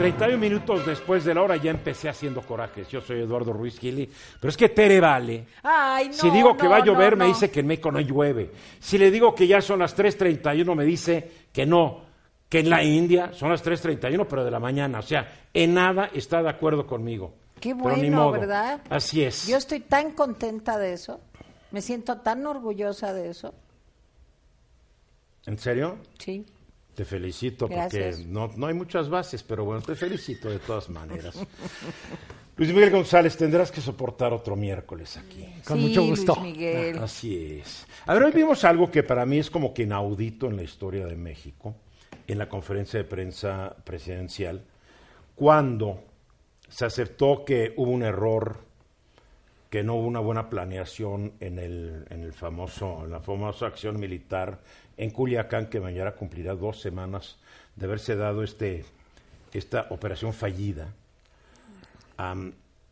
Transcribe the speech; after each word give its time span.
31 0.00 0.38
minutos 0.38 0.86
después 0.86 1.26
de 1.26 1.34
la 1.34 1.42
hora 1.42 1.56
ya 1.56 1.70
empecé 1.70 2.08
haciendo 2.08 2.40
corajes. 2.40 2.88
Yo 2.88 3.02
soy 3.02 3.20
Eduardo 3.20 3.52
Ruiz 3.52 3.78
Gili. 3.78 4.10
Pero 4.40 4.48
es 4.48 4.56
que 4.56 4.70
Tere 4.70 4.98
vale. 4.98 5.44
Ay, 5.62 6.08
no, 6.08 6.14
si 6.14 6.30
digo 6.30 6.56
que 6.56 6.62
no, 6.62 6.70
va 6.70 6.76
a 6.78 6.84
llover, 6.86 7.18
no, 7.18 7.24
me 7.24 7.26
dice 7.26 7.50
que 7.50 7.60
en 7.60 7.66
México 7.66 7.92
no 7.92 8.00
llueve. 8.00 8.50
Si 8.78 8.96
le 8.96 9.10
digo 9.10 9.34
que 9.34 9.46
ya 9.46 9.60
son 9.60 9.80
las 9.80 9.94
3.31, 9.94 10.74
me 10.74 10.86
dice 10.86 11.30
que 11.52 11.66
no. 11.66 12.00
Que 12.48 12.60
en 12.60 12.70
la 12.70 12.82
India 12.82 13.34
son 13.34 13.50
las 13.50 13.62
3.31, 13.62 14.26
pero 14.26 14.42
de 14.42 14.50
la 14.50 14.58
mañana. 14.58 15.00
O 15.00 15.02
sea, 15.02 15.48
en 15.52 15.74
nada 15.74 16.08
está 16.14 16.42
de 16.42 16.48
acuerdo 16.48 16.86
conmigo. 16.86 17.34
Qué 17.60 17.74
bueno. 17.74 18.30
¿verdad? 18.30 18.80
Así 18.88 19.22
es. 19.22 19.48
Yo 19.48 19.58
estoy 19.58 19.80
tan 19.80 20.12
contenta 20.12 20.78
de 20.78 20.94
eso. 20.94 21.20
Me 21.72 21.82
siento 21.82 22.16
tan 22.20 22.46
orgullosa 22.46 23.12
de 23.12 23.28
eso. 23.28 23.52
¿En 25.44 25.58
serio? 25.58 25.98
Sí. 26.18 26.46
Te 26.94 27.04
felicito 27.04 27.68
Gracias. 27.68 28.16
porque 28.16 28.30
no, 28.30 28.48
no 28.56 28.66
hay 28.66 28.74
muchas 28.74 29.08
bases, 29.08 29.42
pero 29.42 29.64
bueno, 29.64 29.80
te 29.80 29.94
felicito 29.94 30.50
de 30.50 30.58
todas 30.58 30.88
maneras. 30.90 31.34
Luis 32.56 32.74
Miguel 32.74 32.90
González, 32.90 33.38
tendrás 33.38 33.70
que 33.70 33.80
soportar 33.80 34.34
otro 34.34 34.54
miércoles 34.54 35.16
aquí. 35.16 35.48
Con 35.66 35.78
Sí, 35.78 35.86
mucho 35.88 36.02
gusto. 36.04 36.34
Luis 36.40 36.52
Miguel. 36.52 36.98
Así 36.98 37.58
es. 37.62 37.86
A 38.04 38.12
ver, 38.12 38.24
hoy 38.24 38.32
vimos 38.32 38.64
algo 38.64 38.90
que 38.90 39.02
para 39.02 39.24
mí 39.24 39.38
es 39.38 39.48
como 39.50 39.72
que 39.72 39.84
inaudito 39.84 40.46
en 40.46 40.56
la 40.56 40.62
historia 40.62 41.06
de 41.06 41.16
México, 41.16 41.74
en 42.26 42.36
la 42.36 42.50
conferencia 42.50 42.98
de 42.98 43.04
prensa 43.04 43.74
presidencial, 43.82 44.62
cuando 45.34 46.04
se 46.68 46.84
aceptó 46.84 47.46
que 47.46 47.72
hubo 47.78 47.90
un 47.90 48.02
error, 48.02 48.58
que 49.70 49.84
no 49.84 49.94
hubo 49.94 50.08
una 50.08 50.18
buena 50.18 50.50
planeación 50.50 51.34
en 51.38 51.58
el, 51.60 52.04
en 52.10 52.24
el 52.24 52.32
famoso, 52.32 53.04
en 53.04 53.12
la 53.12 53.20
famosa 53.20 53.66
acción 53.66 54.00
militar 54.00 54.60
en 54.96 55.10
Culiacán, 55.10 55.70
que 55.70 55.80
mañana 55.80 56.12
cumplirá 56.12 56.54
dos 56.54 56.80
semanas 56.80 57.38
de 57.76 57.86
haberse 57.86 58.16
dado 58.16 58.42
este, 58.42 58.84
esta 59.52 59.86
operación 59.90 60.32
fallida. 60.32 60.92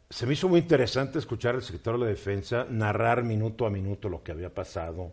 Se 0.09 0.25
me 0.25 0.33
hizo 0.33 0.49
muy 0.49 0.61
interesante 0.61 1.19
escuchar 1.19 1.57
al 1.57 1.63
secretario 1.63 2.01
de 2.01 2.11
Defensa 2.11 2.67
narrar 2.71 3.25
minuto 3.25 3.67
a 3.67 3.71
minuto 3.71 4.09
lo 4.09 4.23
que 4.23 4.33
había 4.33 4.55
pasado 4.55 5.13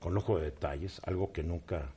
con 0.00 0.14
lujo 0.14 0.38
de 0.38 0.46
detalles, 0.46 1.00
algo 1.04 1.30
que 1.30 1.44
nunca, 1.44 1.92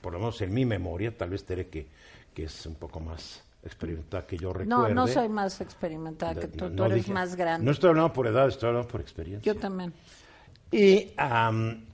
por 0.00 0.14
lo 0.14 0.20
menos 0.20 0.40
en 0.40 0.54
mi 0.54 0.64
memoria, 0.64 1.14
tal 1.14 1.28
vez 1.28 1.44
Tere 1.44 1.66
que, 1.66 1.88
que 2.32 2.44
es 2.44 2.64
un 2.64 2.76
poco 2.76 3.00
más 3.00 3.44
experimentada 3.64 4.26
que 4.26 4.36
yo 4.36 4.48
No, 4.48 4.54
recuerde. 4.54 4.94
no 4.94 5.06
soy 5.08 5.28
más 5.28 5.60
experimentada 5.60 6.34
que 6.34 6.48
tú. 6.48 6.64
No- 6.64 6.70
tú 6.70 6.76
no 6.76 6.86
eres 6.86 6.96
dije- 6.98 7.12
más 7.12 7.34
grande. 7.36 7.64
No 7.64 7.72
estoy 7.72 7.90
hablando 7.90 8.12
por 8.12 8.26
edad, 8.26 8.48
estoy 8.48 8.68
hablando 8.68 8.88
por 8.88 9.00
experiencia. 9.00 9.52
Yo 9.52 9.58
también. 9.58 9.92
Y, 10.70 11.12
am, 11.16 11.84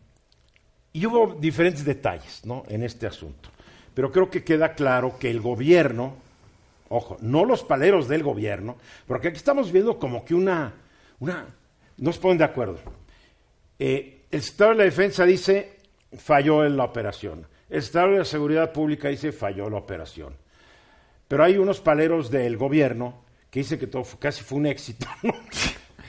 y 0.93 1.07
hubo 1.07 1.35
diferentes 1.39 1.85
detalles 1.85 2.45
¿no? 2.45 2.65
en 2.69 2.83
este 2.83 3.07
asunto. 3.07 3.49
Pero 3.95 4.11
creo 4.11 4.31
que 4.31 4.43
queda 4.45 4.75
claro 4.75 5.17
que 5.19 5.31
el 5.31 5.41
gobierno, 5.41 6.15
ojo, 6.89 7.17
no 7.21 7.45
los 7.45 7.63
paleros 7.65 8.09
del 8.09 8.23
gobierno, 8.23 8.77
porque 9.07 9.29
aquí 9.29 9.37
estamos 9.37 9.71
viendo 9.73 9.99
como 9.99 10.25
que 10.25 10.35
una, 10.35 10.73
una 11.21 11.47
no 11.99 12.13
se 12.13 12.21
ponen 12.21 12.39
de 12.39 12.45
acuerdo. 12.45 12.79
Eh, 13.79 14.25
el 14.31 14.43
secretario 14.43 14.73
de 14.73 14.79
la 14.79 14.85
Defensa 14.85 15.25
dice, 15.25 15.77
falló 16.17 16.65
en 16.65 16.77
la 16.77 16.85
operación. 16.85 17.47
El 17.69 17.83
secretario 17.83 18.13
de 18.15 18.19
la 18.21 18.25
Seguridad 18.25 18.73
Pública 18.73 19.09
dice, 19.09 19.33
falló 19.33 19.67
en 19.67 19.73
la 19.73 19.79
operación. 19.79 20.35
Pero 21.31 21.45
hay 21.45 21.59
unos 21.59 21.79
paleros 21.81 22.29
del 22.29 22.57
gobierno 22.57 23.23
que 23.53 23.61
dicen 23.61 23.79
que 23.79 23.87
todo 23.87 24.03
fue- 24.03 24.19
casi 24.19 24.43
fue 24.43 24.59
un 24.59 24.67
éxito. 24.67 25.07
¿no? 25.23 25.33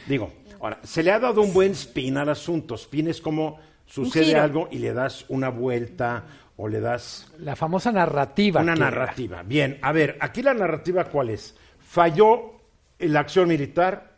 Digo, 0.08 0.34
ahora, 0.60 0.80
se 0.82 1.04
le 1.04 1.12
ha 1.12 1.20
dado 1.20 1.44
un 1.44 1.54
buen 1.54 1.74
spin 1.74 2.18
al 2.18 2.30
asunto. 2.30 2.74
Spin 2.74 3.08
es 3.08 3.22
como 3.22 3.60
sucede 3.86 4.36
algo 4.36 4.68
y 4.72 4.80
le 4.80 4.94
das 4.94 5.26
una 5.30 5.50
vuelta 5.50 6.24
o 6.58 6.68
le 6.68 6.80
das 6.80 7.32
La 7.38 7.56
famosa 7.56 7.92
narrativa. 7.92 8.62
una 8.62 8.74
narrativa. 8.74 9.44
Bien, 9.44 9.78
a 9.84 9.92
ver, 9.92 10.18
aquí 10.22 10.42
la 10.42 10.56
narrativa 10.56 11.04
cuál 11.04 11.30
es? 11.30 11.56
Falló 11.80 12.54
en 12.98 13.14
la 13.14 13.20
acción 13.20 13.48
militar, 13.48 14.14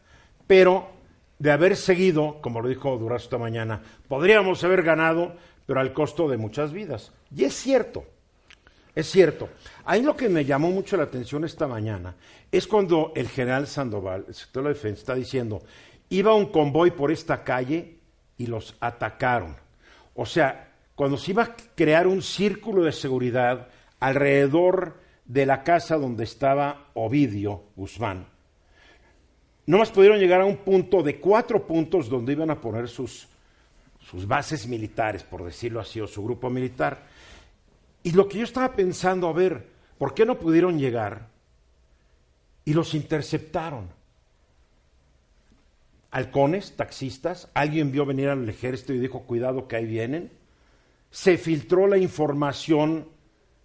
pero 0.48 0.90
de 1.38 1.52
haber 1.52 1.76
seguido, 1.76 2.40
como 2.42 2.62
lo 2.62 2.70
dijo 2.70 2.98
Durazo 2.98 3.26
esta 3.26 3.38
mañana, 3.38 3.82
podríamos 4.08 4.64
haber 4.64 4.84
ganado, 4.84 5.36
pero 5.66 5.82
al 5.82 5.92
costo 5.92 6.30
de 6.30 6.38
muchas 6.38 6.72
vidas. 6.72 7.12
Y 7.36 7.44
es 7.44 7.56
cierto, 7.56 8.06
es 8.96 9.10
cierto. 9.10 9.50
Ahí 9.86 10.02
lo 10.02 10.16
que 10.16 10.30
me 10.30 10.46
llamó 10.46 10.70
mucho 10.70 10.98
la 10.98 11.04
atención 11.04 11.44
esta 11.44 11.68
mañana 11.68 12.16
es 12.52 12.68
cuando 12.68 13.12
el 13.16 13.28
general 13.28 13.68
Sandoval, 13.68 14.26
el 14.28 14.36
secretario 14.36 14.70
de 14.70 14.70
la 14.70 14.76
Defensa, 14.76 15.00
está 15.00 15.16
diciendo, 15.16 15.64
iba 16.10 16.34
un 16.34 16.48
convoy 16.48 16.92
por 16.92 17.12
esta 17.12 17.44
calle 17.44 17.98
y 18.38 18.48
los 18.48 18.76
atacaron. 18.80 19.56
O 20.16 20.26
sea, 20.26 20.72
cuando 20.96 21.18
se 21.18 21.32
iba 21.32 21.44
a 21.44 21.56
crear 21.76 22.06
un 22.06 22.22
círculo 22.22 22.84
de 22.84 22.92
seguridad 22.92 23.68
alrededor 24.00 25.00
de 25.26 25.46
la 25.46 25.64
casa 25.64 25.98
donde 25.98 26.26
estaba 26.26 26.90
Ovidio 26.94 27.64
Guzmán, 27.76 28.28
no 29.66 29.78
más 29.78 29.92
pudieron 29.92 30.20
llegar 30.20 30.42
a 30.42 30.46
un 30.46 30.58
punto 30.58 31.02
de 31.02 31.20
cuatro 31.20 31.66
puntos 31.66 32.10
donde 32.10 32.34
iban 32.34 32.52
a 32.52 32.60
poner 32.60 32.90
sus, 32.90 33.28
sus 34.02 34.28
bases 34.28 34.68
militares, 34.68 35.24
por 35.24 35.44
decirlo 35.44 35.80
así, 35.80 36.02
o 36.02 36.08
su 36.08 36.24
grupo 36.24 36.50
militar. 36.50 37.08
Y 38.04 38.12
lo 38.12 38.28
que 38.28 38.40
yo 38.40 38.44
estaba 38.44 38.76
pensando, 38.76 39.28
a 39.28 39.34
ver, 39.34 39.70
¿por 39.98 40.14
qué 40.14 40.26
no 40.26 40.38
pudieron 40.38 40.78
llegar? 40.78 41.30
Y 42.66 42.74
los 42.74 42.94
interceptaron. 42.94 43.90
Halcones, 46.12 46.76
taxistas, 46.76 47.50
alguien 47.54 47.92
vio 47.92 48.06
venir 48.06 48.30
al 48.30 48.48
ejército 48.48 48.94
y 48.94 49.00
dijo, 49.00 49.24
cuidado 49.24 49.68
que 49.68 49.78
ahí 49.78 49.86
vienen. 49.86 50.32
Se 51.10 51.38
filtró 51.38 51.88
la 51.88 51.98
información 51.98 53.08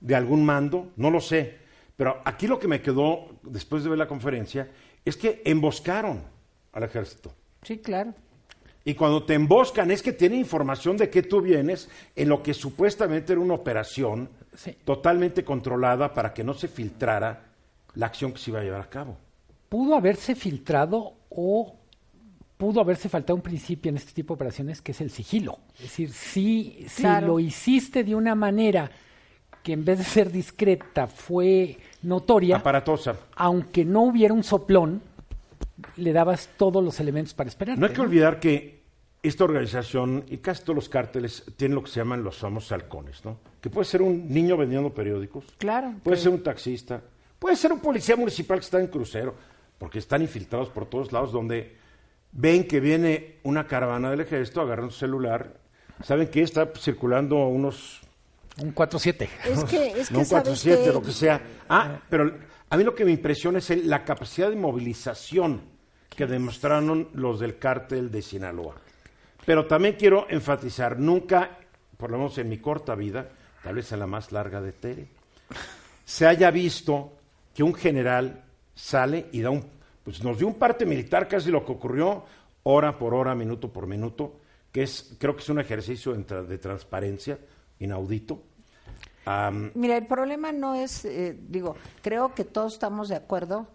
de 0.01 0.15
algún 0.15 0.45
mando, 0.45 0.93
no 0.97 1.11
lo 1.11 1.21
sé. 1.21 1.59
Pero 1.97 2.23
aquí 2.25 2.47
lo 2.47 2.59
que 2.59 2.69
me 2.69 2.81
quedó 2.81 3.41
después 3.43 3.83
de 3.83 3.91
ver 3.91 3.99
la 3.99 4.07
conferencia 4.07 4.71
es 5.05 5.17
que 5.17 5.43
emboscaron 5.45 6.23
al 6.73 6.85
ejército. 6.85 7.33
Sí, 7.63 7.79
claro. 7.79 8.15
Y 8.89 8.95
cuando 8.95 9.23
te 9.23 9.35
emboscan 9.35 9.91
es 9.91 10.03
que 10.03 10.15
tiene 10.15 10.37
información 10.37 10.97
de 10.97 11.11
que 11.11 11.23
tú 11.23 11.43
vienes 11.43 11.91
en 12.17 12.31
lo 12.31 12.43
que 12.43 12.55
supuestamente 12.55 13.35
era 13.35 13.41
una 13.43 13.53
operación 13.53 14.31
Sí. 14.55 14.75
totalmente 14.83 15.45
controlada 15.45 16.15
para 16.15 16.33
que 16.33 16.43
no 16.43 16.55
se 16.55 16.69
filtrara 16.69 17.45
la 17.95 18.07
acción 18.07 18.33
que 18.33 18.39
se 18.39 18.51
iba 18.51 18.61
a 18.61 18.63
llevar 18.65 18.81
a 18.81 18.89
cabo. 18.89 19.19
Pudo 19.69 19.95
haberse 19.95 20.35
filtrado 20.35 21.13
o 21.29 21.77
pudo 22.57 22.81
haberse 22.81 23.11
faltado 23.11 23.37
un 23.37 23.43
principio 23.43 23.91
en 23.91 23.97
este 23.99 24.13
tipo 24.15 24.33
de 24.33 24.37
operaciones 24.37 24.81
que 24.81 24.93
es 24.93 25.01
el 25.03 25.11
sigilo. 25.11 25.59
Es 25.77 25.83
decir, 25.83 26.11
si, 26.11 26.87
si 26.89 27.03
Claro. 27.03 27.27
lo 27.27 27.41
hiciste 27.41 28.03
de 28.05 28.15
una 28.15 28.35
manera 28.35 28.91
que 29.63 29.75
en 29.75 29.85
vez 29.85 29.99
de 29.99 30.05
ser 30.05 30.33
discreta 30.33 31.07
fue 31.09 31.77
notoria, 32.03 32.57
Aparatosa. 32.57 33.17
aunque 33.37 33.85
no 33.85 34.05
hubiera 34.05 34.33
un 34.33 34.43
soplón, 34.45 35.03
le 35.97 36.13
dabas 36.15 36.49
todos 36.57 36.83
los 36.83 36.99
elementos 37.01 37.35
para 37.35 37.49
esperar. 37.49 37.77
No 37.79 37.87
hay 37.87 37.93
que 37.93 38.01
olvidar 38.01 38.41
que 38.41 38.78
esta 39.23 39.45
organización 39.45 40.25
y 40.29 40.39
casi 40.39 40.63
todos 40.63 40.77
los 40.77 40.89
cárteles 40.89 41.45
tienen 41.57 41.75
lo 41.75 41.83
que 41.83 41.91
se 41.91 42.01
llaman 42.01 42.23
los 42.23 42.37
famosos 42.39 42.73
halcones, 42.73 43.25
¿no? 43.25 43.39
Que 43.61 43.69
puede 43.71 43.85
ser 43.85 44.01
un 44.03 44.29
niño 44.33 44.57
vendiendo 44.57 44.95
periódicos, 44.95 45.45
Claro. 45.59 45.93
puede 46.03 46.17
que- 46.17 46.23
ser 46.23 46.33
un 46.33 46.43
taxista, 46.43 47.03
puede 47.39 47.57
ser 47.57 47.73
un 47.73 47.81
policía 47.81 48.17
municipal 48.17 48.59
que 48.59 48.65
está 48.65 48.79
en 48.81 48.87
crucero, 48.87 49.35
porque 49.79 49.99
están 49.99 50.23
infiltrados 50.23 50.69
por 50.71 50.87
todos 50.87 51.13
lados 51.13 51.33
donde 51.33 51.77
ven 52.33 52.67
que 52.69 52.79
viene 52.81 53.37
una 53.43 53.67
caravana 53.67 54.11
del 54.11 54.21
ejército, 54.21 54.61
agarran 54.61 54.91
su 54.91 54.99
celular, 54.99 55.55
saben 56.05 56.29
que 56.29 56.43
está 56.43 56.71
circulando 56.77 57.39
a 57.39 57.49
unos 57.49 58.01
Un 58.61 58.73
4-7. 58.75 59.29
Es 59.45 59.63
que, 59.65 59.89
es 60.01 60.09
que 60.09 60.15
no 60.15 60.21
un 60.21 60.25
sabes 60.27 60.49
4-7, 60.65 60.85
que- 60.85 60.93
lo 60.93 61.01
que 61.03 61.13
sea. 61.13 61.41
Ah, 61.69 61.99
pero 62.11 62.33
a 62.71 62.77
mí 62.77 62.83
lo 62.85 62.93
que 62.95 63.05
me 63.05 63.13
impresiona 63.13 63.59
es 63.59 63.71
el- 63.71 63.89
la 63.89 64.05
capacidad 64.05 64.51
de 64.51 64.57
movilización 64.57 65.61
que 66.11 66.27
demostraron 66.27 67.09
los 67.15 67.39
del 67.39 67.59
cártel 67.59 68.11
de 68.11 68.21
Sinaloa. 68.23 68.75
Pero 69.49 69.65
también 69.65 69.97
quiero 69.99 70.27
enfatizar, 70.29 70.99
nunca, 70.99 71.57
por 71.97 72.11
lo 72.11 72.19
menos 72.19 72.37
en 72.37 72.51
mi 72.51 72.59
corta 72.59 72.95
vida, 72.95 73.31
tal 73.63 73.77
vez 73.77 73.91
en 73.93 73.99
la 73.99 74.07
más 74.07 74.31
larga 74.31 74.61
de 74.61 74.73
Tere, 74.73 75.07
se 76.05 76.27
haya 76.27 76.51
visto 76.51 77.15
que 77.55 77.63
un 77.63 77.73
general 77.73 78.45
sale 78.75 79.29
y 79.33 79.41
da 79.41 79.49
un, 79.49 79.65
pues 80.05 80.23
nos 80.23 80.37
dio 80.37 80.49
un 80.49 80.57
parte 80.59 80.85
militar 80.85 81.27
casi 81.27 81.51
lo 81.51 81.65
que 81.65 81.73
ocurrió 81.73 82.25
hora 82.65 82.99
por 82.99 83.15
hora, 83.15 83.35
minuto 83.35 83.73
por 83.73 83.87
minuto, 83.87 84.35
que 84.71 84.83
es, 84.83 85.17
creo 85.19 85.35
que 85.35 85.41
es 85.41 85.49
un 85.49 85.61
ejercicio 85.61 86.13
de, 86.13 86.27
tra- 86.27 86.45
de 86.45 86.59
transparencia 86.59 87.39
inaudito. 87.79 88.43
Mira, 89.73 89.97
el 89.97 90.07
problema 90.07 90.53
no 90.53 90.75
es, 90.75 91.07
eh, 91.07 91.35
digo, 91.49 91.75
creo 92.03 92.35
que 92.35 92.45
todos 92.45 92.75
estamos 92.75 93.09
de 93.09 93.17
acuerdo 93.17 93.67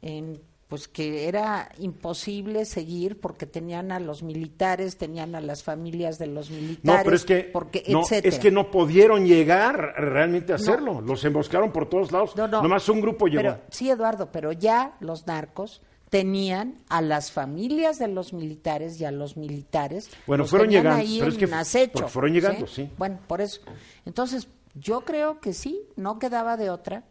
en 0.00 0.40
pues 0.68 0.86
que 0.86 1.26
era 1.28 1.70
imposible 1.78 2.66
seguir 2.66 3.18
porque 3.20 3.46
tenían 3.46 3.90
a 3.90 4.00
los 4.00 4.22
militares, 4.22 4.98
tenían 4.98 5.34
a 5.34 5.40
las 5.40 5.62
familias 5.62 6.18
de 6.18 6.26
los 6.26 6.50
militares, 6.50 6.84
No, 6.84 7.04
pero 7.04 7.16
es 7.16 7.24
que, 7.24 7.40
porque, 7.50 7.84
no, 7.88 8.02
etcétera. 8.02 8.34
es 8.34 8.38
que 8.38 8.50
no 8.50 8.70
pudieron 8.70 9.26
llegar 9.26 9.94
realmente 9.96 10.52
a 10.52 10.56
hacerlo. 10.56 11.00
Los 11.00 11.24
emboscaron 11.24 11.72
por 11.72 11.88
todos 11.88 12.12
lados. 12.12 12.36
No, 12.36 12.46
no. 12.46 12.62
Nomás 12.62 12.86
un 12.90 13.00
grupo 13.00 13.26
llegó. 13.26 13.42
Pero, 13.42 13.60
sí, 13.70 13.88
Eduardo, 13.88 14.30
pero 14.30 14.52
ya 14.52 14.94
los 15.00 15.26
narcos 15.26 15.80
tenían 16.10 16.76
a 16.88 17.00
las 17.00 17.32
familias 17.32 17.98
de 17.98 18.08
los 18.08 18.34
militares 18.34 19.00
y 19.00 19.06
a 19.06 19.10
los 19.10 19.38
militares. 19.38 20.10
Bueno, 20.26 20.42
los 20.42 20.50
fueron 20.50 20.68
llegando, 20.68 21.00
ahí 21.00 21.16
pero 21.18 21.30
es 21.30 21.38
que 21.38 21.44
acecho, 21.46 22.08
fueron 22.08 22.32
llegando, 22.32 22.66
sí. 22.66 22.90
Bueno, 22.98 23.18
por 23.26 23.40
eso. 23.40 23.60
Entonces, 24.04 24.48
yo 24.74 25.00
creo 25.00 25.40
que 25.40 25.54
sí, 25.54 25.80
no 25.96 26.18
quedaba 26.18 26.56
de 26.58 26.68
otra. 26.70 27.04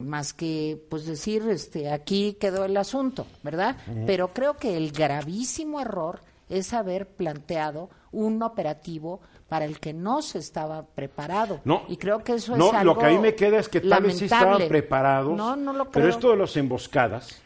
Más 0.00 0.32
que 0.32 0.82
pues 0.88 1.06
decir 1.06 1.48
este 1.48 1.90
aquí 1.90 2.36
quedó 2.40 2.64
el 2.64 2.76
asunto, 2.76 3.26
¿verdad? 3.42 3.76
Pero 4.06 4.32
creo 4.32 4.56
que 4.56 4.76
el 4.76 4.92
gravísimo 4.92 5.80
error 5.80 6.20
es 6.48 6.72
haber 6.72 7.06
planteado 7.06 7.90
un 8.12 8.42
operativo 8.42 9.20
para 9.48 9.64
el 9.64 9.80
que 9.80 9.92
no 9.92 10.22
se 10.22 10.38
estaba 10.38 10.86
preparado. 10.86 11.60
No, 11.64 11.82
y 11.88 11.96
creo 11.96 12.22
que 12.22 12.34
eso 12.34 12.56
no, 12.56 12.68
es 12.68 12.74
algo 12.74 12.94
lo 12.94 13.00
que 13.00 13.06
a 13.06 13.08
mí 13.10 13.18
me 13.18 13.34
queda 13.34 13.58
es 13.58 13.68
que 13.68 13.80
tal 13.80 14.04
vez 14.04 14.18
sí 14.18 14.24
estaban 14.24 14.68
preparados. 14.68 15.36
No, 15.36 15.56
no 15.56 15.72
lo 15.72 15.90
Pero 15.90 16.04
creo. 16.04 16.08
esto 16.08 16.30
de 16.30 16.36
las 16.36 16.56
emboscadas. 16.56 17.42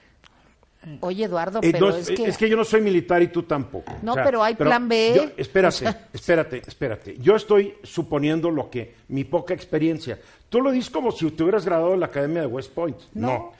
Oye, 1.00 1.25
Eduardo, 1.25 1.60
eh, 1.62 1.70
pero 1.72 1.90
no, 1.90 1.96
es, 1.96 2.36
que... 2.38 2.48
yo 2.48 2.56
no 2.56 2.64
soy 2.64 2.81
militar 2.81 3.22
y 3.22 3.28
tú 3.28 3.42
tampoco. 3.44 3.92
No, 4.02 4.14
pero 4.14 4.42
hay 4.42 4.54
plan 4.54 4.88
B. 4.88 5.12
yo- 5.16 5.31
espérate, 5.36 5.84
espérate, 6.12 6.62
espérate. 6.66 7.16
Yo 7.19 7.36
estoy 7.36 7.75
suponiendo 7.82 8.50
lo 8.50 8.69
que 8.70 8.94
mi 9.08 9.25
poca 9.25 9.54
experiencia. 9.54 10.19
Tú 10.48 10.60
lo 10.60 10.70
dices 10.70 10.90
como 10.90 11.10
si 11.12 11.31
te 11.31 11.42
hubieras 11.42 11.64
graduado 11.64 11.94
en 11.94 12.00
la 12.00 12.06
Academia 12.06 12.42
de 12.42 12.46
West 12.46 12.72
Point. 12.72 12.96
No. 13.14 13.26
No. 13.28 13.52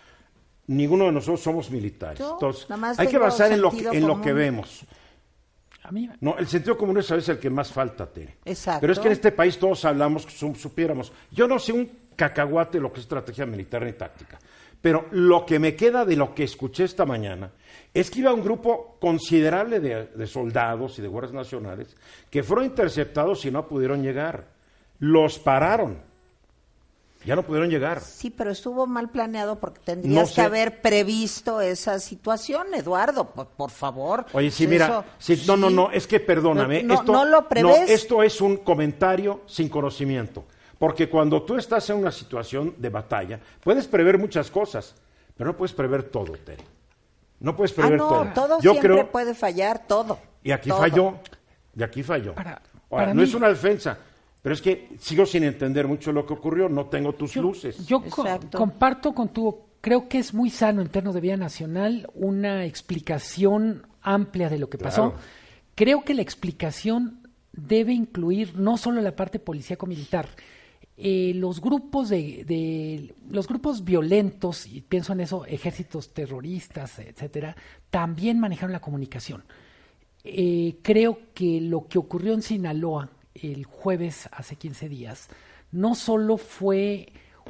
Ninguno 0.67 1.05
de 1.07 1.13
nosotros 1.13 1.41
somos 1.43 1.71
militares. 1.71 2.19
Yo 2.19 2.33
Entonces, 2.35 2.69
nada 2.71 2.81
más 2.81 2.99
hay 2.99 3.07
que 3.09 3.19
basar 3.19 3.53
en 3.53 3.61
lo 3.61 3.71
que, 3.71 3.87
en 3.89 4.07
lo 4.07 4.21
que 4.21 4.33
vemos. 4.33 4.85
A 5.83 5.93
mí, 5.93 6.09
No, 6.21 6.39
el 6.39 6.47
sentido 6.49 6.79
común 6.79 6.97
es 6.99 7.11
a 7.11 7.17
veces 7.17 7.29
el 7.31 7.39
que 7.39 7.51
más 7.51 7.71
falta, 7.71 8.07
Tere. 8.07 8.37
Exacto. 8.47 8.81
Pero 8.81 8.93
es 8.95 8.99
que 8.99 9.07
en 9.09 9.13
este 9.13 9.33
país 9.33 9.59
todos 9.59 9.85
hablamos, 9.85 10.23
su- 10.23 10.55
supiéramos. 10.55 11.13
Yo 11.31 11.47
no 11.47 11.59
sé 11.59 11.73
un 11.73 11.91
cacahuate 12.17 12.79
de 12.79 12.83
lo 12.83 12.91
que 12.91 13.01
es 13.01 13.05
estrategia 13.05 13.45
militar 13.45 13.83
ni 13.85 13.93
táctica. 13.93 14.39
Pero 14.85 15.07
lo 15.13 15.47
que 15.47 15.59
me 15.59 15.75
queda 15.75 16.05
de 16.05 16.15
lo 16.15 16.35
que 16.35 16.45
escuché 16.45 16.85
esta 16.85 17.07
mañana 17.07 17.51
es 17.95 18.11
que 18.11 18.19
iba 18.19 18.35
un 18.35 18.45
grupo 18.45 18.99
considerable 19.01 19.81
de, 19.81 20.09
de 20.09 20.27
soldados 20.27 20.99
y 20.99 21.03
de 21.03 21.09
guardias 21.09 21.33
nacionales 21.33 21.97
que 22.29 22.43
fueron 22.43 22.67
interceptados 22.67 23.47
y 23.47 23.51
no 23.51 23.67
pudieron 23.67 24.03
llegar. 24.03 24.45
Los 24.99 25.39
pararon. 25.39 26.03
Ya 27.25 27.35
no 27.35 27.45
pudieron 27.45 27.71
llegar. 27.71 28.03
Sí, 28.03 28.29
pero 28.29 28.51
estuvo 28.51 28.87
mal 28.87 29.09
planeado 29.09 29.59
porque 29.59 29.81
tendrías 29.83 30.15
No 30.21 30.27
sé. 30.27 30.35
que 30.35 30.41
haber 30.43 30.83
previsto 30.83 31.63
esa 31.63 31.99
situación, 31.99 32.67
Eduardo, 32.75 33.31
por, 33.31 33.47
por 33.47 33.71
favor. 33.71 34.27
Oye, 34.35 34.51
sí, 34.51 34.65
Eso- 34.65 34.71
mira, 34.71 35.05
sí, 35.17 35.43
no, 35.47 35.57
no, 35.57 35.69
sí. 35.71 35.75
no, 35.75 35.91
es 35.93 36.07
que 36.07 36.21
perdóname. 36.21 36.83
No, 36.83 36.93
esto, 36.93 37.11
no 37.11 37.25
lo 37.25 37.49
prevés. 37.49 37.89
esto 37.89 38.23
es 38.23 38.39
un 38.43 38.59
comentario 38.59 39.41
sin 39.47 39.71
conocimiento. 39.71 40.45
Porque 40.79 41.09
cuando 41.09 41.43
tú 41.43 41.57
estás 41.57 41.89
en 41.91 41.97
una 41.99 42.11
situación 42.13 42.75
de 42.79 42.89
batalla, 42.89 43.41
puedes 43.63 43.87
prever 43.87 44.19
muchas 44.19 44.51
cosas, 44.51 44.95
pero 45.37 45.51
no 45.51 45.57
puedes 45.57 45.73
prever 45.73 46.05
todo, 46.05 46.33
Tere. 46.33 46.65
No 47.41 47.55
puedes 47.57 47.73
Ah, 47.73 47.77
prever 47.83 47.99
no, 47.99 48.09
todo. 48.09 48.27
todo 48.35 48.61
Yo 48.61 48.73
siempre 48.73 48.93
creo, 48.93 49.11
puede 49.11 49.35
fallar, 49.35 49.87
todo. 49.87 50.19
y 50.43 50.51
aquí 50.51 50.69
todo. 50.71 50.79
falló, 50.81 51.15
y 51.77 51.83
aquí 51.83 52.03
falló. 52.03 52.35
Para- 52.35 52.61
Ahora, 52.91 53.07
para 53.07 53.15
no 53.15 53.23
mí- 53.23 53.29
es 53.29 53.35
una 53.35 53.49
defensa, 53.49 53.99
pero 54.43 54.55
es 54.55 54.63
que 54.63 54.91
sigo 54.99 55.27
sin 55.27 55.45
entender 55.45 55.87
mucho 55.89 56.13
lo 56.13 56.25
que 56.27 56.33
ocurrió, 56.35 56.69
no 56.69 56.87
tengo 56.87 57.13
tus 57.15 57.35
luces. 57.37 57.87
Yo 57.87 58.03
co- 58.03 58.25
comparto 58.53 59.13
con 59.15 59.29
tu, 59.31 59.59
creo 59.81 60.09
que 60.09 60.19
es 60.19 60.33
muy 60.35 60.51
sano 60.51 60.81
en 60.83 60.89
términos 60.89 61.15
de 61.15 61.21
vida 61.21 61.37
nacional 61.37 62.09
una 62.15 62.65
explicación 62.65 63.87
amplia 64.03 64.49
de 64.49 64.59
lo 64.59 64.69
que 64.69 64.79
pasó. 64.79 65.11
Claro. 65.13 65.25
Creo 65.75 66.05
que 66.05 66.15
la 66.15 66.23
explicación 66.23 67.21
debe 67.53 67.93
incluir 67.93 68.57
no 68.57 68.77
solo 68.77 69.01
la 69.01 69.15
parte 69.17 69.39
policíaco-militar, 69.39 70.29
eh, 70.97 71.33
los 71.35 71.61
grupos 71.61 72.09
de, 72.09 72.45
de- 72.47 73.15
los 73.29 73.49
grupos 73.49 73.85
violentos 73.85 74.67
y 74.67 74.81
pienso 74.81 75.13
en 75.13 75.21
eso 75.21 75.45
ejércitos 75.47 76.15
terroristas 76.15 76.99
etcétera 77.01 77.57
también 77.91 78.39
manejaron 78.39 78.73
la 78.73 78.81
comunicación 78.81 79.43
eh, 80.23 80.77
creo 80.83 81.19
que 81.35 81.61
lo 81.61 81.87
que 81.89 81.99
ocurrió 81.99 82.33
en 82.33 82.43
Sinaloa 82.43 83.11
el 83.35 83.65
jueves 83.65 84.29
hace 84.33 84.57
15 84.57 84.89
días 84.89 85.29
no 85.73 85.95
solo 85.97 86.37
fue 86.37 87.09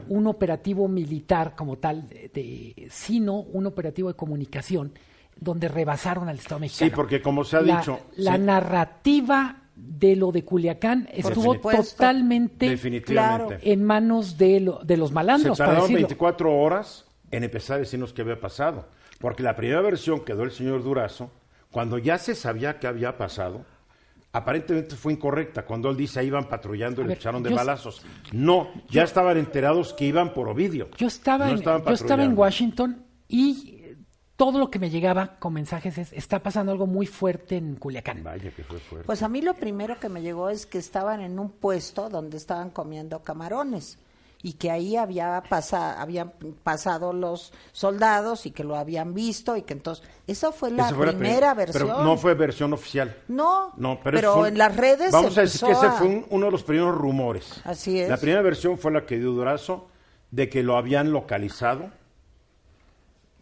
un 0.08 0.26
operativo 0.26 0.88
militar 0.88 1.55
como 1.55 1.76
tal, 1.76 2.08
de- 2.08 2.31
de- 2.35 2.88
sino 2.90 3.40
un 3.40 3.67
operativo 3.67 4.08
de 4.08 4.14
comunicación 4.14 4.93
donde 5.38 5.69
rebasaron 5.69 6.29
al 6.29 6.38
Estado 6.38 6.61
mexicano. 6.61 6.90
Sí, 6.90 6.97
porque 6.97 7.20
como 7.23 7.44
se 7.44 7.58
ha 7.58 7.61
La- 7.61 7.79
dicho, 7.79 8.00
La 8.17 8.35
sí. 8.37 8.40
narrativa 8.43 9.63
de 9.76 10.15
lo 10.17 10.31
de 10.32 10.44
Culiacán 10.44 11.09
estuvo 11.12 11.59
totalmente 11.59 12.69
Definitivamente. 12.71 13.73
en 13.73 13.85
manos 13.85 14.38
de, 14.38 14.61
lo- 14.61 14.81
de 14.85 14.97
los 14.97 15.12
malandros, 15.12 15.56
Se 15.56 15.62
tardaron 15.62 15.82
decirlo. 15.85 16.06
24 16.09 16.53
horas 16.55 17.06
en 17.31 17.44
empezar 17.44 17.76
a 17.76 17.81
decirnos 17.81 18.12
qué 18.12 18.23
había 18.23 18.41
pasado. 18.41 18.87
Porque 19.19 19.43
la 19.43 19.56
primera 19.56 19.81
versión 19.81 20.21
que 20.25 20.35
dio 20.35 20.43
el 20.44 20.53
señor 20.53 20.82
Durazo, 20.85 21.31
cuando 21.71 21.99
ya 21.99 22.19
se 22.19 22.35
sabía 22.35 22.79
qué 22.79 22.87
había 22.87 23.17
pasado, 23.19 23.65
aparentemente 24.32 24.97
fue 24.97 25.12
incorrecta. 25.12 25.65
Cuando 25.65 25.91
él 25.91 25.97
dice 25.97 26.21
ahí 26.21 26.26
iban 26.29 26.49
patrullando 26.49 27.03
y 27.03 27.06
le 27.06 27.15
echaron 27.15 27.43
de 27.43 27.50
yo- 27.50 27.56
balazos. 27.56 28.03
No, 28.32 28.69
ya 28.91 29.03
estaban 29.05 29.37
enterados 29.38 29.93
que 29.93 30.05
iban 30.06 30.35
por 30.35 30.49
Ovidio. 30.49 30.88
Yo 30.97 31.06
estaba, 31.06 31.47
No 31.47 31.53
en, 31.53 31.59
estaban 31.59 31.85
yo 31.85 31.93
estaba 31.94 32.25
en. 32.25 32.37
Washington 32.38 33.03
y 33.29 33.79
todo 34.37 34.59
lo 34.59 34.71
que 34.71 34.79
me 34.79 34.91
llegaba 34.91 35.37
con 35.39 35.53
mensajes 35.53 35.97
es, 35.99 36.13
está 36.13 36.43
pasando 36.43 36.73
algo 36.73 36.87
muy 36.87 37.07
fuerte 37.07 37.57
en 37.57 37.77
Culiacán. 37.77 38.23
Vaya 38.25 38.51
que 38.51 38.65
fue 38.65 38.79
fuerte. 38.79 39.07
Pues 39.07 39.23
a 39.23 39.29
mí 39.29 39.41
lo 39.43 39.55
primero 39.55 39.99
que 40.01 40.09
me 40.09 40.23
llegó 40.23 40.51
es 40.51 40.67
que 40.67 40.79
estaban 40.79 41.21
en 41.21 41.39
un 41.39 41.51
puesto 41.51 42.09
donde 42.09 42.37
estaban 42.37 42.71
comiendo 42.71 43.23
camarones 43.23 43.99
y 44.43 44.55
que 44.55 44.71
ahí 44.71 44.97
había 44.97 45.43
pasa, 45.49 46.03
habían 46.03 46.33
pasado 46.65 47.13
los 47.15 47.53
soldados 47.73 48.45
y 48.45 48.51
que 48.51 48.63
lo 48.65 48.77
habían 48.77 49.15
visto 49.15 49.57
y 49.57 49.63
que 49.63 49.73
entonces 49.73 50.05
esa 50.27 50.53
fue 50.53 50.71
la 50.71 50.89
primera 50.89 51.55
prim- 51.55 51.67
versión. 51.67 51.87
Pero 51.89 52.03
no 52.05 52.17
fue 52.19 52.35
versión 52.35 52.73
oficial. 52.75 53.17
No, 53.29 53.73
No, 53.79 54.01
pero, 54.03 54.17
pero 54.19 54.33
fue 54.35 54.43
un- 54.43 54.49
en 54.49 54.59
las 54.59 54.77
redes 54.77 55.13
Vamos 55.13 55.39
a 55.39 55.43
decir 55.43 55.63
que 55.65 55.73
ese 55.73 55.87
a- 55.87 55.93
fue 55.93 56.09
un- 56.09 56.27
uno 56.29 56.47
de 56.47 56.53
los 56.53 56.63
primeros 56.63 56.95
rumores. 56.95 57.61
Así 57.65 57.99
es. 58.01 58.09
La 58.11 58.17
primera 58.19 58.43
versión 58.43 58.77
fue 58.77 58.91
la 58.93 59.07
que 59.07 59.17
dio 59.19 59.31
Durazo 59.31 59.89
de 60.31 60.49
que 60.51 60.63
lo 60.63 60.77
habían 60.77 61.11
localizado 61.13 61.89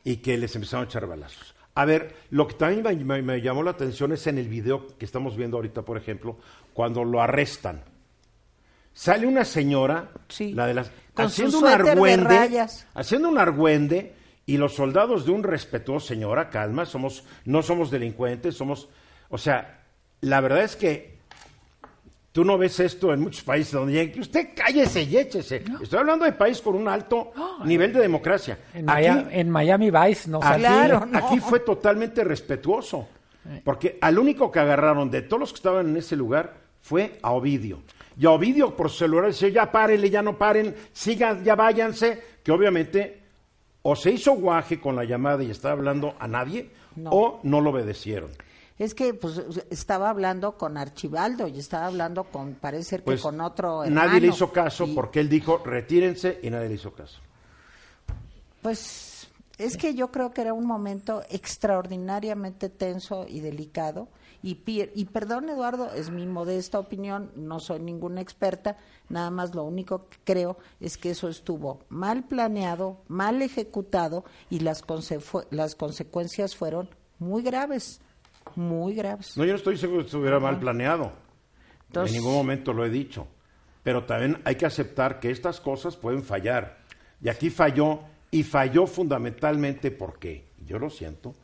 y 0.05 0.17
que 0.17 0.37
les 0.39 0.55
empezaron 0.55 0.85
a 0.87 0.89
echar 0.89 1.07
balazos. 1.07 1.55
A 1.75 1.85
ver, 1.85 2.15
lo 2.31 2.47
que 2.49 2.55
también 2.55 2.83
me, 2.83 2.95
me- 3.05 3.23
me 3.23 3.41
llamó 3.41 3.63
la 3.63 3.71
atención 3.71 4.13
es 4.13 4.27
en 4.27 4.37
el 4.39 4.49
video 4.49 4.87
que 4.99 5.05
estamos 5.05 5.37
viendo 5.37 5.57
ahorita, 5.57 5.83
por 5.83 5.97
ejemplo, 5.97 6.39
cuando 6.75 7.05
lo 7.05 7.23
arrestan. 7.23 7.83
Sale 8.93 9.27
una 9.27 9.45
señora, 9.45 10.11
Sí. 10.29 10.53
la 10.53 10.67
de 10.67 10.75
las, 10.75 10.91
Con 11.15 11.27
haciendo 11.27 11.59
un 11.61 11.67
argüende, 11.67 12.25
rayas. 12.29 12.87
haciendo 12.95 13.29
un 13.31 13.39
argüende 13.39 14.15
y 14.45 14.59
los 14.59 14.75
soldados 14.75 15.25
de 15.25 15.33
un 15.33 15.43
respetuoso 15.45 16.09
señora, 16.09 16.51
calma, 16.51 16.85
somos, 16.85 17.25
no 17.47 17.63
somos 17.63 17.91
delincuentes, 17.91 18.55
somos, 18.55 18.89
o 19.31 19.39
sea, 19.39 19.85
la 20.21 20.41
verdad 20.43 20.63
es 20.65 20.77
que 20.77 21.12
tú 22.33 22.45
no 22.45 22.57
ves 22.59 22.81
esto 22.81 23.13
en 23.13 23.21
muchos 23.21 23.43
países 23.45 23.73
donde 23.75 23.93
llega, 23.93 24.21
usted 24.21 24.49
cállese 24.57 25.03
y 25.03 25.17
échese. 25.17 25.63
Estoy 25.83 25.99
hablando 25.99 26.25
de 26.25 26.33
país 26.33 26.61
con 26.61 26.75
un 26.75 26.89
alto 26.89 27.33
nivel 27.65 27.93
de 27.93 28.01
democracia. 28.01 28.59
En, 28.75 28.89
Aquí- 28.89 29.09
Maya- 29.09 29.29
en 29.31 29.51
Miami 29.51 29.91
Vice 29.91 30.31
no 30.31 30.39
Aquí, 30.39 30.47
salió. 30.63 30.67
Claro, 30.69 31.07
no. 31.07 31.19
aquí 31.19 31.41
fue 31.41 31.61
totalmente 31.61 32.25
respetuoso. 32.25 33.09
Porque 33.65 33.99
al 34.01 34.19
único 34.19 34.51
que 34.53 34.61
agarraron 34.61 35.11
de 35.11 35.23
todos 35.23 35.41
los 35.41 35.53
que 35.53 35.57
estaban 35.57 35.89
en 35.89 35.97
ese 35.97 36.15
lugar 36.17 36.55
fue 36.81 37.19
a 37.23 37.33
Ovidio. 37.33 37.83
Y 38.17 38.25
a 38.27 38.31
Ovidio 38.31 38.77
por 38.77 38.89
celular 38.91 39.27
decía, 39.27 39.49
ya 39.49 39.73
párenle, 39.73 40.11
ya 40.11 40.23
no 40.23 40.39
paren, 40.39 40.75
sigan, 40.93 41.43
ya 41.45 41.55
váyanse, 41.57 42.23
que 42.45 42.53
obviamente 42.53 43.21
o 43.83 43.97
se 43.97 44.13
hizo 44.13 44.35
guaje 44.35 44.81
con 44.81 44.95
la 44.95 45.03
llamada 45.05 45.43
y 45.43 45.51
estaba 45.51 45.73
hablando 45.75 46.15
a 46.21 46.29
nadie, 46.29 46.71
No. 46.95 47.11
o 47.11 47.41
no 47.43 47.61
lo 47.61 47.71
obedecieron. 47.71 48.31
Es 48.83 48.95
que 48.95 49.15
pues 49.15 49.41
estaba 49.71 50.11
hablando 50.11 50.57
con 50.59 50.77
Archibaldo 50.77 51.47
y 51.47 51.59
estaba 51.61 51.87
hablando 51.87 52.25
con, 52.25 52.55
parece 52.55 52.83
ser 52.85 53.01
que 53.01 53.05
Pues 53.05 53.21
con 53.23 53.41
otro 53.41 53.85
hermano. 53.85 54.07
nadie 54.09 54.21
le 54.21 54.27
hizo 54.29 54.51
caso 54.51 54.85
Y, 54.87 54.95
porque 54.95 55.21
él 55.21 55.29
dijo, 55.29 55.59
retírense, 55.65 56.41
y 56.43 56.51
nadie 56.51 56.69
le 56.69 56.75
hizo 56.75 56.93
caso. 56.93 57.21
Pues 58.61 59.29
es 59.59 59.77
que 59.77 59.95
yo 59.95 60.11
creo 60.11 60.33
que 60.33 60.41
era 60.41 60.53
un 60.53 60.67
momento 60.67 61.23
extraordinariamente 61.31 62.69
tenso 62.69 63.27
y 63.29 63.41
delicado. 63.41 64.09
Y, 64.43 64.59
y 64.67 65.05
perdón, 65.05 65.49
Eduardo, 65.49 65.93
es 65.93 66.11
mi 66.11 66.27
modesta 66.27 66.81
opinión, 66.81 67.31
no 67.37 67.61
soy 67.61 67.79
ninguna 67.79 68.21
experta, 68.21 68.77
nada 69.09 69.31
más 69.31 69.55
lo 69.55 69.63
único 69.63 70.09
que 70.09 70.17
creo 70.25 70.57
es 70.81 70.97
que 70.99 71.11
eso 71.11 71.29
estuvo 71.29 71.79
mal 71.89 72.25
planeado, 72.25 72.97
mal 73.07 73.41
ejecutado 73.43 74.25
y 74.51 74.59
las, 74.59 74.85
conse- 74.85 75.47
las 75.51 75.77
consecuencias 75.77 76.57
fueron 76.57 76.89
muy 77.21 77.43
graves, 77.45 78.01
muy 78.57 78.95
graves. 78.95 79.37
No, 79.37 79.45
yo 79.45 79.53
no 79.53 79.57
estoy 79.59 79.77
seguro 79.77 80.01
que 80.01 80.07
estuviera 80.07 80.39
mal 80.41 80.59
planeado. 80.59 81.13
Entonces- 81.89 82.15
en 82.17 82.23
ningún 82.23 82.37
momento 82.37 82.73
lo 82.73 82.85
he 82.85 82.91
dicho. 82.91 83.27
Pero 83.83 84.05
también 84.05 84.41
hay 84.45 84.55
que 84.55 84.67
aceptar 84.67 85.19
que 85.19 85.31
estas 85.31 85.61
cosas 85.61 85.97
pueden 85.97 86.23
fallar. 86.23 86.79
Y 87.21 87.29
aquí 87.29 87.51
falló, 87.51 88.01
y 88.31 88.43
falló 88.45 88.87
fundamentalmente 88.87 89.91
porque, 89.91 90.45
yo 90.65 90.79
lo 90.79 90.89
siento, 90.89 91.35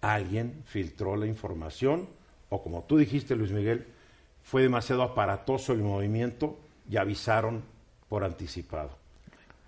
alguien 0.00 0.62
filtró 0.64 1.16
la 1.16 1.26
información, 1.26 2.08
o 2.48 2.62
como 2.62 2.84
tú 2.84 2.96
dijiste, 2.96 3.36
Luis 3.36 3.50
Miguel, 3.52 3.86
fue 4.42 4.62
demasiado 4.62 5.02
aparatoso 5.02 5.72
el 5.72 5.80
movimiento 5.80 6.58
y 6.88 6.96
avisaron 6.96 7.62
por 8.08 8.24
anticipado. 8.24 8.98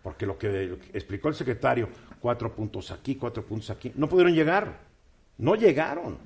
Porque 0.02 0.26
lo 0.26 0.38
que, 0.38 0.48
lo 0.66 0.78
que 0.78 0.86
explicó 0.94 1.28
el 1.28 1.34
secretario, 1.34 1.88
cuatro 2.20 2.52
puntos 2.54 2.90
aquí, 2.90 3.16
cuatro 3.16 3.44
puntos 3.44 3.70
aquí, 3.70 3.92
no 3.94 4.08
pudieron 4.08 4.34
llegar. 4.34 4.80
No 5.38 5.54
llegaron. 5.54 6.18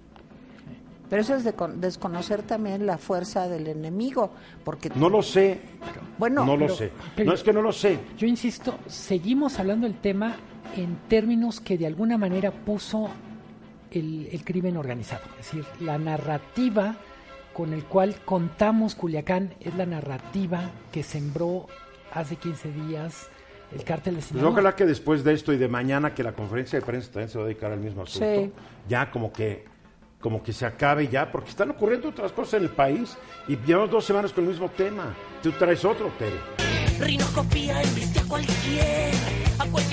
Pero 1.08 1.22
eso 1.22 1.34
es 1.34 1.44
de 1.44 1.54
desconocer 1.76 2.42
también 2.42 2.86
la 2.86 2.98
fuerza 2.98 3.48
del 3.48 3.68
enemigo, 3.68 4.30
porque 4.64 4.90
no 4.94 5.08
lo 5.08 5.22
sé. 5.22 5.60
bueno, 6.18 6.44
no 6.44 6.56
lo 6.56 6.68
sé. 6.68 6.90
no 7.24 7.32
es 7.32 7.42
que 7.42 7.52
no 7.52 7.62
lo 7.62 7.72
sé. 7.72 7.98
Yo 8.18 8.26
insisto, 8.26 8.78
seguimos 8.86 9.58
hablando 9.58 9.86
del 9.86 10.00
tema 10.00 10.36
en 10.76 10.96
términos 11.08 11.60
que 11.60 11.78
de 11.78 11.86
alguna 11.86 12.18
manera 12.18 12.50
puso 12.50 13.08
el, 13.90 14.28
el 14.32 14.44
crimen 14.44 14.76
organizado, 14.76 15.24
es 15.38 15.46
decir, 15.52 15.64
la 15.80 15.96
narrativa 15.96 16.96
con 17.52 17.72
el 17.72 17.84
cual 17.84 18.16
contamos 18.24 18.94
Culiacán 18.94 19.54
es 19.60 19.74
la 19.76 19.86
narrativa 19.86 20.70
que 20.92 21.02
sembró 21.02 21.66
hace 22.12 22.36
15 22.36 22.70
días 22.72 23.30
el 23.72 23.82
cártel 23.82 24.14
de 24.14 24.18
pues 24.18 24.26
Sinaloa. 24.26 24.50
ojalá 24.50 24.76
que 24.76 24.84
después 24.84 25.24
de 25.24 25.32
esto 25.32 25.52
y 25.52 25.56
de 25.56 25.68
mañana 25.68 26.14
que 26.14 26.22
la 26.22 26.32
conferencia 26.32 26.78
de 26.78 26.84
prensa 26.84 27.10
también 27.12 27.30
se 27.30 27.38
va 27.38 27.44
a 27.44 27.46
dedicar 27.46 27.72
al 27.72 27.80
mismo 27.80 28.02
asunto, 28.02 28.52
ya 28.88 29.10
como 29.10 29.32
que 29.32 29.64
como 30.26 30.42
que 30.42 30.52
se 30.52 30.66
acabe 30.66 31.06
ya, 31.06 31.30
porque 31.30 31.50
están 31.50 31.70
ocurriendo 31.70 32.08
otras 32.08 32.32
cosas 32.32 32.54
en 32.54 32.64
el 32.64 32.70
país 32.70 33.16
y 33.46 33.56
llevamos 33.58 33.92
dos 33.92 34.04
semanas 34.04 34.32
con 34.32 34.42
el 34.42 34.50
mismo 34.50 34.68
tema. 34.68 35.14
Tú 35.40 35.52
traes 35.52 35.84
otro, 35.84 36.10
Tere. 36.18 36.34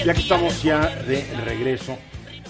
Ya 0.04 0.13
que 0.16 0.20
estamos 0.20 0.63
ya 0.63 0.88
de 1.04 1.24
regreso. 1.46 2.00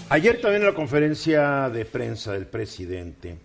Ayer 0.08 0.40
también 0.40 0.62
en 0.62 0.68
la 0.68 0.74
conferencia 0.74 1.68
de 1.68 1.84
prensa 1.84 2.32
del 2.32 2.46
presidente 2.46 3.36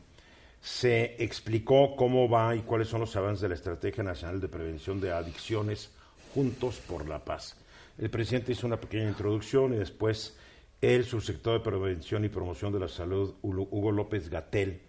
se 0.62 1.22
explicó 1.22 1.98
cómo 1.98 2.30
va 2.30 2.56
y 2.56 2.62
cuáles 2.62 2.88
son 2.88 3.02
los 3.02 3.14
avances 3.18 3.42
de 3.42 3.50
la 3.50 3.56
Estrategia 3.56 4.06
Nacional 4.06 4.40
de 4.40 4.48
Prevención 4.48 5.02
de 5.02 5.12
Adicciones 5.12 5.92
Juntos 6.34 6.80
por 6.88 7.10
la 7.10 7.26
Paz. 7.26 7.58
El 7.98 8.10
presidente 8.10 8.54
hizo 8.54 8.68
una 8.68 8.80
pequeña 8.80 9.10
introducción 9.10 9.74
y 9.74 9.78
después 9.80 10.38
el 10.82 11.06
subsecretario 11.06 11.60
de 11.60 11.66
Prevención 11.66 12.26
y 12.26 12.30
Promoción 12.30 12.72
de 12.72 12.80
la 12.80 12.88
Salud, 12.88 13.36
Hugo 13.42 13.92
López 13.92 14.30
Gatel, 14.30 14.82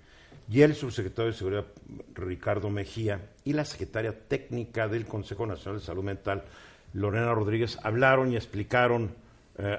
y 0.49 0.63
el 0.63 0.75
subsecretario 0.75 1.31
de 1.31 1.37
Seguridad, 1.37 1.67
Ricardo 2.15 2.71
Mejía, 2.71 3.31
y 3.45 3.53
la 3.53 3.65
secretaria 3.65 4.17
técnica 4.29 4.89
del 4.89 5.07
Consejo 5.07 5.47
Nacional 5.47 5.81
de 5.81 5.87
Salud 5.87 6.03
Mental, 6.03 6.45
Lorena 6.93 7.33
Rodríguez, 7.33 7.79
hablaron 7.83 8.33
y 8.33 8.37
explicaron 8.37 9.15
eh, 9.59 9.79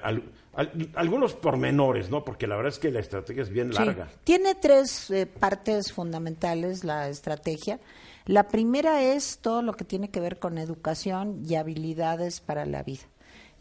algunos 0.96 1.34
pormenores, 1.34 2.10
¿no? 2.10 2.24
Porque 2.24 2.48
la 2.48 2.56
verdad 2.56 2.74
es 2.74 2.80
que 2.80 2.91
la 2.91 3.00
estrategia 3.00 3.44
es 3.44 3.50
bien 3.50 3.74
larga. 3.74 4.10
Tiene 4.24 4.56
tres 4.56 5.10
eh, 5.12 5.25
partes 5.25 5.91
fundamentales 5.91 6.84
la 6.84 7.10
estrategia. 7.10 7.80
La 8.25 8.48
primera 8.48 9.01
es 9.01 9.39
todo 9.39 9.62
lo 9.62 9.74
que 9.74 9.84
tiene 9.84 10.10
que 10.10 10.20
ver 10.20 10.39
con 10.39 10.58
educación 10.58 11.44
y 11.48 11.56
habilidades 11.56 12.39
para 12.39 12.65
la 12.65 12.84
vida. 12.84 13.03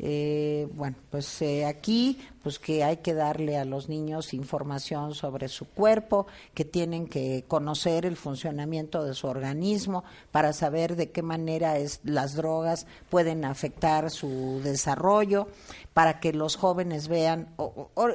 Eh, 0.03 0.67
bueno, 0.73 0.97
pues 1.11 1.43
eh, 1.43 1.67
aquí, 1.67 2.19
pues 2.43 2.59
que 2.59 2.85
hay 2.85 2.99
que 2.99 3.15
darle 3.15 3.59
a 3.59 3.65
los 3.65 3.89
niños 3.89 4.35
información 4.35 5.15
sobre 5.15 5.49
su 5.49 5.67
cuerpo, 5.67 6.27
que 6.55 6.65
tienen 6.65 7.07
que 7.07 7.45
conocer 7.47 8.07
el 8.07 8.17
funcionamiento 8.17 9.05
de 9.05 9.15
su 9.15 9.27
organismo 9.27 10.05
para 10.31 10.53
saber 10.53 10.97
de 10.97 11.11
qué 11.11 11.23
manera 11.23 11.79
es, 11.79 12.01
las 12.05 12.35
drogas 12.35 12.87
pueden 13.09 13.45
afectar 13.45 14.11
su 14.11 14.61
desarrollo, 14.63 15.49
para 15.95 16.21
que 16.21 16.33
los 16.33 16.57
jóvenes 16.57 17.09
vean. 17.09 17.49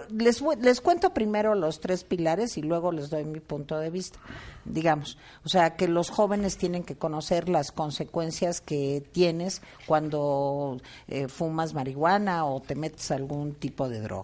les, 0.10 0.42
les 0.60 0.82
cuento 0.82 1.14
primero 1.14 1.56
los 1.56 1.80
tres 1.80 2.04
pilares 2.04 2.58
y 2.58 2.62
luego 2.62 2.92
les 2.92 3.10
doy 3.10 3.26
mi 3.26 3.40
punto 3.40 3.78
de 3.78 3.90
vista 3.90 4.20
digamos. 4.66 5.18
O 5.46 5.50
sea, 5.50 5.76
que 5.76 5.88
los 5.88 6.10
jóvenes 6.10 6.58
tienen 6.58 6.84
que 6.84 6.96
conocer 6.96 7.48
las 7.48 7.72
consecuencias 7.72 8.62
que 8.62 9.04
tienes 9.12 9.62
cuando 9.86 10.82
eh, 11.08 11.28
fumas 11.28 11.74
marihuana 11.74 12.46
o 12.46 12.62
te 12.62 12.76
metes 12.76 13.12
algún 13.12 13.54
tipo 13.54 13.88
de 13.88 14.02
droga. 14.02 14.15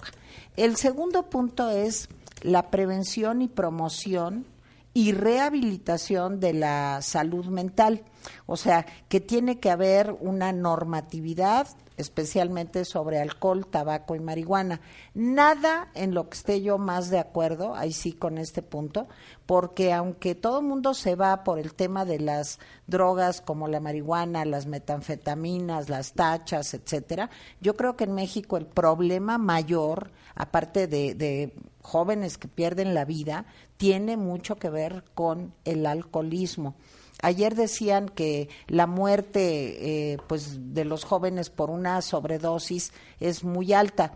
El 0.56 0.76
segundo 0.76 1.24
punto 1.30 1.70
es 1.70 2.10
la 2.42 2.70
prevención 2.70 3.42
y 3.42 3.48
promoción 3.48 4.46
y 4.94 5.14
rehabilitación 5.14 6.40
de 6.40 6.54
la 6.54 7.02
salud 7.02 7.46
mental. 7.46 8.04
O 8.46 8.58
sea, 8.58 8.86
que 9.08 9.20
tiene 9.20 9.60
que 9.60 9.72
haber 9.72 10.16
una 10.20 10.52
normatividad 10.52 11.68
especialmente 11.98 12.84
sobre 12.84 13.20
alcohol, 13.20 13.66
tabaco 13.68 14.16
y 14.16 14.20
marihuana. 14.20 14.82
Nada 15.14 15.90
en 15.94 16.14
lo 16.14 16.30
que 16.30 16.38
esté 16.38 16.62
yo 16.62 16.78
más 16.78 17.10
de 17.10 17.20
acuerdo, 17.20 17.76
ahí 17.76 17.94
sí 17.94 18.14
con 18.14 18.38
este 18.38 18.62
punto, 18.62 19.08
porque 19.46 19.94
aunque 19.94 20.36
todo 20.36 20.60
el 20.60 20.66
mundo 20.66 20.94
se 20.94 21.16
va 21.16 21.44
por 21.44 21.60
el 21.60 21.74
tema 21.74 22.04
de 22.04 22.20
las 22.20 22.60
drogas 22.88 23.42
como 23.42 23.68
la 23.68 23.80
marihuana, 23.80 24.46
las 24.46 24.66
metanfetaminas, 24.66 25.90
las 25.90 26.14
tachas, 26.14 26.74
etcétera, 26.74 27.30
yo 27.62 27.76
creo 27.76 27.96
que 27.96 28.06
en 28.06 28.14
México 28.14 28.58
el 28.58 28.66
problema 28.66 29.38
mayor, 29.38 30.12
aparte 30.36 30.88
de, 30.88 31.14
de 31.14 31.54
jóvenes 31.82 32.38
que 32.38 32.48
pierden 32.48 32.94
la 32.94 33.06
vida, 33.06 33.46
tiene 33.82 34.16
mucho 34.16 34.58
que 34.58 34.70
ver 34.70 35.04
con 35.16 35.56
el 35.66 35.88
alcoholismo. 35.88 36.76
Ayer 37.24 37.56
decían 37.56 38.10
que 38.10 38.48
la 38.68 38.86
muerte 38.86 40.12
eh, 40.12 40.18
pues 40.28 40.76
de 40.76 40.86
los 40.86 41.04
jóvenes 41.04 41.50
por 41.50 41.72
una 41.72 42.00
sobredosis 42.04 42.94
es 43.20 43.44
muy 43.44 43.74
alta. 43.74 44.14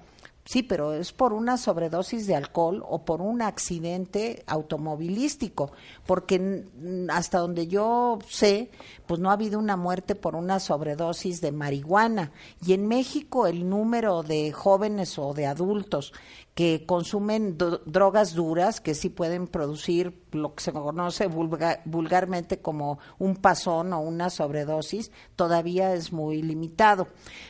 Sí, 0.47 0.61
pero 0.61 0.93
es 0.93 1.11
por 1.11 1.33
una 1.33 1.57
sobredosis 1.57 2.27
de 2.27 2.35
alcohol 2.35 2.83
o 2.87 3.03
por 3.03 3.19
un 3.23 3.41
accidente 3.41 4.43
automovilístico, 4.45 5.71
porque 6.05 6.65
hasta 7.09 7.39
donde 7.39 7.65
yo 7.65 8.19
sé, 8.29 8.69
pues 9.07 9.19
no 9.19 9.31
ha 9.31 9.33
habido 9.33 9.57
una 9.57 9.75
muerte 9.75 10.13
por 10.13 10.35
una 10.35 10.59
sobredosis 10.59 11.41
de 11.41 11.51
marihuana. 11.51 12.31
Y 12.63 12.73
en 12.73 12.87
México 12.87 13.47
el 13.47 13.67
número 13.67 14.21
de 14.21 14.51
jóvenes 14.51 15.17
o 15.17 15.33
de 15.33 15.47
adultos 15.47 16.13
que 16.55 16.85
consumen 16.85 17.57
drogas 17.57 18.33
duras 18.33 18.79
que 18.79 18.95
sí 18.95 19.09
pueden 19.09 19.45
producir 19.45 20.23
lo 20.31 20.55
que 20.55 20.63
se 20.63 20.71
conoce 20.71 21.27
vulgarmente 21.27 22.59
como 22.59 22.99
un 23.19 23.35
pasón 23.35 23.91
o 23.91 23.99
una 23.99 24.29
sobredosis, 24.29 25.11
todavía 25.35 25.93
es 25.93 26.13
muy 26.13 26.41
limitado. 26.41 27.07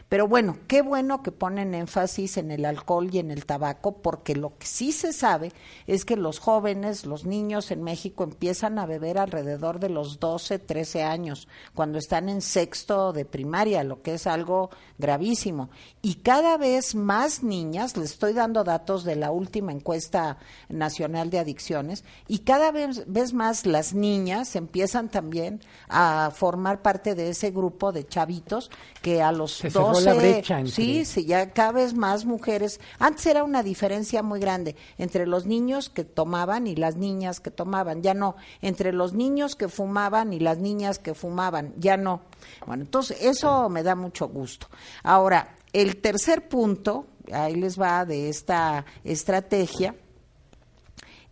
Pero 0.09 0.27
bueno, 0.27 0.57
qué 0.67 0.81
bueno 0.81 1.21
que 1.21 1.31
ponen 1.31 1.75
énfasis 1.75 2.37
en 2.37 2.49
el 2.49 2.65
alcohol 2.65 3.09
y 3.11 3.19
en 3.19 3.29
el 3.29 3.45
tabaco, 3.45 4.01
porque 4.01 4.35
lo 4.35 4.57
que 4.57 4.65
sí 4.65 4.91
se 4.91 5.13
sabe 5.13 5.51
es 5.85 6.03
que 6.03 6.15
los 6.15 6.39
jóvenes, 6.39 7.05
los 7.05 7.25
niños 7.25 7.69
en 7.69 7.83
México 7.83 8.23
empiezan 8.23 8.79
a 8.79 8.87
beber 8.87 9.19
alrededor 9.19 9.79
de 9.79 9.89
los 9.89 10.19
12, 10.19 10.59
13 10.59 11.03
años, 11.03 11.47
cuando 11.75 11.99
están 11.99 12.29
en 12.29 12.41
sexto 12.41 13.13
de 13.13 13.25
primaria, 13.25 13.83
lo 13.83 14.01
que 14.01 14.15
es 14.15 14.25
algo 14.25 14.71
gravísimo. 14.97 15.69
Y 16.01 16.15
cada 16.15 16.57
vez 16.57 16.95
más 16.95 17.43
niñas, 17.43 17.97
les 17.97 18.11
estoy 18.11 18.33
dando 18.33 18.63
datos 18.63 18.94
de 19.03 19.15
la 19.15 19.31
última 19.31 19.71
encuesta 19.71 20.37
nacional 20.69 21.29
de 21.29 21.39
adicciones 21.39 22.03
y 22.27 22.39
cada 22.39 22.71
vez, 22.71 23.05
más 23.33 23.65
las 23.65 23.93
niñas 23.93 24.55
empiezan 24.55 25.09
también 25.09 25.61
a 25.89 26.31
formar 26.33 26.81
parte 26.81 27.15
de 27.15 27.29
ese 27.29 27.51
grupo 27.51 27.91
de 27.91 28.07
chavitos 28.07 28.71
que 29.01 29.21
a 29.21 29.31
los 29.31 29.57
Se 29.57 29.69
12 29.69 30.13
brecha 30.13 30.65
sí, 30.65 31.05
sí, 31.05 31.25
ya 31.25 31.51
cada 31.51 31.73
vez 31.73 31.93
más 31.93 32.25
mujeres. 32.25 32.79
Antes 32.99 33.25
era 33.25 33.43
una 33.43 33.63
diferencia 33.63 34.23
muy 34.23 34.39
grande 34.39 34.75
entre 34.97 35.27
los 35.27 35.45
niños 35.45 35.89
que 35.89 36.03
tomaban 36.03 36.67
y 36.67 36.75
las 36.75 36.95
niñas 36.95 37.39
que 37.39 37.51
tomaban, 37.51 38.01
ya 38.01 38.13
no, 38.13 38.35
entre 38.61 38.93
los 38.93 39.13
niños 39.13 39.55
que 39.55 39.67
fumaban 39.67 40.33
y 40.33 40.39
las 40.39 40.57
niñas 40.59 40.99
que 40.99 41.13
fumaban, 41.13 41.73
ya 41.77 41.97
no. 41.97 42.21
Bueno, 42.65 42.83
entonces 42.83 43.17
eso 43.21 43.69
me 43.69 43.83
da 43.83 43.95
mucho 43.95 44.27
gusto. 44.27 44.67
Ahora, 45.03 45.55
el 45.73 45.97
tercer 45.97 46.47
punto 46.47 47.07
ahí 47.31 47.55
les 47.55 47.79
va 47.79 48.05
de 48.05 48.29
esta 48.29 48.85
estrategia, 49.03 49.95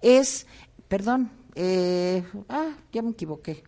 es, 0.02 0.48
perdón, 0.88 1.32
eh, 1.56 2.24
ah, 2.50 2.76
ya 2.92 3.02
me 3.02 3.12
equivoqué. 3.12 3.64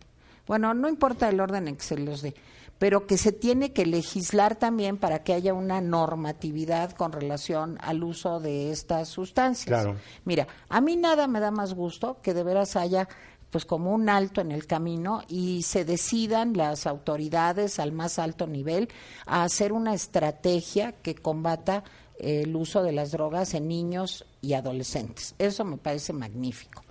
Bueno, 0.46 0.74
no 0.74 0.88
importa 0.88 1.28
el 1.28 1.40
orden 1.40 1.68
en 1.68 1.76
que 1.76 1.82
se 1.82 1.98
los 1.98 2.22
dé, 2.22 2.34
pero 2.78 3.06
que 3.06 3.16
se 3.16 3.32
tiene 3.32 3.72
que 3.72 3.86
legislar 3.86 4.56
también 4.56 4.96
para 4.96 5.24
que 5.24 5.32
haya 5.32 5.54
una 5.54 5.80
normatividad 5.80 6.92
con 6.92 7.12
relación 7.12 7.78
al 7.80 8.04
uso 8.04 8.38
de 8.38 8.70
estas 8.70 9.08
sustancias. 9.08 9.66
Claro. 9.66 9.96
Mira, 10.24 10.46
a 10.68 10.80
mí 10.80 10.96
nada 10.96 11.26
me 11.26 11.40
da 11.40 11.50
más 11.50 11.74
gusto 11.74 12.18
que 12.22 12.34
de 12.34 12.44
veras 12.44 12.76
haya 12.76 13.08
pues 13.50 13.64
como 13.64 13.92
un 13.92 14.08
alto 14.08 14.40
en 14.40 14.50
el 14.50 14.66
camino 14.66 15.22
y 15.28 15.62
se 15.62 15.84
decidan 15.84 16.54
las 16.54 16.86
autoridades 16.86 17.78
al 17.78 17.92
más 17.92 18.18
alto 18.18 18.46
nivel 18.46 18.88
a 19.24 19.44
hacer 19.44 19.72
una 19.72 19.94
estrategia 19.94 20.92
que 20.92 21.14
combata 21.14 21.84
el 22.18 22.54
uso 22.56 22.82
de 22.82 22.92
las 22.92 23.12
drogas 23.12 23.54
en 23.54 23.68
niños 23.68 24.24
y 24.40 24.54
adolescentes. 24.54 25.34
Eso 25.38 25.64
me 25.64 25.76
parece 25.76 26.12
magnífico. 26.12 26.82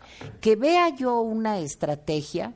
Que 0.41 0.55
vea 0.55 0.89
yo 0.95 1.21
una 1.21 1.59
estrategia, 1.59 2.53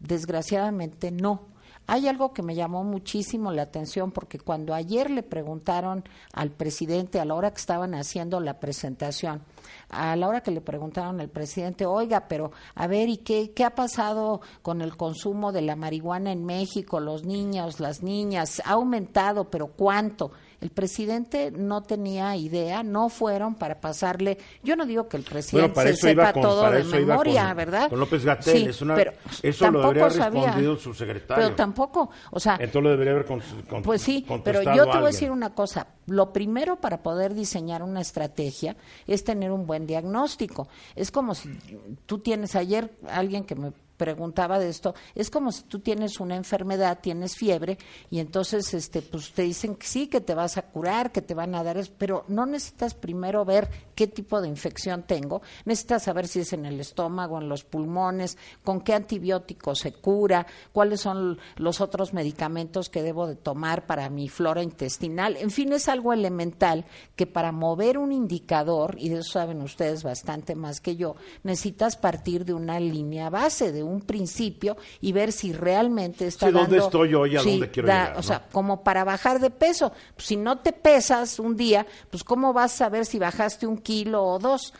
desgraciadamente 0.00 1.10
no. 1.10 1.54
Hay 1.86 2.08
algo 2.08 2.32
que 2.32 2.42
me 2.42 2.54
llamó 2.54 2.82
muchísimo 2.82 3.52
la 3.52 3.62
atención 3.62 4.10
porque 4.10 4.38
cuando 4.38 4.72
ayer 4.72 5.10
le 5.10 5.22
preguntaron 5.22 6.02
al 6.32 6.50
presidente 6.50 7.20
a 7.20 7.26
la 7.26 7.34
hora 7.34 7.50
que 7.50 7.60
estaban 7.60 7.94
haciendo 7.94 8.40
la 8.40 8.58
presentación, 8.58 9.42
a 9.90 10.16
la 10.16 10.26
hora 10.26 10.42
que 10.42 10.50
le 10.50 10.62
preguntaron 10.62 11.20
al 11.20 11.28
presidente, 11.28 11.84
oiga, 11.84 12.26
pero 12.26 12.52
a 12.74 12.86
ver, 12.86 13.10
¿y 13.10 13.18
qué, 13.18 13.52
qué 13.52 13.64
ha 13.64 13.74
pasado 13.74 14.40
con 14.62 14.80
el 14.80 14.96
consumo 14.96 15.52
de 15.52 15.60
la 15.60 15.76
marihuana 15.76 16.32
en 16.32 16.46
México? 16.46 17.00
Los 17.00 17.24
niños, 17.24 17.80
las 17.80 18.02
niñas, 18.02 18.62
ha 18.64 18.72
aumentado, 18.72 19.50
pero 19.50 19.66
¿cuánto? 19.66 20.32
El 20.64 20.70
presidente 20.70 21.50
no 21.50 21.82
tenía 21.82 22.34
idea, 22.36 22.82
no 22.82 23.10
fueron 23.10 23.54
para 23.54 23.82
pasarle. 23.82 24.38
Yo 24.62 24.76
no 24.76 24.86
digo 24.86 25.08
que 25.10 25.18
el 25.18 25.22
presidente 25.22 25.78
se 25.92 25.94
sepa 25.94 26.32
todo 26.32 26.70
de 26.70 26.82
memoria, 26.84 27.52
¿verdad? 27.52 27.90
Con 27.90 28.00
López 28.00 28.24
Gatel, 28.24 28.68
es 28.68 28.80
una, 28.80 28.96
eso 29.42 29.70
lo 29.70 29.82
debería 29.82 30.06
haber 30.06 30.32
respondido 30.32 30.76
su 30.78 30.94
secretario. 30.94 31.44
Pero 31.44 31.54
tampoco, 31.54 32.08
o 32.30 32.40
sea. 32.40 32.54
Entonces 32.54 32.82
lo 32.82 32.90
debería 32.92 33.12
haber 33.12 33.26
con, 33.26 33.42
Pues 33.82 34.00
sí, 34.00 34.24
pero 34.42 34.62
yo 34.62 34.86
te 34.86 34.96
voy 34.96 35.02
a 35.02 35.06
decir 35.08 35.30
una 35.30 35.54
cosa. 35.54 35.86
Lo 36.06 36.32
primero 36.32 36.76
para 36.76 37.02
poder 37.02 37.34
diseñar 37.34 37.82
una 37.82 38.00
estrategia 38.00 38.74
es 39.06 39.22
tener 39.22 39.52
un 39.52 39.66
buen 39.66 39.86
diagnóstico. 39.86 40.68
Es 40.96 41.10
como 41.10 41.34
si 41.34 41.50
tú 42.06 42.20
tienes 42.20 42.56
ayer 42.56 42.90
alguien 43.06 43.44
que 43.44 43.54
me 43.54 43.70
preguntaba 44.04 44.58
de 44.58 44.68
esto, 44.68 44.94
es 45.14 45.30
como 45.30 45.50
si 45.50 45.62
tú 45.62 45.78
tienes 45.78 46.20
una 46.20 46.36
enfermedad, 46.36 46.98
tienes 47.00 47.36
fiebre 47.36 47.78
y 48.10 48.18
entonces 48.18 48.74
este 48.74 49.00
pues 49.00 49.32
te 49.32 49.40
dicen 49.40 49.76
que 49.76 49.86
sí, 49.86 50.08
que 50.08 50.20
te 50.20 50.34
vas 50.34 50.58
a 50.58 50.62
curar, 50.62 51.10
que 51.10 51.22
te 51.22 51.32
van 51.32 51.54
a 51.54 51.64
dar, 51.64 51.78
pero 51.96 52.26
no 52.28 52.44
necesitas 52.44 52.92
primero 52.92 53.46
ver 53.46 53.70
qué 53.94 54.06
tipo 54.06 54.42
de 54.42 54.48
infección 54.48 55.04
tengo, 55.04 55.40
necesitas 55.64 56.02
saber 56.02 56.28
si 56.28 56.40
es 56.40 56.52
en 56.52 56.66
el 56.66 56.80
estómago, 56.80 57.40
en 57.40 57.48
los 57.48 57.64
pulmones, 57.64 58.36
con 58.62 58.82
qué 58.82 58.92
antibiótico 58.92 59.74
se 59.74 59.94
cura, 59.94 60.46
cuáles 60.72 61.00
son 61.00 61.38
los 61.56 61.80
otros 61.80 62.12
medicamentos 62.12 62.90
que 62.90 63.02
debo 63.02 63.26
de 63.26 63.36
tomar 63.36 63.86
para 63.86 64.10
mi 64.10 64.28
flora 64.28 64.62
intestinal, 64.62 65.38
en 65.38 65.50
fin, 65.50 65.72
es 65.72 65.88
algo 65.88 66.12
elemental 66.12 66.84
que 67.16 67.26
para 67.26 67.52
mover 67.52 67.96
un 67.96 68.12
indicador, 68.12 68.96
y 68.98 69.08
de 69.08 69.20
eso 69.20 69.32
saben 69.32 69.62
ustedes 69.62 70.02
bastante 70.02 70.54
más 70.54 70.82
que 70.82 70.96
yo, 70.96 71.16
necesitas 71.42 71.96
partir 71.96 72.44
de 72.44 72.52
una 72.52 72.78
línea 72.80 73.30
base, 73.30 73.72
de 73.72 73.82
un 73.82 73.93
principio 74.00 74.76
y 75.00 75.12
ver 75.12 75.32
si 75.32 75.52
realmente 75.52 76.26
está 76.26 76.46
sí, 76.46 76.52
¿Dónde 76.52 76.78
estoy 76.78 77.14
hoy? 77.14 77.36
¿A 77.36 77.42
dónde 77.42 77.70
quiero 77.70 77.88
llegar? 77.88 78.16
O 78.16 78.22
sea, 78.22 78.42
como 78.50 78.82
para 78.82 79.04
bajar 79.04 79.40
de 79.40 79.50
peso. 79.50 79.92
Pues, 80.14 80.26
si 80.26 80.36
no 80.36 80.58
te 80.58 80.72
pesas 80.72 81.38
un 81.38 81.56
día, 81.56 81.86
pues 82.10 82.24
¿cómo 82.24 82.52
vas 82.52 82.74
a 82.74 82.76
saber 82.76 83.06
si 83.06 83.18
bajaste 83.18 83.66
un 83.66 83.78
kilo 83.78 84.24
o 84.24 84.38
dos? 84.38 84.72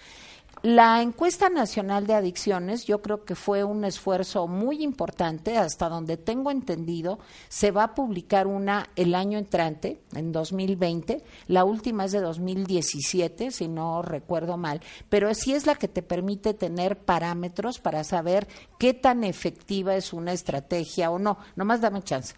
La 0.65 1.03
encuesta 1.03 1.51
nacional 1.51 2.07
de 2.07 2.15
adicciones 2.15 2.87
yo 2.87 3.03
creo 3.03 3.27
que 3.27 3.35
fue 3.35 3.65
un 3.65 3.85
esfuerzo 3.85 4.47
muy 4.47 4.83
importante, 4.83 5.59
hasta 5.59 5.91
donde 5.91 6.17
tengo 6.17 6.51
entendido, 6.51 7.19
se 7.51 7.71
va 7.71 7.83
a 7.85 7.95
publicar 7.95 8.47
una 8.47 8.89
el 8.97 9.15
año 9.15 9.37
entrante, 9.37 10.01
en 10.15 10.33
2020, 10.33 11.23
la 11.49 11.65
última 11.65 12.07
es 12.07 12.13
de 12.13 12.23
2017, 12.23 13.51
si 13.51 13.69
no 13.69 14.01
recuerdo 14.01 14.57
mal, 14.57 14.81
pero 15.11 15.35
sí 15.35 15.53
es 15.53 15.67
la 15.67 15.75
que 15.75 15.87
te 15.87 16.01
permite 16.01 16.55
tener 16.55 16.97
parámetros 16.97 17.79
para 17.79 18.03
saber 18.03 18.49
qué 18.79 18.95
tan 18.95 19.23
efectiva 19.23 19.95
es 19.97 20.15
una 20.15 20.33
estrategia 20.33 21.11
o 21.11 21.19
no, 21.19 21.37
nomás 21.57 21.83
dame 21.83 22.03
chance. 22.03 22.35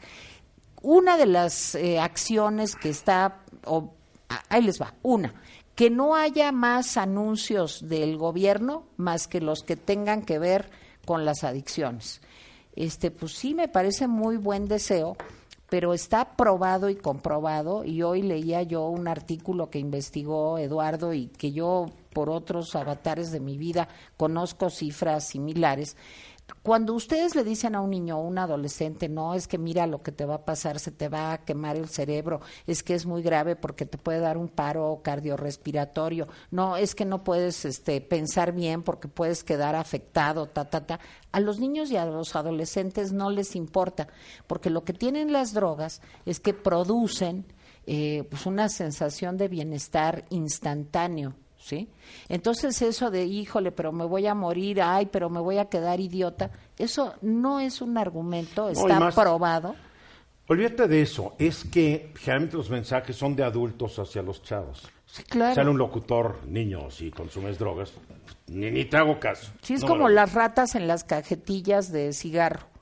Una 0.83 1.17
de 1.17 1.27
las 1.27 1.77
eh, 1.77 2.01
acciones 2.01 2.75
que 2.75 2.89
está, 2.89 3.43
ahí 4.49 4.63
les 4.63 4.83
va, 4.83 4.95
una, 5.05 5.33
que 5.77 5.91
no 5.91 6.17
haya 6.17 6.51
más 6.53 6.97
anuncios 6.97 7.87
del 7.87 8.17
gobierno 8.17 8.85
más 8.97 9.29
que 9.29 9.41
los 9.41 9.63
que 9.63 9.77
tengan 9.77 10.23
que 10.23 10.39
ver 10.39 10.71
con 11.05 11.25
las 11.25 11.45
adicciones. 11.45 12.23
Este, 12.75 13.11
pues 13.11 13.33
sí 13.33 13.55
me 13.55 13.69
parece 13.69 14.09
muy 14.09 14.39
buen 14.39 14.69
deseo, 14.69 15.17
pero 15.69 15.93
está 15.93 16.37
probado 16.37 16.89
y 16.89 16.97
comprobado 16.97 17.85
y 17.85 18.03
hoy 18.03 18.23
leía 18.23 18.63
yo 18.63 18.89
un 18.89 19.07
artículo 19.07 19.69
que 19.69 19.79
investigó 19.79 20.59
Eduardo 20.59 21.13
y 21.13 21.27
que 21.27 21.53
yo 21.53 21.87
por 22.13 22.31
otros 22.31 22.75
avatares 22.75 23.31
de 23.31 23.41
mi 23.41 23.59
vida 23.59 23.89
conozco 24.17 24.71
cifras 24.71 25.29
similares 25.29 25.97
cuando 26.63 26.95
ustedes 26.95 27.35
le 27.35 27.45
dicen 27.45 27.75
a 27.75 27.81
un 27.81 27.91
niño 27.91 28.19
o 28.19 28.23
un 28.23 28.39
adolescente, 28.39 29.09
no, 29.09 29.35
es 29.35 29.47
que 29.49 29.59
mira 29.59 29.87
lo 29.87 29.99
que 29.99 30.13
te 30.13 30.25
va 30.25 30.37
a 30.37 30.45
pasar, 30.45 30.79
se 30.79 30.91
te 30.91 31.09
va 31.09 31.33
a 31.33 31.45
quemar 31.45 31.77
el 31.77 31.89
cerebro, 31.89 32.41
es 32.67 32.83
que 32.83 32.95
es 32.95 33.07
muy 33.07 33.23
grave 33.23 33.57
porque 33.57 33.87
te 33.87 33.99
puede 33.99 34.21
dar 34.21 34.37
un 34.37 34.49
paro 34.49 35.01
cardiorrespiratorio, 35.03 36.29
no, 36.51 36.77
es 36.77 36.95
que 36.95 37.05
no 37.05 37.25
puedes 37.25 37.65
este, 37.65 38.01
pensar 38.01 38.53
bien 38.53 38.83
porque 38.83 39.09
puedes 39.09 39.45
quedar 39.45 39.75
afectado, 39.75 40.49
ta, 40.49 40.65
ta, 40.65 40.87
ta. 40.87 41.01
A 41.33 41.41
los 41.41 41.61
niños 41.61 41.91
y 41.91 41.97
a 41.97 42.07
los 42.07 42.35
adolescentes 42.35 43.13
no 43.13 43.31
les 43.31 43.55
importa, 43.55 44.09
porque 44.47 44.71
lo 44.71 44.85
que 44.85 44.93
tienen 44.93 45.33
las 45.33 45.53
drogas 45.53 46.01
es 46.25 46.41
que 46.41 46.55
producen 46.55 47.47
eh, 47.87 48.27
pues 48.29 48.47
una 48.47 48.69
sensación 48.69 49.37
de 49.37 49.49
bienestar 49.49 50.25
instantáneo 50.31 51.35
¿sí? 51.67 51.89
Entonces 52.29 52.81
eso 52.81 53.11
de, 53.11 53.25
híjole, 53.25 53.73
pero 53.73 53.91
me 53.91 54.05
voy 54.05 54.27
a 54.27 54.35
morir, 54.35 54.81
ay, 54.81 55.07
pero 55.07 55.29
me 55.29 55.41
voy 55.41 55.59
a 55.59 55.65
quedar 55.65 55.99
idiota, 55.99 56.51
eso 56.79 57.15
no 57.23 57.59
es 57.59 57.81
un 57.81 57.99
argumento, 57.99 58.69
está 58.69 59.11
probado. 59.11 59.75
Olvídate 60.47 60.87
de 60.87 61.03
eso, 61.03 61.35
es 61.41 61.65
que 61.65 62.13
generalmente 62.15 62.57
los 62.57 62.71
mensajes 62.71 63.17
son 63.17 63.35
de 63.35 63.43
adultos 63.43 63.99
hacia 63.99 64.23
los 64.23 64.45
chavos. 64.45 64.89
Sí, 65.07 65.25
claro. 65.25 65.57
Sale 65.57 65.71
un 65.71 65.79
locutor 65.79 66.39
niño 66.47 66.89
si 66.91 67.11
consumes 67.11 67.59
drogas, 67.59 67.93
ni, 68.47 68.71
ni 68.71 68.85
te 68.85 68.97
hago 68.97 69.19
caso. 69.19 69.51
Sí, 69.63 69.75
es 69.75 69.85
como 69.85 70.09
las 70.09 70.35
ratas 70.35 70.77
en 70.77 70.87
las 70.87 71.03
cajetillas 71.03 71.91
de 71.91 72.13
cigarro 72.13 72.76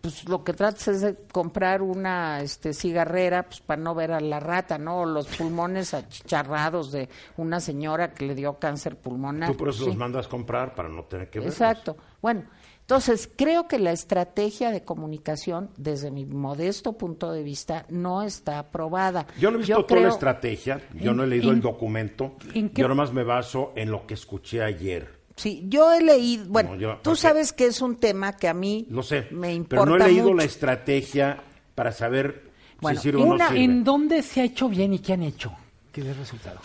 pues 0.00 0.28
lo 0.28 0.44
que 0.44 0.52
tratas 0.52 0.88
es 0.88 1.00
de 1.00 1.16
comprar 1.32 1.82
una 1.82 2.40
este, 2.40 2.72
cigarrera 2.72 3.44
pues 3.44 3.60
para 3.60 3.80
no 3.80 3.94
ver 3.94 4.12
a 4.12 4.20
la 4.20 4.40
rata, 4.40 4.78
¿no? 4.78 5.00
O 5.00 5.06
los 5.06 5.26
pulmones 5.26 5.94
achicharrados 5.94 6.92
de 6.92 7.08
una 7.36 7.60
señora 7.60 8.12
que 8.12 8.26
le 8.26 8.34
dio 8.34 8.58
cáncer 8.58 8.96
pulmonar. 8.96 9.50
Tú 9.50 9.56
por 9.56 9.70
eso 9.70 9.86
los 9.86 9.96
mandas 9.96 10.28
comprar 10.28 10.74
para 10.74 10.88
no 10.88 11.04
tener 11.04 11.30
que 11.30 11.40
ver. 11.40 11.48
Exacto. 11.48 11.96
Bueno, 12.20 12.44
entonces 12.80 13.30
creo 13.36 13.68
que 13.68 13.78
la 13.78 13.92
estrategia 13.92 14.70
de 14.70 14.82
comunicación, 14.82 15.70
desde 15.76 16.10
mi 16.10 16.24
modesto 16.24 16.94
punto 16.94 17.32
de 17.32 17.42
vista, 17.42 17.84
no 17.90 18.22
está 18.22 18.58
aprobada. 18.58 19.26
Yo 19.38 19.50
no 19.50 19.56
he 19.56 19.60
visto 19.60 19.84
toda 19.84 20.00
la 20.00 20.08
estrategia, 20.08 20.80
yo 20.94 21.12
no 21.12 21.24
he 21.24 21.26
leído 21.26 21.50
el 21.50 21.60
documento, 21.60 22.36
yo 22.72 22.88
nomás 22.88 23.12
me 23.12 23.24
baso 23.24 23.72
en 23.76 23.90
lo 23.90 24.06
que 24.06 24.14
escuché 24.14 24.62
ayer. 24.62 25.17
Sí, 25.38 25.64
yo 25.68 25.92
he 25.92 26.02
leído, 26.02 26.46
bueno, 26.48 26.98
tú 27.00 27.14
sabes 27.14 27.52
que 27.52 27.66
es 27.66 27.80
un 27.80 27.96
tema 27.96 28.36
que 28.36 28.48
a 28.48 28.54
mí 28.54 28.86
lo 28.90 29.04
sé, 29.04 29.28
me 29.30 29.54
importa 29.54 29.84
Pero 29.84 29.96
no 29.96 30.04
he 30.04 30.08
leído 30.08 30.34
la 30.34 30.42
estrategia 30.42 31.40
para 31.76 31.92
saber 31.92 32.50
si 32.80 32.96
sirve 32.96 33.22
o 33.22 33.36
no 33.36 33.48
sirve. 33.48 33.62
¿En 33.62 33.84
dónde 33.84 34.22
se 34.22 34.40
ha 34.40 34.44
hecho 34.44 34.68
bien 34.68 34.94
y 34.94 34.98
qué 34.98 35.12
han 35.12 35.22
hecho? 35.22 35.52
¿Qué 35.92 36.00
es 36.00 36.08
el 36.08 36.16
resultado? 36.16 36.58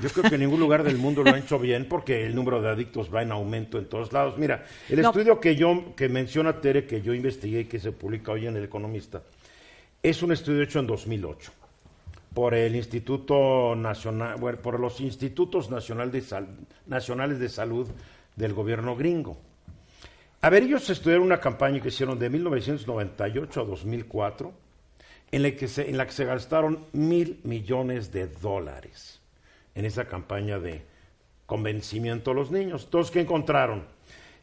Yo 0.00 0.08
creo 0.08 0.30
que 0.30 0.36
en 0.36 0.40
ningún 0.40 0.60
lugar 0.60 0.82
del 0.82 0.96
mundo 0.96 1.22
lo 1.22 1.30
han 1.30 1.40
hecho 1.40 1.58
bien 1.58 1.86
porque 1.88 2.24
el 2.24 2.34
número 2.34 2.62
de 2.62 2.70
adictos 2.70 3.14
va 3.14 3.20
en 3.20 3.32
aumento 3.32 3.78
en 3.78 3.86
todos 3.86 4.10
lados. 4.14 4.38
Mira, 4.38 4.64
el 4.88 4.98
estudio 4.98 5.38
que 5.38 5.54
yo 5.54 5.94
que 5.94 6.08
menciona 6.08 6.58
Tere 6.58 6.86
que 6.86 7.02
yo 7.02 7.12
investigué 7.12 7.60
y 7.60 7.64
que 7.66 7.78
se 7.78 7.92
publica 7.92 8.32
hoy 8.32 8.46
en 8.46 8.56
El 8.56 8.64
Economista 8.64 9.22
es 10.02 10.22
un 10.22 10.32
estudio 10.32 10.62
hecho 10.62 10.80
en 10.80 10.86
2008 10.86 11.52
por 12.36 12.52
el 12.52 12.76
Instituto 12.76 13.74
Nacional, 13.74 14.38
por 14.58 14.78
los 14.78 15.00
Institutos 15.00 15.70
Nacionales 15.70 17.38
de 17.38 17.48
Salud 17.48 17.88
del 18.36 18.52
gobierno 18.52 18.94
gringo. 18.94 19.38
A 20.42 20.50
ver, 20.50 20.64
ellos 20.64 20.90
estudiaron 20.90 21.24
una 21.24 21.40
campaña 21.40 21.80
que 21.80 21.88
hicieron 21.88 22.18
de 22.18 22.28
1998 22.28 23.58
a 23.58 23.64
2004, 23.64 24.52
en 25.32 25.42
la 25.44 25.50
que 25.52 25.66
se, 25.66 25.88
en 25.88 25.96
la 25.96 26.04
que 26.04 26.12
se 26.12 26.26
gastaron 26.26 26.84
mil 26.92 27.40
millones 27.44 28.12
de 28.12 28.26
dólares 28.26 29.22
en 29.74 29.86
esa 29.86 30.04
campaña 30.04 30.58
de 30.58 30.82
convencimiento 31.46 32.32
a 32.32 32.34
los 32.34 32.50
niños. 32.50 32.84
Entonces, 32.84 33.10
¿qué 33.12 33.20
encontraron? 33.20 33.86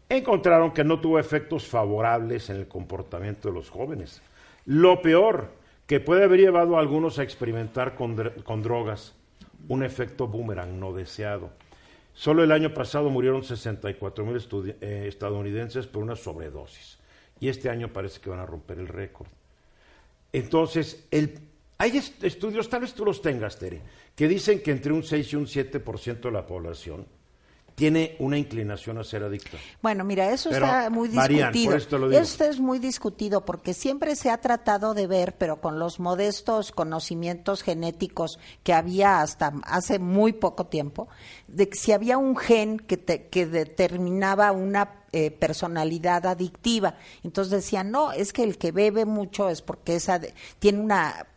Encontraron 0.09 0.71
que 0.71 0.83
no 0.83 0.99
tuvo 0.99 1.19
efectos 1.19 1.67
favorables 1.67 2.49
en 2.49 2.55
el 2.55 2.67
comportamiento 2.67 3.49
de 3.49 3.53
los 3.53 3.69
jóvenes. 3.69 4.23
Lo 4.65 4.99
peor, 4.99 5.61
que 5.87 5.99
puede 5.99 6.23
haber 6.23 6.39
llevado 6.39 6.77
a 6.77 6.79
algunos 6.79 7.19
a 7.19 7.23
experimentar 7.23 7.95
con, 7.95 8.15
drogas 8.61 9.13
un 9.67 9.83
efecto 9.83 10.27
boomerang 10.27 10.79
no 10.79 10.93
deseado. 10.93 11.51
Solo 12.13 12.43
el 12.43 12.51
año 12.51 12.73
pasado 12.73 13.09
murieron 13.09 13.43
64 13.43 14.25
mil 14.25 14.37
eh, 14.81 15.05
estadounidenses 15.07 15.87
por 15.87 16.03
una 16.03 16.15
sobredosis 16.15 16.99
y 17.39 17.49
este 17.49 17.69
año 17.69 17.91
parece 17.91 18.21
que 18.21 18.29
van 18.29 18.39
a 18.39 18.45
romper 18.45 18.79
el 18.79 18.87
récord. 18.87 19.27
Entonces, 20.31 21.07
el, 21.11 21.39
hay 21.77 21.97
estudios, 22.21 22.69
tal 22.69 22.81
vez 22.81 22.93
tú 22.93 23.03
los 23.03 23.21
tengas, 23.21 23.59
Tere, 23.59 23.81
que 24.15 24.27
dicen 24.27 24.61
que 24.61 24.71
entre 24.71 24.93
un 24.93 25.03
6 25.03 25.33
y 25.33 25.35
un 25.35 25.45
7% 25.45 26.21
de 26.21 26.31
la 26.31 26.45
población 26.45 27.05
tiene 27.75 28.15
una 28.19 28.37
inclinación 28.37 28.97
a 28.97 29.03
ser 29.03 29.23
adicto. 29.23 29.57
Bueno, 29.81 30.03
mira, 30.03 30.31
eso 30.31 30.49
está 30.49 30.89
muy 30.89 31.09
discutido. 31.09 31.75
esto, 31.75 32.43
es 32.45 32.59
muy 32.59 32.79
discutido 32.79 33.45
porque 33.45 33.73
siempre 33.73 34.15
se 34.15 34.29
ha 34.29 34.37
tratado 34.39 34.93
de 34.93 35.07
ver, 35.07 35.35
pero 35.37 35.59
con 35.59 35.79
los 35.79 35.99
modestos 35.99 36.71
conocimientos 36.71 37.63
genéticos 37.63 38.39
que 38.63 38.73
había 38.73 39.21
hasta 39.21 39.53
hace 39.63 39.99
muy 39.99 40.33
poco 40.33 40.67
tiempo, 40.67 41.07
de 41.47 41.69
que 41.69 41.77
si 41.77 41.91
había 41.91 42.17
un 42.17 42.37
gen 42.37 42.79
que, 42.79 42.99
que 43.29 43.45
determinaba 43.45 44.51
una 44.51 45.03
eh, 45.15 45.29
personalidad 45.29 46.25
adictiva. 46.25 46.95
Entonces 47.23 47.51
decían, 47.51 47.91
no, 47.91 48.11
es 48.11 48.33
que 48.33 48.41
el 48.41 48.57
que 48.57 48.71
bebe 48.71 49.05
mucho 49.05 49.47
es 49.47 49.61
porque 49.61 49.95
esa 49.95 50.19
tiene 50.57 50.79
una 50.79 51.27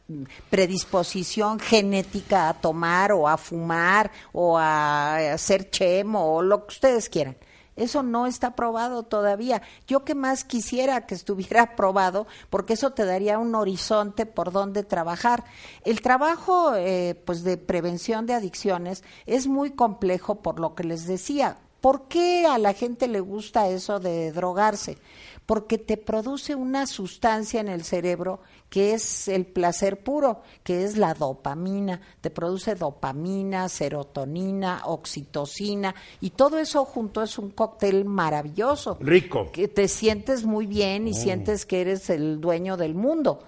predisposición 0.50 1.58
genética 1.58 2.48
a 2.48 2.54
tomar 2.54 3.12
o 3.12 3.28
a 3.28 3.36
fumar 3.36 4.10
o 4.32 4.56
a 4.56 5.32
hacer 5.34 5.70
chemo 5.70 6.36
o 6.36 6.42
lo 6.42 6.66
que 6.66 6.74
ustedes 6.74 7.08
quieran. 7.08 7.36
Eso 7.76 8.02
no 8.02 8.26
está 8.26 8.48
aprobado 8.48 9.02
todavía. 9.02 9.60
Yo 9.86 10.02
que 10.04 10.14
más 10.14 10.44
quisiera 10.44 11.06
que 11.06 11.14
estuviera 11.14 11.62
aprobado, 11.74 12.26
porque 12.48 12.72
eso 12.72 12.92
te 12.92 13.04
daría 13.04 13.38
un 13.38 13.54
horizonte 13.54 14.24
por 14.26 14.50
donde 14.50 14.82
trabajar. 14.82 15.44
El 15.84 16.00
trabajo 16.00 16.74
eh, 16.74 17.20
pues 17.26 17.44
de 17.44 17.58
prevención 17.58 18.26
de 18.26 18.34
adicciones 18.34 19.04
es 19.26 19.46
muy 19.46 19.70
complejo 19.72 20.36
por 20.36 20.58
lo 20.58 20.74
que 20.74 20.84
les 20.84 21.06
decía. 21.06 21.58
¿Por 21.86 22.08
qué 22.08 22.46
a 22.46 22.58
la 22.58 22.72
gente 22.72 23.06
le 23.06 23.20
gusta 23.20 23.68
eso 23.68 24.00
de 24.00 24.32
drogarse? 24.32 24.98
Porque 25.46 25.78
te 25.78 25.96
produce 25.96 26.56
una 26.56 26.84
sustancia 26.84 27.60
en 27.60 27.68
el 27.68 27.84
cerebro 27.84 28.40
que 28.68 28.92
es 28.92 29.28
el 29.28 29.46
placer 29.46 30.02
puro, 30.02 30.42
que 30.64 30.82
es 30.82 30.96
la 30.96 31.14
dopamina. 31.14 32.00
Te 32.20 32.30
produce 32.30 32.74
dopamina, 32.74 33.68
serotonina, 33.68 34.82
oxitocina 34.86 35.94
y 36.20 36.30
todo 36.30 36.58
eso 36.58 36.84
junto 36.84 37.22
es 37.22 37.38
un 37.38 37.50
cóctel 37.50 38.04
maravilloso. 38.04 38.98
Rico. 38.98 39.52
Que 39.52 39.68
te 39.68 39.86
sientes 39.86 40.44
muy 40.44 40.66
bien 40.66 41.06
y 41.06 41.14
sientes 41.14 41.66
que 41.66 41.82
eres 41.82 42.10
el 42.10 42.40
dueño 42.40 42.76
del 42.76 42.96
mundo. 42.96 43.44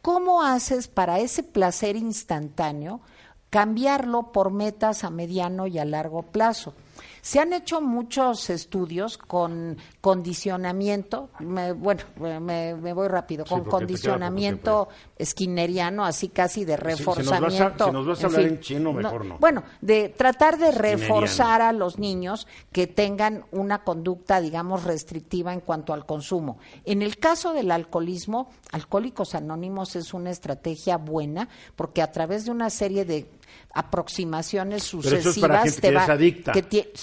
¿Cómo 0.00 0.44
haces 0.44 0.86
para 0.86 1.18
ese 1.18 1.42
placer 1.42 1.96
instantáneo 1.96 3.00
cambiarlo 3.50 4.30
por 4.30 4.52
metas 4.52 5.02
a 5.02 5.10
mediano 5.10 5.66
y 5.66 5.80
a 5.80 5.84
largo 5.84 6.22
plazo? 6.22 6.72
Se 7.22 7.38
han 7.38 7.52
hecho 7.52 7.80
muchos 7.80 8.48
estudios 8.48 9.18
con 9.18 9.76
condicionamiento, 10.00 11.28
bueno, 11.38 12.02
me, 12.18 12.74
voy 12.74 13.08
rápido, 13.08 13.44
con 13.44 13.64
condicionamiento 13.64 14.88
skinneriano, 15.22 16.04
así 16.04 16.28
casi 16.28 16.64
de 16.64 16.76
reforzamiento. 16.76 17.86
Si, 17.86 17.92
nos 17.92 18.06
vas 18.06 18.24
a, 18.24 18.26
hablar 18.26 18.40
en, 18.42 18.60
chino, 18.60 18.92
mejor 18.92 19.26
no, 19.26 19.38
Bueno, 19.38 19.64
de 19.82 20.08
tratar 20.08 20.58
de 20.58 20.70
reforzar 20.70 21.60
a 21.60 21.72
los 21.72 21.98
niños 21.98 22.46
que 22.72 22.86
tengan 22.86 23.44
una 23.50 23.84
conducta, 23.84 24.40
digamos, 24.40 24.84
restrictiva 24.84 25.52
en 25.52 25.60
cuanto 25.60 25.92
al 25.92 26.06
consumo. 26.06 26.58
En 26.84 27.02
el 27.02 27.18
caso 27.18 27.52
del 27.52 27.70
alcoholismo, 27.70 28.50
Alcohólicos 28.72 29.34
Anónimos 29.34 29.96
es 29.96 30.14
una 30.14 30.30
estrategia 30.30 30.96
buena 30.96 31.48
porque 31.76 32.02
a 32.02 32.12
través 32.12 32.44
de 32.44 32.50
una 32.50 32.70
serie 32.70 33.04
de 33.04 33.28
aproximaciones 33.74 34.82
sucesivas. 34.82 35.22
Pero 35.22 35.30
eso 35.30 35.40
es 35.40 35.40
para 35.40 35.62
gente 35.62 35.80
que 35.80 35.96
es 35.96 36.08
adicta. 36.08 36.52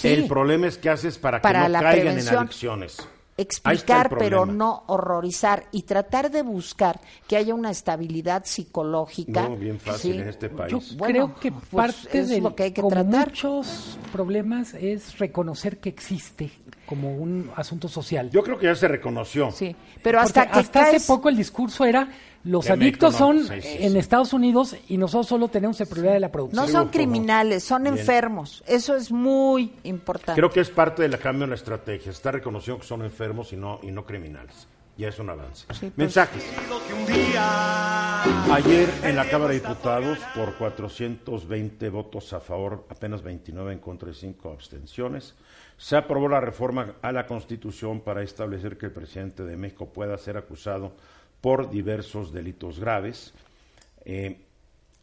el 0.04 0.28
problema 0.28 0.68
es 0.68 0.78
que 0.78 0.90
haces 0.90 1.18
para, 1.18 1.42
que 1.42 1.48
no 1.48 1.80
caigan 1.80 2.20
en 2.20 2.28
adicciones. 2.28 2.98
Explicar, 3.40 4.10
pero 4.18 4.48
no 4.48 4.84
horrorizar 4.88 5.68
y 5.72 5.84
tratar 5.84 6.32
de 6.32 6.42
buscar 6.42 7.00
que 7.28 7.38
haya 7.38 7.54
una 7.54 7.70
estabilidad 7.70 8.46
psicológica. 8.46 9.48
No, 9.48 9.56
bien 9.56 9.80
fácil 9.80 10.22
en 10.22 10.30
este 10.30 10.50
país. 10.50 10.72
Yo 10.72 10.98
creo 10.98 11.36
que 11.36 11.52
pues, 11.52 11.70
parte 11.72 12.26
de 12.26 12.42
lo 12.42 12.56
que 12.56 12.64
hay 12.64 12.72
que 12.72 12.82
como 12.82 13.04
muchos 13.04 14.00
problemas 14.12 14.74
es 14.74 15.20
reconocer 15.20 15.78
que 15.78 15.90
existe 15.90 16.52
como 16.88 17.14
un 17.14 17.52
asunto 17.56 17.88
social. 17.88 18.32
Yo 18.32 18.42
creo 18.42 18.58
que 18.58 18.66
ya 18.66 18.76
se 18.76 18.88
reconoció. 18.88 19.52
Sí, 19.52 19.76
pero 20.02 20.20
hasta 20.20 20.50
que 20.50 20.60
hasta 20.60 20.84
hace 20.84 21.02
poco 21.02 21.30
el 21.30 21.36
discurso 21.36 21.86
era 21.86 22.10
los 22.44 22.70
adictos 22.70 23.16
son 23.16 23.46
en 23.52 23.98
Estados 23.98 24.32
Unidos 24.32 24.76
y 24.88 24.98
nosotros 24.98 25.28
solo 25.28 25.50
tenemos 25.50 25.80
el 25.82 25.88
prioridad 25.88 26.14
de 26.14 26.22
la 26.22 26.32
producción. 26.32 26.66
No 26.66 26.72
son 26.72 26.88
criminales, 26.88 27.64
son 27.64 27.88
enfermos. 27.88 28.64
Eso 28.66 28.96
es 28.96 29.12
muy 29.12 29.74
importante. 29.84 30.40
Creo 30.40 30.50
que 30.50 30.62
es 30.62 30.70
parte 30.70 31.02
del 31.02 31.20
cambio 31.20 31.44
en 31.44 31.50
la 31.50 31.58
estrategia. 31.58 32.10
Está 32.10 32.32
reconociendo 32.32 32.80
que 32.80 32.88
son 32.88 33.04
enfermos 33.04 33.52
y 33.52 33.58
no, 33.58 33.80
y 33.84 33.92
no 33.92 34.06
criminales. 34.06 34.68
Ya 34.98 35.10
es 35.10 35.20
un 35.20 35.30
avance. 35.30 35.66
Pues. 35.68 35.96
Mensajes. 35.96 36.44
Ayer 38.52 38.90
en 39.04 39.16
la 39.16 39.30
Cámara 39.30 39.54
de 39.54 39.60
Diputados, 39.60 40.18
por 40.34 40.56
420 40.56 41.90
votos 41.90 42.34
a 42.34 42.40
favor, 42.40 42.86
apenas 42.90 43.22
29 43.22 43.74
en 43.74 43.80
contra 43.80 44.10
y 44.10 44.16
5 44.16 44.50
abstenciones, 44.52 45.36
se 45.78 45.96
aprobó 45.96 46.28
la 46.28 46.42
reforma 46.42 46.96
a 47.04 47.12
la 47.12 47.28
Constitución 47.28 48.02
para 48.02 48.24
establecer 48.24 48.78
que 48.78 48.88
el 48.88 48.92
presidente 48.92 49.44
de 49.44 49.56
México 49.56 49.94
pueda 49.94 50.18
ser 50.18 50.36
acusado 50.36 50.96
por 51.42 51.70
diversos 51.70 52.34
delitos 52.34 52.80
graves, 52.80 53.34
eh, 54.04 54.42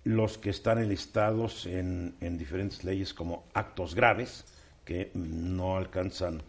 los 0.03 0.39
que 0.39 0.51
están 0.51 0.79
enlistados 0.79 1.67
en, 1.67 2.17
en, 2.21 2.37
diferentes 2.37 2.83
leyes 2.83 3.15
como 3.15 3.45
actos 3.55 3.95
graves, 3.95 4.45
que 4.85 5.13
no 5.15 5.77
alcanzan 5.77 6.43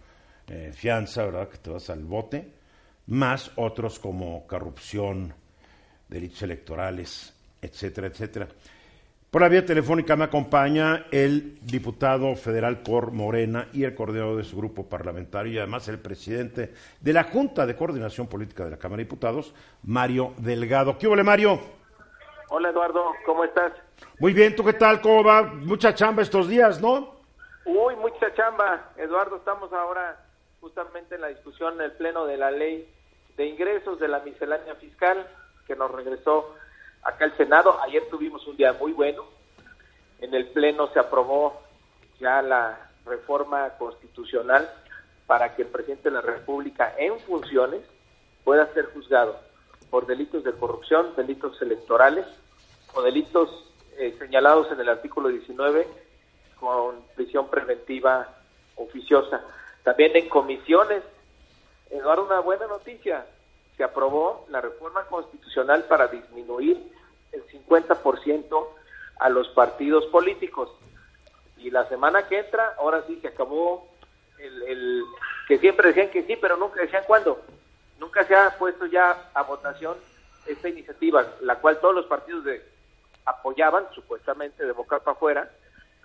eh, 0.48 0.72
fianza, 0.74 1.26
¿verdad? 1.26 1.48
Que 1.50 1.58
te 1.60 1.70
vas 1.70 1.90
al 1.90 2.04
bote, 2.04 2.52
más 3.08 3.52
otros 3.56 4.00
como 4.00 4.46
corrupción, 4.48 5.34
delitos 6.08 6.42
electorales, 6.42 7.34
etcétera, 7.62 8.08
etcétera. 8.08 8.48
Por 9.36 9.42
la 9.42 9.50
vía 9.50 9.66
telefónica 9.66 10.16
me 10.16 10.24
acompaña 10.24 11.08
el 11.12 11.60
diputado 11.62 12.36
federal 12.38 12.80
por 12.84 13.12
Morena 13.12 13.68
y 13.74 13.84
el 13.84 13.94
coordinador 13.94 14.38
de 14.38 14.46
su 14.46 14.56
grupo 14.56 14.88
parlamentario 14.88 15.52
y 15.52 15.58
además 15.58 15.90
el 15.90 16.00
presidente 16.00 16.74
de 17.02 17.14
la 17.14 17.26
Junta 17.26 17.66
de 17.66 17.76
Coordinación 17.76 18.28
Política 18.28 18.64
de 18.64 18.72
la 18.72 18.78
Cámara 18.78 19.00
de 19.00 19.04
Diputados, 19.04 19.54
Mario 19.84 20.34
Delgado. 20.38 20.98
¿Qué 20.98 21.08
huele, 21.08 21.24
Mario? 21.24 21.60
Hola, 22.48 22.70
Eduardo, 22.70 23.12
¿cómo 23.26 23.44
estás? 23.44 23.74
Muy 24.20 24.32
bien, 24.32 24.56
¿tú 24.56 24.64
qué 24.64 24.72
tal? 24.72 25.02
¿Cómo 25.02 25.22
va? 25.22 25.44
Mucha 25.44 25.94
chamba 25.94 26.22
estos 26.22 26.48
días, 26.48 26.80
¿no? 26.80 27.16
Uy, 27.66 27.96
mucha 27.98 28.34
chamba. 28.36 28.92
Eduardo, 28.96 29.36
estamos 29.36 29.74
ahora 29.74 30.18
justamente 30.62 31.16
en 31.16 31.22
la 31.22 31.28
discusión 31.28 31.74
en 31.74 31.82
el 31.82 31.92
Pleno 31.92 32.26
de 32.26 32.38
la 32.38 32.52
Ley 32.52 32.88
de 33.38 33.46
Ingresos 33.46 34.00
de 34.00 34.08
la 34.08 34.20
Miscelánea 34.20 34.76
Fiscal 34.76 35.28
que 35.68 35.76
nos 35.76 35.92
regresó 35.92 36.54
acá 37.04 37.26
el 37.26 37.36
Senado. 37.38 37.80
Ayer 37.82 38.08
tuvimos 38.10 38.46
un 38.48 38.58
día 38.58 38.74
muy 38.74 38.94
bueno. 38.94 39.26
En 40.20 40.34
el 40.34 40.48
Pleno 40.48 40.92
se 40.94 41.00
aprobó 41.00 41.62
ya 42.20 42.42
la 42.42 42.90
reforma 43.06 43.70
constitucional 43.78 44.70
para 45.28 45.56
que 45.56 45.64
el 45.64 45.68
presidente 45.70 46.10
de 46.10 46.16
la 46.16 46.22
República 46.22 46.94
en 46.98 47.20
funciones 47.22 47.82
pueda 48.44 48.72
ser 48.74 48.86
juzgado 48.94 49.40
por 49.90 50.06
delitos 50.06 50.44
de 50.44 50.54
corrupción, 50.54 51.14
delitos 51.16 51.62
electorales 51.62 52.26
o 52.94 53.02
delitos 53.02 53.50
eh, 53.98 54.16
señalados 54.20 54.72
en 54.72 54.80
el 54.80 54.90
artículo 54.90 55.30
19 55.30 55.88
con 56.60 57.02
prisión 57.16 57.50
preventiva 57.50 58.28
oficiosa. 58.76 59.42
También 59.84 60.16
en 60.16 60.30
comisiones, 60.30 61.04
Eduardo, 61.96 62.26
una 62.26 62.40
buena 62.40 62.68
noticia, 62.68 63.26
se 63.78 63.84
aprobó 63.84 64.46
la 64.50 64.62
reforma 64.62 65.04
constitucional 65.06 65.84
para 65.86 66.08
disminuir 66.08 66.92
el 67.32 67.46
50% 67.48 68.68
a 69.20 69.30
los 69.30 69.48
partidos 69.50 70.06
políticos. 70.08 70.70
Y 71.58 71.72
la 71.72 71.88
semana 71.90 72.28
que 72.28 72.40
entra, 72.40 72.76
ahora 72.78 73.04
sí 73.08 73.18
que 73.18 73.30
acabó 73.30 73.88
el, 74.40 75.04
que 75.48 75.58
siempre 75.60 75.90
decían 75.90 76.10
que 76.10 76.24
sí, 76.24 76.36
pero 76.36 76.58
nunca 76.58 76.82
decían 76.82 77.04
cuándo. 77.08 77.42
Nunca 78.00 78.26
se 78.26 78.36
ha 78.36 78.58
puesto 78.58 78.86
ya 78.86 79.30
a 79.34 79.44
votación 79.44 79.98
esta 80.46 80.70
iniciativa, 80.70 81.26
la 81.42 81.56
cual 81.56 81.80
todos 81.80 81.96
los 81.96 82.06
partidos 82.06 82.44
de, 82.44 82.64
apoyaban, 83.26 83.86
supuestamente 83.94 84.66
de 84.66 84.72
boca 84.72 85.00
para 85.00 85.14
afuera, 85.14 85.52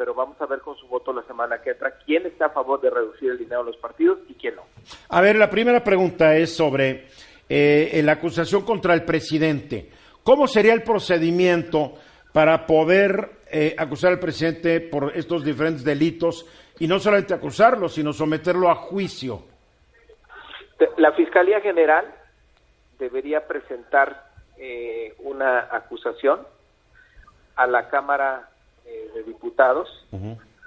pero 0.01 0.15
vamos 0.15 0.41
a 0.41 0.47
ver 0.47 0.61
con 0.61 0.75
su 0.79 0.87
voto 0.87 1.13
la 1.13 1.23
semana 1.25 1.61
que 1.61 1.73
entra 1.73 1.91
quién 2.07 2.25
está 2.25 2.47
a 2.47 2.49
favor 2.49 2.81
de 2.81 2.89
reducir 2.89 3.33
el 3.33 3.37
dinero 3.37 3.61
a 3.61 3.65
los 3.65 3.77
partidos 3.77 4.21
y 4.31 4.33
quién 4.33 4.57
no. 4.57 4.63
A 5.11 5.21
ver, 5.21 5.37
la 5.37 5.51
primera 5.51 5.85
pregunta 5.85 6.35
es 6.37 6.57
sobre 6.57 7.09
eh, 7.47 8.01
la 8.03 8.13
acusación 8.13 8.65
contra 8.65 8.95
el 8.95 9.05
presidente. 9.05 9.91
¿Cómo 10.23 10.49
sería 10.49 10.73
el 10.73 10.83
procedimiento 10.85 11.99
para 12.33 12.65
poder 12.65 13.43
eh, 13.51 13.75
acusar 13.77 14.13
al 14.13 14.19
presidente 14.19 14.81
por 14.81 15.15
estos 15.15 15.45
diferentes 15.45 15.85
delitos 15.85 16.47
y 16.79 16.89
no 16.89 16.99
solamente 16.99 17.35
acusarlo, 17.35 17.87
sino 17.87 18.15
someterlo 18.15 18.71
a 18.71 18.77
juicio? 18.77 19.43
La 20.97 21.13
Fiscalía 21.13 21.61
General 21.61 22.07
debería 22.99 23.47
presentar 23.47 24.31
eh, 24.57 25.15
una 25.19 25.69
acusación 25.71 26.41
a 27.57 27.67
la 27.67 27.91
Cámara 27.91 28.50
eh, 28.85 29.11
de 29.15 29.23
Diputados. 29.25 29.89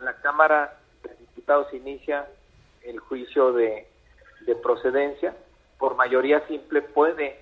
La 0.02 0.16
Cámara 0.22 0.78
de 1.04 1.16
Diputados 1.16 1.74
inicia 1.74 2.28
el 2.84 3.00
juicio 3.00 3.54
de, 3.54 3.88
de 4.42 4.56
procedencia. 4.56 5.36
Por 5.78 5.96
mayoría 5.96 6.46
simple 6.48 6.82
puede 6.82 7.42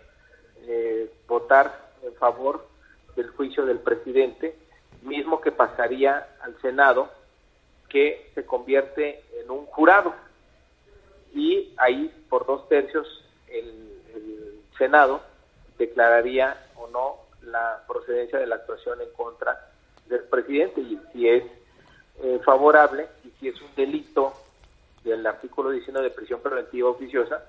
votar 1.27 1.91
en 2.03 2.13
favor 2.15 2.67
del 3.15 3.29
juicio 3.31 3.65
del 3.65 3.79
presidente, 3.79 4.55
mismo 5.01 5.41
que 5.41 5.51
pasaría 5.51 6.27
al 6.41 6.59
Senado, 6.61 7.09
que 7.89 8.31
se 8.35 8.45
convierte 8.45 9.23
en 9.41 9.51
un 9.51 9.65
jurado. 9.65 10.13
Y 11.33 11.73
ahí, 11.77 12.13
por 12.29 12.45
dos 12.45 12.67
tercios, 12.67 13.07
el, 13.49 13.89
Senado 14.77 15.21
declararía 15.77 16.57
o 16.75 16.87
no 16.87 17.17
la 17.43 17.83
procedencia 17.87 18.39
de 18.39 18.47
la 18.47 18.55
actuación 18.55 18.99
en 18.99 19.11
contra 19.13 19.70
del 20.11 20.23
presidente 20.25 20.81
y 20.81 20.99
si 21.11 21.27
es 21.27 21.43
eh, 22.23 22.39
favorable 22.45 23.07
y 23.23 23.31
si 23.39 23.47
es 23.47 23.59
un 23.61 23.73
delito 23.75 24.33
del 25.03 25.25
artículo 25.25 25.71
19 25.71 26.09
de 26.09 26.15
prisión 26.15 26.39
preventiva 26.41 26.89
oficiosa, 26.89 27.43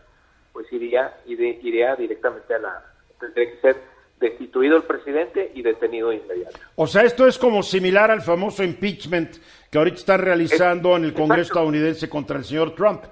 pues 0.53 0.73
iría, 0.73 1.19
iría 1.27 1.95
directamente 1.97 2.55
a 2.55 2.59
la, 2.59 2.83
tendría 3.21 3.51
que 3.51 3.61
ser 3.61 3.77
destituido 4.23 4.77
el 4.77 4.85
presidente 4.85 5.51
y 5.55 5.63
detenido 5.63 6.13
inmediato. 6.13 6.59
O 6.77 6.87
sea, 6.87 7.03
esto 7.03 7.27
es 7.27 7.37
como 7.39 7.63
similar 7.63 8.11
al 8.11 8.23
famoso 8.23 8.63
impeachment 8.63 9.37
que 9.71 9.79
ahorita 9.79 9.97
está 9.97 10.17
realizando 10.17 10.97
en 10.97 11.05
el 11.05 11.13
Congreso 11.13 11.53
estadounidense 11.53 12.09
contra 12.09 12.39
el 12.39 12.45
señor 12.45 12.75
Trump. 12.75 13.03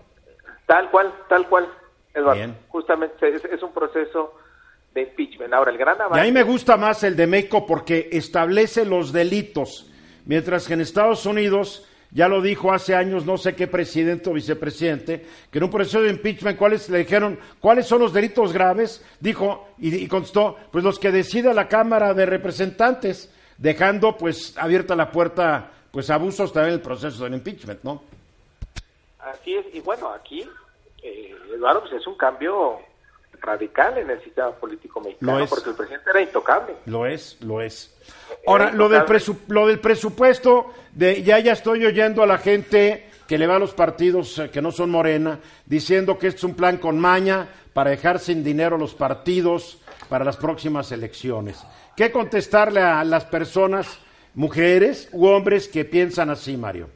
Tal 0.67 0.91
cual, 0.91 1.13
tal 1.29 1.49
cual, 1.49 1.69
Eduardo. 2.15 2.55
Justamente 2.69 3.35
es, 3.35 3.63
un 3.63 3.73
proceso 3.73 4.39
de 4.94 5.03
impeachment. 5.03 5.53
Ahora, 5.53 5.70
el 5.70 5.79
gran 5.79 6.00
avance... 6.00 6.18
Y 6.18 6.20
a 6.20 6.24
mí 6.24 6.33
me 6.33 6.42
gusta 6.42 6.76
más 6.76 7.03
el 7.05 7.16
de 7.16 7.26
México 7.26 7.66
porque 7.66 8.09
establece 8.12 8.85
los 8.85 9.12
delitos, 9.12 9.90
mientras 10.26 10.66
que 10.66 10.74
en 10.74 10.81
Estados 10.81 11.26
Unidos 11.26 11.87
ya 12.12 12.29
lo 12.29 12.42
dijo 12.42 12.72
hace 12.72 12.94
años, 12.94 13.24
no 13.24 13.38
sé 13.38 13.55
qué 13.55 13.66
presidente 13.66 14.31
o 14.31 14.33
vicepresidente, 14.33 15.24
que 15.50 15.59
en 15.59 15.64
un 15.64 15.70
proceso 15.70 16.03
de 16.03 16.11
impeachment, 16.11 16.59
¿cuáles 16.59 16.88
le 16.88 16.98
dijeron 16.98 17.38
cuáles 17.61 17.87
son 17.87 18.00
los 18.00 18.12
delitos 18.12 18.53
graves? 18.53 19.05
Dijo 19.20 19.68
y, 19.79 20.07
contestó, 20.09 20.57
pues 20.72 20.83
los 20.83 20.98
que 20.98 21.12
decida 21.12 21.55
la 21.55 21.68
Cámara 21.68 22.12
de 22.12 22.26
Representantes, 22.26 23.33
dejando 23.59 24.16
pues 24.16 24.57
abierta 24.59 24.96
la 24.96 25.11
puerta 25.11 25.70
pues 25.92 26.11
abusos 26.11 26.53
también 26.53 26.74
en 26.74 26.81
el 26.81 26.85
proceso 26.85 27.24
del 27.24 27.35
impeachment, 27.35 27.83
¿no? 27.83 28.03
Así 29.18 29.55
es, 29.55 29.66
y 29.72 29.81
bueno, 29.81 30.09
aquí, 30.09 30.48
eh, 31.03 31.35
Eduardo, 31.53 31.81
pues 31.81 31.92
es 31.94 32.07
un 32.07 32.16
cambio 32.16 32.81
radical 33.40 33.98
en 33.98 34.11
el 34.11 34.20
sistema 34.22 34.50
político 34.53 35.00
mexicano, 35.00 35.46
porque 35.48 35.70
el 35.70 35.76
presidente 35.76 36.11
era 36.11 36.20
intocable. 36.20 36.74
Lo 36.87 37.07
es, 37.07 37.38
lo 37.40 37.61
es. 37.61 37.96
Ahora, 38.46 38.70
lo 38.70 38.88
del, 38.88 39.05
lo 39.48 39.66
del 39.66 39.81
presupuesto, 39.81 40.72
de, 40.92 41.22
ya 41.22 41.38
ya 41.38 41.53
estoy 41.53 41.85
oyendo 41.85 42.22
a 42.22 42.26
la 42.26 42.38
gente 42.38 43.11
que 43.26 43.38
le 43.38 43.46
va 43.46 43.57
a 43.57 43.59
los 43.61 43.74
partidos 43.74 44.38
eh, 44.38 44.50
que 44.50 44.61
no 44.61 44.72
son 44.72 44.90
Morena, 44.90 45.38
diciendo 45.64 46.18
que 46.18 46.26
este 46.26 46.38
es 46.38 46.44
un 46.44 46.57
plan 46.57 46.79
con 46.79 46.98
maña 46.98 47.48
para 47.72 47.90
dejar 47.90 48.18
sin 48.18 48.42
dinero 48.42 48.76
los 48.76 48.94
partidos 48.94 49.81
para 50.09 50.24
las 50.24 50.37
próximas 50.37 50.90
elecciones. 50.90 51.64
¿Qué 51.96 52.11
contestarle 52.11 52.81
a 52.81 53.05
las 53.05 53.24
personas, 53.24 54.00
mujeres 54.35 55.09
u 55.12 55.26
hombres, 55.26 55.68
que 55.68 55.85
piensan 55.85 56.31
así, 56.31 56.57
Mario? 56.57 56.88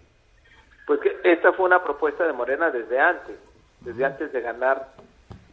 Pues 0.87 1.01
que 1.01 1.17
esta 1.23 1.53
fue 1.53 1.67
una 1.67 1.83
propuesta 1.85 2.27
de 2.27 2.33
Morena 2.33 2.71
desde 2.71 2.99
antes, 2.99 3.37
desde 3.81 4.05
antes 4.05 4.33
de 4.33 4.41
ganar 4.41 4.89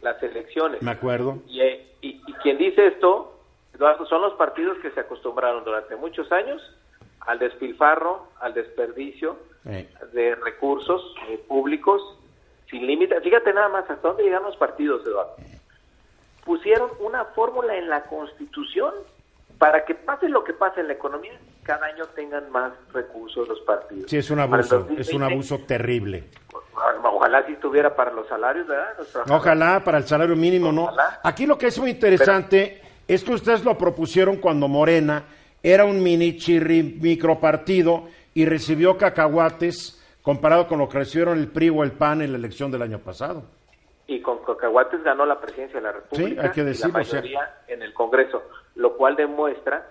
las 0.02 0.22
elecciones. 0.22 0.82
Me 0.82 0.90
acuerdo. 0.90 1.38
Y, 1.48 1.60
eh, 1.60 1.86
y 2.00 2.20
quien 2.42 2.58
dice 2.58 2.86
esto 2.88 3.32
Eduardo, 3.74 4.06
son 4.06 4.22
los 4.22 4.34
partidos 4.34 4.78
que 4.78 4.90
se 4.90 5.00
acostumbraron 5.00 5.64
durante 5.64 5.96
muchos 5.96 6.30
años 6.30 6.60
al 7.20 7.38
despilfarro, 7.38 8.28
al 8.40 8.54
desperdicio 8.54 9.36
de 9.64 10.34
recursos 10.34 11.14
eh, 11.28 11.38
públicos 11.46 12.02
sin 12.68 12.86
límite. 12.86 13.20
Fíjate 13.20 13.52
nada 13.52 13.68
más 13.68 13.88
hasta 13.88 14.08
dónde 14.08 14.24
llegan 14.24 14.42
los 14.42 14.56
partidos, 14.56 15.06
Eduardo. 15.06 15.36
Pusieron 16.44 16.90
una 16.98 17.24
fórmula 17.26 17.76
en 17.76 17.88
la 17.88 18.02
Constitución 18.04 18.92
para 19.58 19.84
que 19.84 19.94
pase 19.94 20.28
lo 20.28 20.42
que 20.42 20.52
pase 20.52 20.80
en 20.80 20.88
la 20.88 20.94
economía, 20.94 21.38
cada 21.62 21.86
año 21.86 22.04
tengan 22.16 22.50
más 22.50 22.72
recursos 22.92 23.46
los 23.46 23.60
partidos. 23.60 24.10
Sí, 24.10 24.16
es 24.16 24.30
un 24.30 24.40
abuso, 24.40 24.88
es 24.98 25.12
un 25.12 25.22
abuso 25.22 25.60
terrible. 25.60 26.24
Ojalá 26.74 27.44
si 27.46 27.52
estuviera 27.52 27.94
para 27.94 28.12
los 28.12 28.26
salarios, 28.28 28.66
¿verdad? 28.66 28.94
Ojalá 29.30 29.82
para 29.84 29.98
el 29.98 30.04
salario 30.04 30.36
mínimo, 30.36 30.72
¿no? 30.72 30.90
Aquí 31.22 31.46
lo 31.46 31.58
que 31.58 31.66
es 31.66 31.78
muy 31.78 31.90
interesante 31.90 32.80
es 33.06 33.22
que 33.24 33.32
ustedes 33.32 33.64
lo 33.64 33.76
propusieron 33.76 34.36
cuando 34.36 34.68
Morena 34.68 35.24
era 35.62 35.84
un 35.84 36.02
mini 36.02 36.36
chirri 36.36 36.82
micropartido 36.82 38.04
y 38.34 38.46
recibió 38.46 38.96
cacahuates 38.96 39.98
comparado 40.22 40.66
con 40.66 40.78
lo 40.78 40.88
que 40.88 40.98
recibieron 40.98 41.38
el 41.38 41.48
PRI 41.48 41.70
o 41.70 41.82
el 41.82 41.92
PAN 41.92 42.22
en 42.22 42.32
la 42.32 42.38
elección 42.38 42.70
del 42.70 42.82
año 42.82 42.98
pasado. 42.98 43.44
Y 44.06 44.20
con 44.20 44.44
cacahuates 44.44 45.02
ganó 45.02 45.24
la 45.26 45.40
presidencia 45.40 45.80
de 45.80 45.86
la 45.86 45.92
República 45.92 46.42
sí, 46.42 46.46
hay 46.46 46.50
que 46.50 46.64
decirlo, 46.64 46.90
y 46.90 46.92
la 46.92 46.98
mayoría 46.98 47.54
en 47.68 47.82
el 47.82 47.94
Congreso, 47.94 48.42
lo 48.74 48.96
cual 48.96 49.16
demuestra 49.16 49.88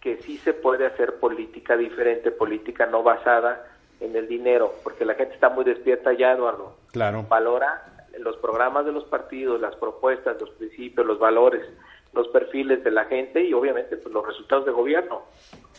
que 0.00 0.18
sí 0.18 0.36
se 0.38 0.52
puede 0.52 0.86
hacer 0.86 1.14
política 1.14 1.76
diferente, 1.76 2.30
política 2.30 2.86
no 2.86 3.02
basada 3.02 3.66
en 4.00 4.16
el 4.16 4.28
dinero, 4.28 4.74
porque 4.82 5.04
la 5.04 5.14
gente 5.14 5.34
está 5.34 5.48
muy 5.48 5.64
despierta 5.64 6.12
ya, 6.12 6.32
Eduardo. 6.32 6.76
Claro. 6.92 7.24
Valora 7.28 7.84
los 8.18 8.36
programas 8.36 8.84
de 8.84 8.92
los 8.92 9.04
partidos, 9.04 9.60
las 9.60 9.74
propuestas, 9.76 10.40
los 10.40 10.50
principios, 10.50 11.06
los 11.06 11.18
valores 11.18 11.66
los 12.14 12.28
perfiles 12.28 12.82
de 12.84 12.90
la 12.90 13.04
gente 13.04 13.42
y 13.42 13.52
obviamente 13.52 13.96
pues, 13.96 14.12
los 14.14 14.26
resultados 14.26 14.64
de 14.64 14.72
gobierno. 14.72 15.22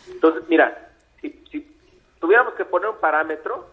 Entonces, 0.10 0.44
mira, 0.48 0.90
si, 1.22 1.30
si 1.50 1.78
tuviéramos 2.20 2.54
que 2.56 2.66
poner 2.66 2.90
un 2.90 2.98
parámetro, 2.98 3.68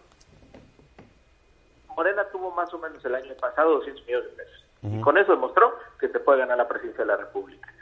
Morena 1.97 2.25
tuvo 2.31 2.51
más 2.53 2.73
o 2.73 2.79
menos 2.79 3.05
el 3.05 3.15
año 3.15 3.35
pasado 3.35 3.75
200 3.75 4.07
millones 4.07 4.31
de 4.31 4.37
pesos. 4.37 4.65
Y 4.83 5.01
con 5.01 5.17
eso 5.17 5.33
demostró 5.33 5.77
que 6.01 6.09
se 6.09 6.19
puede 6.19 6.41
ganar 6.41 6.59
la 6.59 6.67
presidencia 6.67 7.05
de 7.05 7.09
la 7.09 7.17
República. 7.17 7.73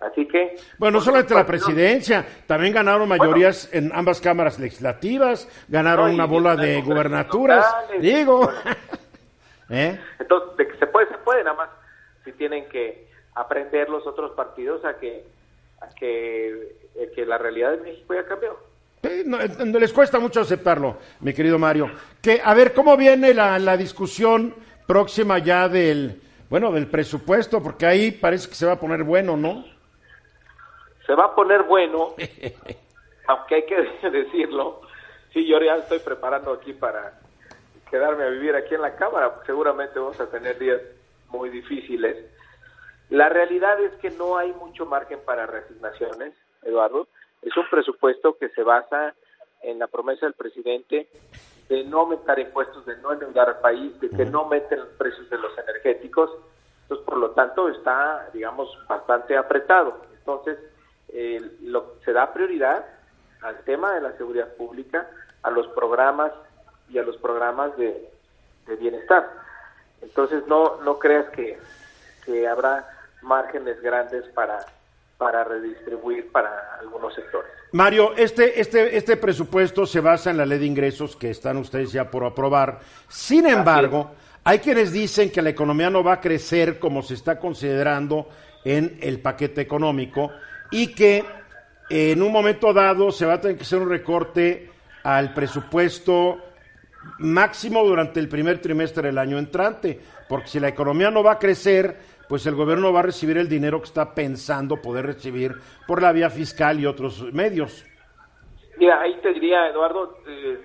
Así 0.00 0.26
que... 0.28 0.56
Bueno, 0.78 0.98
no 0.98 1.04
solamente 1.04 1.34
la 1.34 1.46
presidencia, 1.46 2.24
también 2.46 2.74
ganaron 2.74 3.08
mayorías 3.08 3.68
en 3.72 3.90
ambas 3.94 4.20
cámaras 4.20 4.58
legislativas, 4.58 5.48
ganaron 5.68 6.12
una 6.12 6.26
bola 6.26 6.54
de 6.54 6.82
gubernaturas, 6.82 7.64
digo. 8.00 8.50
¿Eh? 9.70 9.98
Entonces, 10.18 10.56
de 10.58 10.68
que 10.68 10.76
se 10.78 10.86
puede, 10.86 11.08
se 11.08 11.18
puede, 11.18 11.42
nada 11.42 11.56
más 11.56 11.70
si 12.24 12.32
tienen 12.32 12.68
que 12.68 13.08
aprender 13.34 13.88
los 13.88 14.06
otros 14.06 14.32
partidos 14.32 14.84
a 14.84 14.98
que, 14.98 15.24
a 15.80 15.88
que, 15.88 16.76
eh, 16.94 17.12
que 17.14 17.24
la 17.24 17.38
realidad 17.38 17.72
de 17.72 17.78
México 17.78 18.14
ya 18.14 18.24
cambió. 18.24 18.58
no, 19.24 19.78
les 19.78 19.92
cuesta 19.92 20.18
mucho 20.18 20.40
aceptarlo, 20.40 20.98
mi 21.20 21.32
querido 21.32 21.58
Mario. 21.58 21.90
Que, 22.20 22.40
a 22.44 22.52
ver, 22.54 22.74
¿cómo 22.74 22.96
viene 22.96 23.32
la, 23.32 23.58
la 23.58 23.76
discusión 23.76 24.54
próxima 24.86 25.38
ya 25.38 25.68
del, 25.68 26.20
bueno, 26.50 26.70
del 26.72 26.86
presupuesto? 26.86 27.62
Porque 27.62 27.86
ahí 27.86 28.10
parece 28.10 28.48
que 28.48 28.54
se 28.54 28.66
va 28.66 28.72
a 28.72 28.80
poner 28.80 29.02
bueno, 29.04 29.36
¿no? 29.36 29.64
Se 31.06 31.14
va 31.14 31.26
a 31.26 31.34
poner 31.34 31.62
bueno, 31.62 32.14
aunque 33.28 33.54
hay 33.54 33.66
que 33.66 34.08
decirlo. 34.10 34.80
Sí, 35.32 35.46
yo 35.46 35.60
ya 35.60 35.76
estoy 35.76 36.00
preparando 36.00 36.52
aquí 36.52 36.72
para 36.72 37.20
quedarme 37.90 38.24
a 38.24 38.28
vivir 38.28 38.54
aquí 38.56 38.74
en 38.74 38.82
la 38.82 38.96
Cámara. 38.96 39.40
Seguramente 39.46 39.98
vamos 39.98 40.20
a 40.20 40.30
tener 40.30 40.58
días 40.58 40.80
muy 41.28 41.50
difíciles 41.50 42.16
la 43.10 43.28
realidad 43.28 43.80
es 43.80 43.92
que 44.00 44.10
no 44.10 44.36
hay 44.36 44.52
mucho 44.54 44.84
margen 44.84 45.20
para 45.24 45.46
reasignaciones, 45.46 46.34
Eduardo. 46.62 47.06
Es 47.42 47.56
un 47.56 47.68
presupuesto 47.70 48.36
que 48.36 48.48
se 48.48 48.62
basa 48.62 49.14
en 49.62 49.78
la 49.78 49.86
promesa 49.86 50.26
del 50.26 50.34
presidente 50.34 51.08
de 51.68 51.84
no 51.84 52.00
aumentar 52.00 52.38
impuestos, 52.38 52.84
de 52.84 52.96
no 52.98 53.12
endeudar 53.12 53.48
al 53.48 53.60
país, 53.60 53.98
de 54.00 54.10
que 54.10 54.24
no 54.24 54.46
meten 54.46 54.80
los 54.80 54.88
precios 54.90 55.28
de 55.30 55.38
los 55.38 55.56
energéticos. 55.56 56.30
Entonces, 56.82 57.06
por 57.06 57.18
lo 57.18 57.30
tanto, 57.30 57.68
está, 57.68 58.28
digamos, 58.32 58.68
bastante 58.88 59.36
apretado. 59.36 60.02
Entonces, 60.18 60.58
eh, 61.08 61.40
lo, 61.62 61.96
se 62.04 62.12
da 62.12 62.32
prioridad 62.32 62.84
al 63.42 63.58
tema 63.64 63.94
de 63.94 64.00
la 64.00 64.16
seguridad 64.16 64.54
pública, 64.54 65.08
a 65.42 65.50
los 65.50 65.66
programas 65.68 66.32
y 66.88 66.98
a 66.98 67.02
los 67.02 67.16
programas 67.18 67.76
de, 67.76 68.10
bienestar. 68.80 69.30
Entonces, 70.02 70.44
no, 70.48 70.80
no 70.82 70.98
creas 70.98 71.28
que, 71.30 71.58
que 72.24 72.48
habrá 72.48 72.84
márgenes 73.22 73.80
grandes 73.80 74.24
para, 74.34 74.66
para 75.18 75.44
redistribuir 75.44 76.30
para 76.32 76.76
algunos 76.80 77.14
sectores. 77.14 77.50
Mario, 77.72 78.14
este, 78.16 78.60
este, 78.60 78.96
este 78.96 79.16
presupuesto 79.16 79.86
se 79.86 80.00
basa 80.00 80.30
en 80.30 80.38
la 80.38 80.46
ley 80.46 80.58
de 80.58 80.66
ingresos 80.66 81.16
que 81.16 81.30
están 81.30 81.56
ustedes 81.58 81.92
ya 81.92 82.10
por 82.10 82.24
aprobar. 82.24 82.80
Sin 83.08 83.46
embargo, 83.46 84.12
hay 84.44 84.58
quienes 84.58 84.92
dicen 84.92 85.30
que 85.30 85.42
la 85.42 85.50
economía 85.50 85.90
no 85.90 86.02
va 86.02 86.14
a 86.14 86.20
crecer 86.20 86.78
como 86.78 87.02
se 87.02 87.14
está 87.14 87.38
considerando 87.38 88.28
en 88.64 88.98
el 89.00 89.20
paquete 89.20 89.60
económico 89.60 90.30
y 90.70 90.94
que 90.94 91.24
en 91.88 92.22
un 92.22 92.32
momento 92.32 92.72
dado 92.72 93.10
se 93.10 93.26
va 93.26 93.34
a 93.34 93.40
tener 93.40 93.56
que 93.56 93.62
hacer 93.62 93.78
un 93.78 93.88
recorte 93.88 94.70
al 95.04 95.32
presupuesto 95.32 96.38
máximo 97.18 97.84
durante 97.84 98.18
el 98.18 98.28
primer 98.28 98.60
trimestre 98.60 99.08
del 99.08 99.18
año 99.18 99.38
entrante, 99.38 100.00
porque 100.28 100.48
si 100.48 100.60
la 100.60 100.68
economía 100.68 101.10
no 101.10 101.22
va 101.22 101.32
a 101.32 101.38
crecer, 101.38 101.96
pues 102.28 102.46
el 102.46 102.54
gobierno 102.54 102.92
va 102.92 103.00
a 103.00 103.04
recibir 103.04 103.38
el 103.38 103.48
dinero 103.48 103.80
que 103.80 103.86
está 103.86 104.14
pensando 104.14 104.82
poder 104.82 105.06
recibir 105.06 105.54
por 105.86 106.02
la 106.02 106.12
vía 106.12 106.30
fiscal 106.30 106.80
y 106.80 106.86
otros 106.86 107.22
medios. 107.32 107.84
Mira, 108.78 109.00
ahí 109.00 109.16
te 109.22 109.32
diría, 109.32 109.68
Eduardo, 109.68 110.18
eh, 110.26 110.58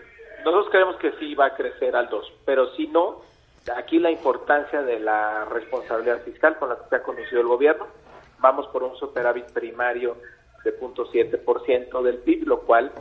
nosotros 0.43 0.67
creemos 0.71 0.95
que 0.97 1.11
sí 1.19 1.35
va 1.35 1.47
a 1.47 1.55
crecer 1.55 1.95
al 1.95 2.09
2, 2.09 2.33
pero 2.45 2.73
si 2.75 2.87
no, 2.87 3.21
aquí 3.75 3.99
la 3.99 4.11
importancia 4.11 4.81
de 4.81 4.99
la 4.99 5.45
responsabilidad 5.45 6.21
fiscal 6.23 6.57
con 6.57 6.69
la 6.69 6.77
que 6.77 6.89
se 6.89 6.95
ha 6.95 7.03
conocido 7.03 7.41
el 7.41 7.47
gobierno, 7.47 7.87
vamos 8.41 8.67
por 8.67 8.84
un 8.84 8.95
superávit 8.97 9.45
primario 9.45 10.17
de 10.63 10.77
0.7% 10.80 12.01
del 12.01 12.17
PIB, 12.17 12.47
lo 12.47 12.62
cual 12.62 12.91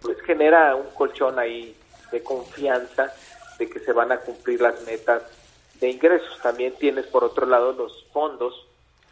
pues 0.00 0.20
genera 0.22 0.74
un 0.74 0.88
colchón 0.94 1.38
ahí 1.38 1.74
de 2.12 2.22
confianza 2.22 3.12
de 3.58 3.68
que 3.68 3.80
se 3.80 3.92
van 3.92 4.12
a 4.12 4.18
cumplir 4.18 4.60
las 4.60 4.80
metas 4.86 5.22
de 5.80 5.90
ingresos. 5.90 6.38
También 6.42 6.74
tienes 6.78 7.06
por 7.06 7.24
otro 7.24 7.46
lado 7.46 7.72
los 7.72 8.04
fondos 8.12 8.66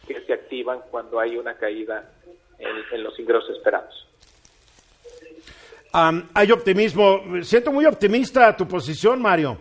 que 0.06 0.20
se 0.22 0.32
activan 0.32 0.80
cuando 0.90 1.20
hay 1.20 1.36
una 1.36 1.54
caída 1.54 2.10
en, 2.58 3.02
los 3.02 3.18
ingresos 3.18 3.50
esperados. 3.50 4.06
hay 5.92 6.50
optimismo. 6.50 7.22
Siento 7.42 7.72
muy 7.72 7.84
optimista 7.84 8.56
tu 8.56 8.66
posición, 8.66 9.20
Mario. 9.20 9.58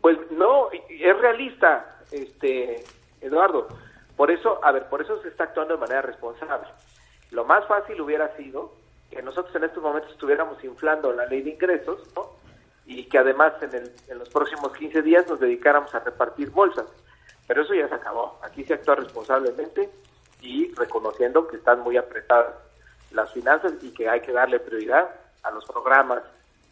Pues 0.00 0.18
no, 0.30 0.70
es 0.70 1.18
realista, 1.18 1.98
este 2.12 2.84
Eduardo. 3.20 3.68
Por 4.16 4.30
eso, 4.30 4.60
a 4.64 4.72
ver, 4.72 4.88
por 4.88 5.02
eso 5.02 5.20
se 5.22 5.28
está 5.28 5.44
actuando 5.44 5.74
de 5.74 5.80
manera 5.80 6.02
responsable. 6.02 6.68
Lo 7.30 7.44
más 7.44 7.66
fácil 7.66 8.00
hubiera 8.00 8.34
sido 8.36 8.72
que 9.10 9.22
nosotros 9.22 9.54
en 9.56 9.64
estos 9.64 9.82
momentos 9.82 10.12
estuviéramos 10.12 10.62
inflando 10.64 11.12
la 11.12 11.26
ley 11.26 11.42
de 11.42 11.50
ingresos, 11.50 12.08
¿no? 12.14 12.30
y 12.86 13.04
que 13.04 13.18
además 13.18 13.54
en, 13.62 13.74
el, 13.74 13.92
en 14.08 14.18
los 14.18 14.28
próximos 14.28 14.72
15 14.76 15.02
días 15.02 15.26
nos 15.28 15.40
dedicáramos 15.40 15.94
a 15.94 16.00
repartir 16.00 16.50
bolsas. 16.50 16.86
Pero 17.46 17.62
eso 17.62 17.74
ya 17.74 17.88
se 17.88 17.94
acabó. 17.94 18.38
Aquí 18.42 18.64
se 18.64 18.74
actúa 18.74 18.96
responsablemente 18.96 19.90
y 20.40 20.72
reconociendo 20.74 21.46
que 21.46 21.56
están 21.56 21.80
muy 21.80 21.96
apretadas 21.96 22.54
las 23.10 23.32
finanzas 23.32 23.72
y 23.82 23.92
que 23.92 24.08
hay 24.08 24.20
que 24.20 24.32
darle 24.32 24.60
prioridad 24.60 25.08
a 25.42 25.50
los 25.50 25.64
programas 25.64 26.22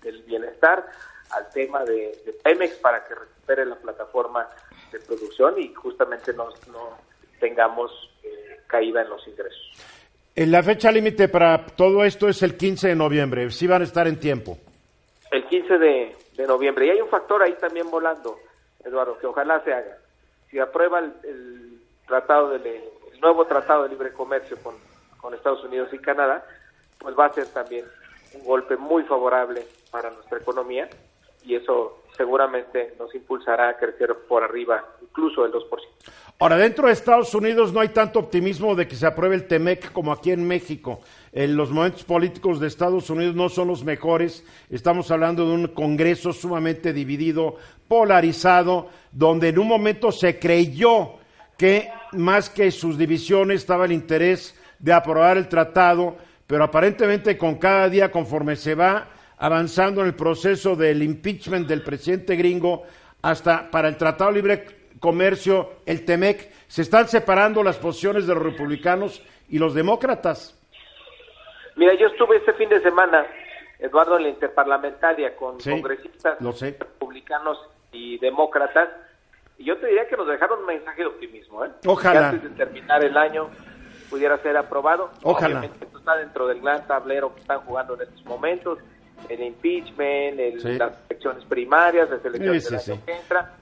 del 0.02 0.22
bienestar, 0.22 0.86
al 1.30 1.48
tema 1.50 1.84
de, 1.84 2.36
Pemex 2.42 2.76
para 2.76 3.06
que 3.06 3.14
recupere 3.14 3.64
la 3.64 3.76
plataforma 3.76 4.48
de 4.90 4.98
producción 5.00 5.58
y 5.58 5.72
justamente 5.72 6.32
no, 6.32 6.48
no 6.70 6.98
tengamos 7.42 7.90
eh, 8.22 8.60
caída 8.68 9.02
en 9.02 9.08
los 9.08 9.26
ingresos. 9.26 9.72
En 10.36 10.52
la 10.52 10.62
fecha 10.62 10.92
límite 10.92 11.26
para 11.28 11.66
todo 11.66 12.04
esto 12.04 12.28
es 12.28 12.40
el 12.44 12.56
15 12.56 12.88
de 12.88 12.94
noviembre, 12.94 13.50
si 13.50 13.66
van 13.66 13.82
a 13.82 13.84
estar 13.84 14.06
en 14.06 14.20
tiempo. 14.20 14.56
El 15.32 15.44
15 15.48 15.78
de, 15.78 16.16
noviembre. 16.46 16.86
Y 16.86 16.90
hay 16.90 17.00
un 17.00 17.08
factor 17.08 17.42
ahí 17.42 17.54
también 17.60 17.90
volando, 17.90 18.38
Eduardo, 18.84 19.18
que 19.18 19.26
ojalá 19.26 19.60
se 19.64 19.72
haga. 19.72 19.98
Si 20.50 20.58
aprueba 20.60 21.00
el, 21.00 21.80
tratado 22.06 22.50
de, 22.58 22.76
el 23.12 23.20
nuevo 23.20 23.44
tratado 23.44 23.82
de 23.82 23.88
libre 23.88 24.12
comercio 24.12 24.56
con, 24.62 24.76
con 25.20 25.34
Estados 25.34 25.64
Unidos 25.64 25.92
y 25.92 25.98
Canadá, 25.98 26.44
pues 26.98 27.16
va 27.18 27.26
a 27.26 27.32
ser 27.32 27.46
también 27.48 27.84
un 28.34 28.44
golpe 28.44 28.76
muy 28.76 29.02
favorable 29.02 29.66
para 29.90 30.10
nuestra 30.10 30.38
economía 30.38 30.88
y 31.44 31.54
eso 31.54 32.02
seguramente 32.16 32.94
nos 32.98 33.14
impulsará 33.14 33.70
a 33.70 33.76
crecer 33.76 34.14
por 34.28 34.42
arriba 34.42 34.84
incluso 35.00 35.42
del 35.42 35.52
2%. 35.52 35.62
Ahora, 36.38 36.56
dentro 36.56 36.86
de 36.86 36.92
Estados 36.92 37.34
Unidos 37.34 37.72
no 37.72 37.80
hay 37.80 37.90
tanto 37.90 38.18
optimismo 38.18 38.74
de 38.74 38.88
que 38.88 38.96
se 38.96 39.06
apruebe 39.06 39.36
el 39.36 39.46
TEMEC 39.46 39.92
como 39.92 40.12
aquí 40.12 40.32
en 40.32 40.46
México. 40.46 41.00
En 41.32 41.56
los 41.56 41.70
momentos 41.70 42.04
políticos 42.04 42.58
de 42.58 42.66
Estados 42.66 43.08
Unidos 43.10 43.34
no 43.34 43.48
son 43.48 43.68
los 43.68 43.84
mejores. 43.84 44.44
Estamos 44.68 45.10
hablando 45.10 45.46
de 45.46 45.54
un 45.54 45.68
Congreso 45.68 46.32
sumamente 46.32 46.92
dividido, 46.92 47.56
polarizado, 47.86 48.88
donde 49.12 49.50
en 49.50 49.58
un 49.58 49.68
momento 49.68 50.10
se 50.10 50.38
creyó 50.38 51.14
que 51.56 51.88
más 52.12 52.50
que 52.50 52.70
sus 52.70 52.98
divisiones 52.98 53.60
estaba 53.60 53.84
el 53.84 53.92
interés 53.92 54.58
de 54.80 54.92
aprobar 54.92 55.36
el 55.36 55.48
tratado, 55.48 56.16
pero 56.46 56.64
aparentemente 56.64 57.38
con 57.38 57.54
cada 57.54 57.88
día 57.88 58.10
conforme 58.10 58.56
se 58.56 58.74
va 58.74 59.06
avanzando 59.42 60.02
en 60.02 60.06
el 60.06 60.14
proceso 60.14 60.76
del 60.76 61.02
impeachment 61.02 61.66
del 61.66 61.82
presidente 61.82 62.36
gringo 62.36 62.84
hasta 63.22 63.68
para 63.72 63.88
el 63.88 63.96
Tratado 63.96 64.30
de 64.30 64.36
Libre 64.36 64.66
Comercio, 65.00 65.80
el 65.84 66.04
TEMEC, 66.04 66.48
se 66.68 66.82
están 66.82 67.08
separando 67.08 67.64
las 67.64 67.76
posiciones 67.76 68.28
de 68.28 68.34
los 68.34 68.42
republicanos 68.44 69.20
y 69.48 69.58
los 69.58 69.74
demócratas. 69.74 70.56
Mira, 71.74 71.92
yo 71.94 72.06
estuve 72.06 72.36
este 72.36 72.52
fin 72.52 72.68
de 72.68 72.80
semana, 72.82 73.26
Eduardo, 73.80 74.16
en 74.16 74.22
la 74.22 74.28
interparlamentaria 74.28 75.34
con 75.34 75.58
congresistas 75.58 76.38
republicanos 76.38 77.58
y 77.90 78.18
demócratas, 78.18 78.90
y 79.58 79.64
yo 79.64 79.76
te 79.78 79.88
diría 79.88 80.06
que 80.06 80.16
nos 80.16 80.28
dejaron 80.28 80.60
un 80.60 80.66
mensaje 80.66 81.02
de 81.02 81.08
optimismo, 81.08 81.64
¿eh? 81.64 81.70
Ojalá. 81.84 82.20
Que 82.20 82.36
antes 82.36 82.42
de 82.44 82.64
terminar 82.64 83.04
el 83.04 83.16
año 83.16 83.50
pudiera 84.08 84.38
ser 84.38 84.56
aprobado. 84.56 85.10
Ojalá. 85.24 85.58
Obviamente 85.58 85.84
esto 85.84 85.98
está 85.98 86.14
dentro 86.16 86.46
del 86.46 86.60
gran 86.60 86.86
tablero 86.86 87.34
que 87.34 87.40
están 87.40 87.58
jugando 87.62 87.94
en 87.94 88.02
estos 88.02 88.24
momentos 88.24 88.78
el 89.32 89.42
impeachment, 89.42 90.38
las 90.78 90.94
elecciones 91.08 91.44
primarias, 91.46 92.10
las 92.10 92.24
elecciones 92.24 92.86
de 92.86 92.94
la 92.94 93.04
que 93.04 93.12
entra, 93.12 93.54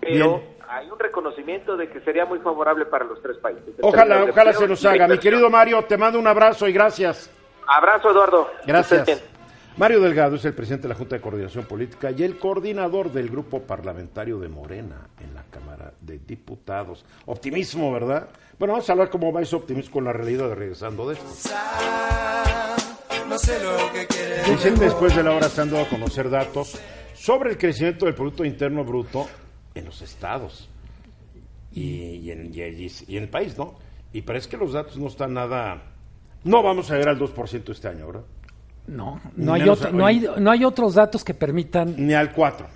pero 0.00 0.42
hay 0.68 0.90
un 0.90 0.98
reconocimiento 0.98 1.76
de 1.76 1.88
que 1.88 2.00
sería 2.00 2.24
muy 2.24 2.38
favorable 2.38 2.86
para 2.86 3.04
los 3.04 3.20
tres 3.22 3.36
países. 3.38 3.74
Ojalá, 3.82 4.24
ojalá 4.24 4.52
se 4.52 4.66
nos 4.66 4.84
haga. 4.84 5.06
Mi 5.06 5.18
querido 5.18 5.50
Mario, 5.50 5.84
te 5.84 5.96
mando 5.96 6.18
un 6.18 6.26
abrazo 6.26 6.66
y 6.66 6.72
gracias. 6.72 7.30
Abrazo, 7.66 8.10
Eduardo. 8.10 8.50
Gracias. 8.66 9.22
Mario 9.76 10.00
Delgado 10.00 10.36
es 10.36 10.44
el 10.44 10.54
presidente 10.54 10.82
de 10.82 10.90
la 10.90 10.98
Junta 10.98 11.16
de 11.16 11.22
Coordinación 11.22 11.64
Política 11.64 12.10
y 12.10 12.22
el 12.22 12.38
coordinador 12.38 13.10
del 13.10 13.30
grupo 13.30 13.62
parlamentario 13.62 14.38
de 14.38 14.48
Morena 14.48 15.08
en 15.18 15.34
la 15.34 15.44
Cámara 15.44 15.92
de 15.98 16.18
Diputados. 16.18 17.04
Optimismo, 17.24 17.90
¿verdad? 17.90 18.28
Bueno, 18.58 18.74
vamos 18.74 18.88
a 18.88 18.92
hablar 18.92 19.08
cómo 19.08 19.32
va 19.32 19.40
ese 19.40 19.56
optimismo 19.56 19.92
con 19.92 20.04
la 20.04 20.12
realidad 20.12 20.48
de 20.48 20.54
regresando 20.54 21.08
de 21.08 21.14
esto 21.14 21.26
no 23.28 23.38
sé 23.38 23.62
lo 23.62 23.76
que 23.92 24.50
Dicen 24.50 24.78
después 24.78 25.14
de 25.14 25.22
la 25.22 25.32
hora 25.32 25.48
se 25.48 25.60
han 25.60 25.70
dado 25.70 25.84
a 25.84 25.88
conocer 25.88 26.30
datos 26.30 26.78
sobre 27.14 27.50
el 27.50 27.58
crecimiento 27.58 28.06
del 28.06 28.14
Producto 28.14 28.44
Interno 28.44 28.84
Bruto 28.84 29.28
en 29.74 29.84
los 29.84 30.02
estados 30.02 30.68
y, 31.72 32.30
en, 32.30 32.52
el 32.54 33.28
país, 33.28 33.56
¿no? 33.56 33.74
Y 34.12 34.22
parece 34.22 34.48
que 34.48 34.56
los 34.56 34.72
datos 34.72 34.98
no 34.98 35.08
están 35.08 35.34
nada... 35.34 35.82
No 36.44 36.62
vamos 36.62 36.90
a 36.90 36.94
llegar 36.94 37.10
al 37.10 37.18
2% 37.18 37.70
este 37.70 37.88
año, 37.88 38.06
¿verdad? 38.06 38.24
No, 38.86 39.20
no 39.36 39.54
hay, 39.54 39.62
no, 39.92 40.06
hay, 40.06 40.26
no 40.38 40.50
hay 40.50 40.64
otros 40.64 40.94
datos 40.94 41.24
que 41.24 41.34
permitan... 41.34 41.94
Ni 41.96 42.14
al 42.14 42.32
4, 42.32 42.66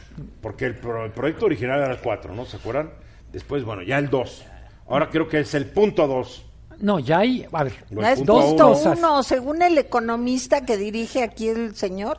porque 0.41 0.67
el, 0.67 0.77
el 1.05 1.11
proyecto 1.11 1.47
original 1.47 1.81
era 1.81 1.93
el 1.93 1.99
4, 1.99 2.35
¿no? 2.35 2.47
¿Se 2.47 2.57
acuerdan? 2.57 2.91
Después, 3.33 3.65
bueno, 3.65 3.83
ya 3.83 3.99
el 3.99 4.09
2. 4.09 4.45
Ahora 4.89 5.11
creo 5.11 5.29
que 5.29 5.41
es 5.41 5.53
el 5.55 5.67
punto 5.67 6.07
2. 6.07 6.45
No, 6.81 6.99
ya 6.99 7.19
hay, 7.19 7.47
a 7.51 7.65
ver, 7.65 7.73
es 8.05 8.25
dos 8.25 8.55
cosas. 8.55 8.99
uno, 8.99 9.23
según 9.23 9.63
el 9.63 9.79
economista 9.79 10.65
que 10.65 10.77
dirige 10.77 11.23
aquí 11.23 11.49
el 11.49 11.75
señor. 11.75 12.19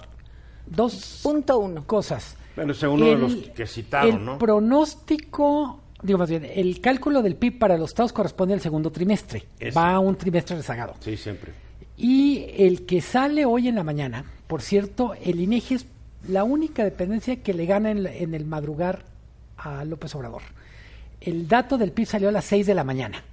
Dos 0.66 1.22
punto 1.24 1.60
uno. 1.60 1.86
cosas. 1.86 2.36
Bueno, 2.56 2.74
según 2.74 3.02
uno 3.04 3.12
de 3.12 3.18
los 3.18 3.36
que 3.56 3.68
citaron, 3.68 4.30
el 4.30 4.38
pronóstico, 4.38 5.80
digo 6.02 6.20
más 6.20 6.30
bien, 6.30 6.46
el 6.46 6.82
cálculo 6.82 7.22
del 7.22 7.36
PIB 7.36 7.60
para 7.60 7.78
los 7.78 7.92
estados 7.92 8.12
corresponde 8.12 8.54
al 8.56 8.62
segundo 8.62 8.92
trimestre. 8.92 9.44
Va 9.76 9.94
a 9.94 10.00
un 10.00 10.16
trimestre 10.16 10.58
rezagado. 10.58 10.96
Sí, 11.00 11.16
siempre. 11.16 11.54
Y 11.96 12.48
el 12.58 12.86
que 12.86 13.02
sale 13.02 13.46
hoy 13.46 13.68
en 13.68 13.76
la 13.76 13.84
mañana, 13.84 14.26
por 14.48 14.62
cierto, 14.62 15.14
el 15.24 15.40
INEGI 15.40 15.76
es 15.76 15.86
la 16.28 16.44
única 16.44 16.84
dependencia 16.84 17.42
que 17.42 17.54
le 17.54 17.66
gana 17.66 17.92
en, 17.92 18.06
en 18.06 18.34
el 18.34 18.46
madrugar 18.46 19.06
a 19.58 19.86
López 19.86 20.14
Obrador. 20.16 20.42
El 21.22 21.48
dato 21.48 21.78
del 21.78 21.92
PIB 21.92 22.08
salió 22.08 22.30
a 22.30 22.32
las 22.32 22.46
6 22.46 22.66
de 22.68 22.76
la 22.76 22.84
mañana. 22.84 23.24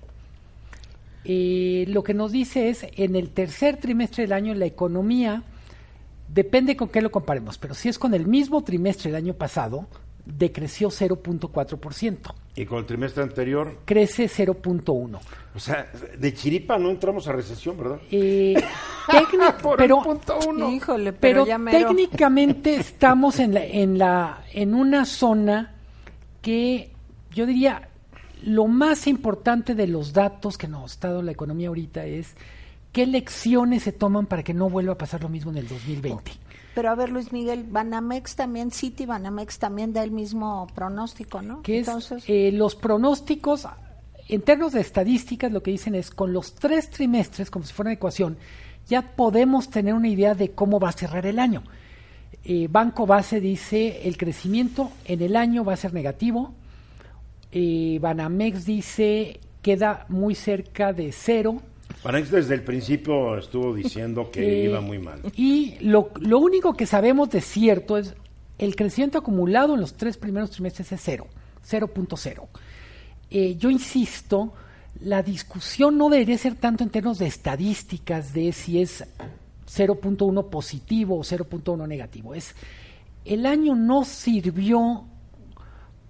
Eh, 1.24 1.84
lo 1.88 2.02
que 2.02 2.14
nos 2.14 2.32
dice 2.32 2.68
es, 2.68 2.86
en 2.96 3.16
el 3.16 3.30
tercer 3.30 3.78
trimestre 3.78 4.24
del 4.24 4.32
año 4.32 4.54
la 4.54 4.66
economía, 4.66 5.42
depende 6.28 6.76
con 6.76 6.88
qué 6.88 7.00
lo 7.00 7.10
comparemos, 7.10 7.58
pero 7.58 7.74
si 7.74 7.88
es 7.88 7.98
con 7.98 8.14
el 8.14 8.26
mismo 8.26 8.62
trimestre 8.62 9.10
del 9.10 9.22
año 9.22 9.34
pasado, 9.34 9.86
decreció 10.24 10.88
0.4%. 10.88 12.34
¿Y 12.56 12.66
con 12.66 12.78
el 12.78 12.86
trimestre 12.86 13.22
anterior? 13.22 13.80
Crece 13.84 14.24
0.1%. 14.26 15.18
O 15.54 15.58
sea, 15.58 15.90
de 16.18 16.34
chiripa 16.34 16.78
no 16.78 16.90
entramos 16.90 17.26
a 17.28 17.32
recesión, 17.32 17.76
¿verdad? 17.76 18.00
Eh, 18.10 18.54
pero, 19.76 20.02
Híjole, 20.70 21.12
pero, 21.12 21.46
técnicamente 21.70 22.76
estamos 22.80 23.38
en, 23.38 23.54
la, 23.54 23.64
en, 23.64 23.98
la, 23.98 24.44
en 24.52 24.74
una 24.74 25.04
zona 25.04 25.74
que 26.42 26.92
yo 27.30 27.46
diría 27.46 27.88
lo 28.44 28.66
más 28.66 29.06
importante 29.06 29.74
de 29.74 29.86
los 29.86 30.12
datos 30.12 30.58
que 30.58 30.68
nos 30.68 30.96
ha 31.02 31.08
dado 31.08 31.22
la 31.22 31.32
economía 31.32 31.68
ahorita 31.68 32.04
es 32.04 32.34
qué 32.92 33.06
lecciones 33.06 33.82
se 33.84 33.92
toman 33.92 34.26
para 34.26 34.42
que 34.42 34.54
no 34.54 34.68
vuelva 34.68 34.92
a 34.92 34.98
pasar 34.98 35.22
lo 35.22 35.28
mismo 35.28 35.50
en 35.50 35.58
el 35.58 35.68
2020. 35.68 36.32
Pero 36.74 36.90
a 36.90 36.94
ver, 36.94 37.10
Luis 37.10 37.32
Miguel, 37.32 37.64
Banamex 37.64 38.36
también, 38.36 38.70
City 38.70 39.06
Banamex 39.06 39.58
también 39.58 39.92
da 39.92 40.02
el 40.02 40.10
mismo 40.10 40.66
pronóstico, 40.74 41.40
¿no? 41.40 41.62
Que 41.62 41.78
Entonces... 41.78 42.24
Eh, 42.26 42.50
los 42.52 42.74
pronósticos, 42.74 43.66
en 44.28 44.42
términos 44.42 44.72
de 44.72 44.80
estadísticas, 44.80 45.50
lo 45.50 45.62
que 45.62 45.70
dicen 45.70 45.94
es 45.94 46.10
con 46.10 46.32
los 46.32 46.54
tres 46.54 46.90
trimestres, 46.90 47.50
como 47.50 47.64
si 47.64 47.72
fuera 47.72 47.88
una 47.88 47.94
ecuación, 47.94 48.36
ya 48.88 49.02
podemos 49.02 49.70
tener 49.70 49.94
una 49.94 50.08
idea 50.08 50.34
de 50.34 50.50
cómo 50.50 50.78
va 50.80 50.90
a 50.90 50.92
cerrar 50.92 51.26
el 51.26 51.38
año. 51.38 51.62
Eh, 52.44 52.68
Banco 52.70 53.06
Base 53.06 53.40
dice 53.40 54.06
el 54.06 54.18
crecimiento 54.18 54.90
en 55.06 55.22
el 55.22 55.36
año 55.36 55.64
va 55.64 55.72
a 55.72 55.76
ser 55.76 55.94
negativo, 55.94 56.52
eh, 57.54 57.98
Banamex 58.00 58.66
dice 58.66 59.40
queda 59.62 60.04
muy 60.08 60.34
cerca 60.34 60.92
de 60.92 61.12
cero. 61.12 61.62
Banamex 62.02 62.30
desde 62.30 62.54
el 62.54 62.62
principio 62.62 63.38
estuvo 63.38 63.72
diciendo 63.72 64.30
que 64.30 64.62
eh, 64.62 64.64
iba 64.64 64.80
muy 64.80 64.98
mal. 64.98 65.20
Y 65.36 65.76
lo, 65.80 66.10
lo 66.20 66.40
único 66.40 66.74
que 66.74 66.84
sabemos 66.84 67.30
de 67.30 67.40
cierto 67.40 67.96
es 67.96 68.14
el 68.58 68.74
crecimiento 68.74 69.18
acumulado 69.18 69.74
en 69.74 69.80
los 69.80 69.94
tres 69.94 70.16
primeros 70.16 70.50
trimestres 70.50 70.90
es 70.92 71.00
cero, 71.02 71.28
0.0. 71.66 72.46
Eh, 73.30 73.56
yo 73.56 73.70
insisto, 73.70 74.52
la 75.00 75.22
discusión 75.22 75.96
no 75.96 76.10
debería 76.10 76.36
ser 76.36 76.56
tanto 76.56 76.82
en 76.82 76.90
términos 76.90 77.18
de 77.18 77.26
estadísticas 77.26 78.34
de 78.34 78.52
si 78.52 78.80
es 78.80 79.04
0.1 79.66 80.50
positivo 80.50 81.18
o 81.18 81.22
0.1 81.22 81.86
negativo. 81.86 82.34
Es 82.34 82.54
el 83.24 83.46
año 83.46 83.74
no 83.74 84.04
sirvió 84.04 85.04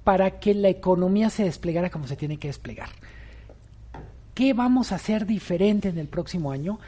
para 0.05 0.39
que 0.39 0.55
la 0.55 0.69
economía 0.69 1.31
se 1.31 1.45
desplegara 1.45 1.91
como 1.91 2.07
se 2.07 2.17
tiene 2.17 2.37
que 2.37 2.49
desplegar. 2.49 2.91
¿Qué 4.35 4.53
vamos 4.53 4.93
a 4.93 4.97
hacer 4.97 5.27
diferente 5.27 5.89
en 5.89 5.99
el 5.99 6.09
próximo 6.09 6.53
año? 6.53 6.79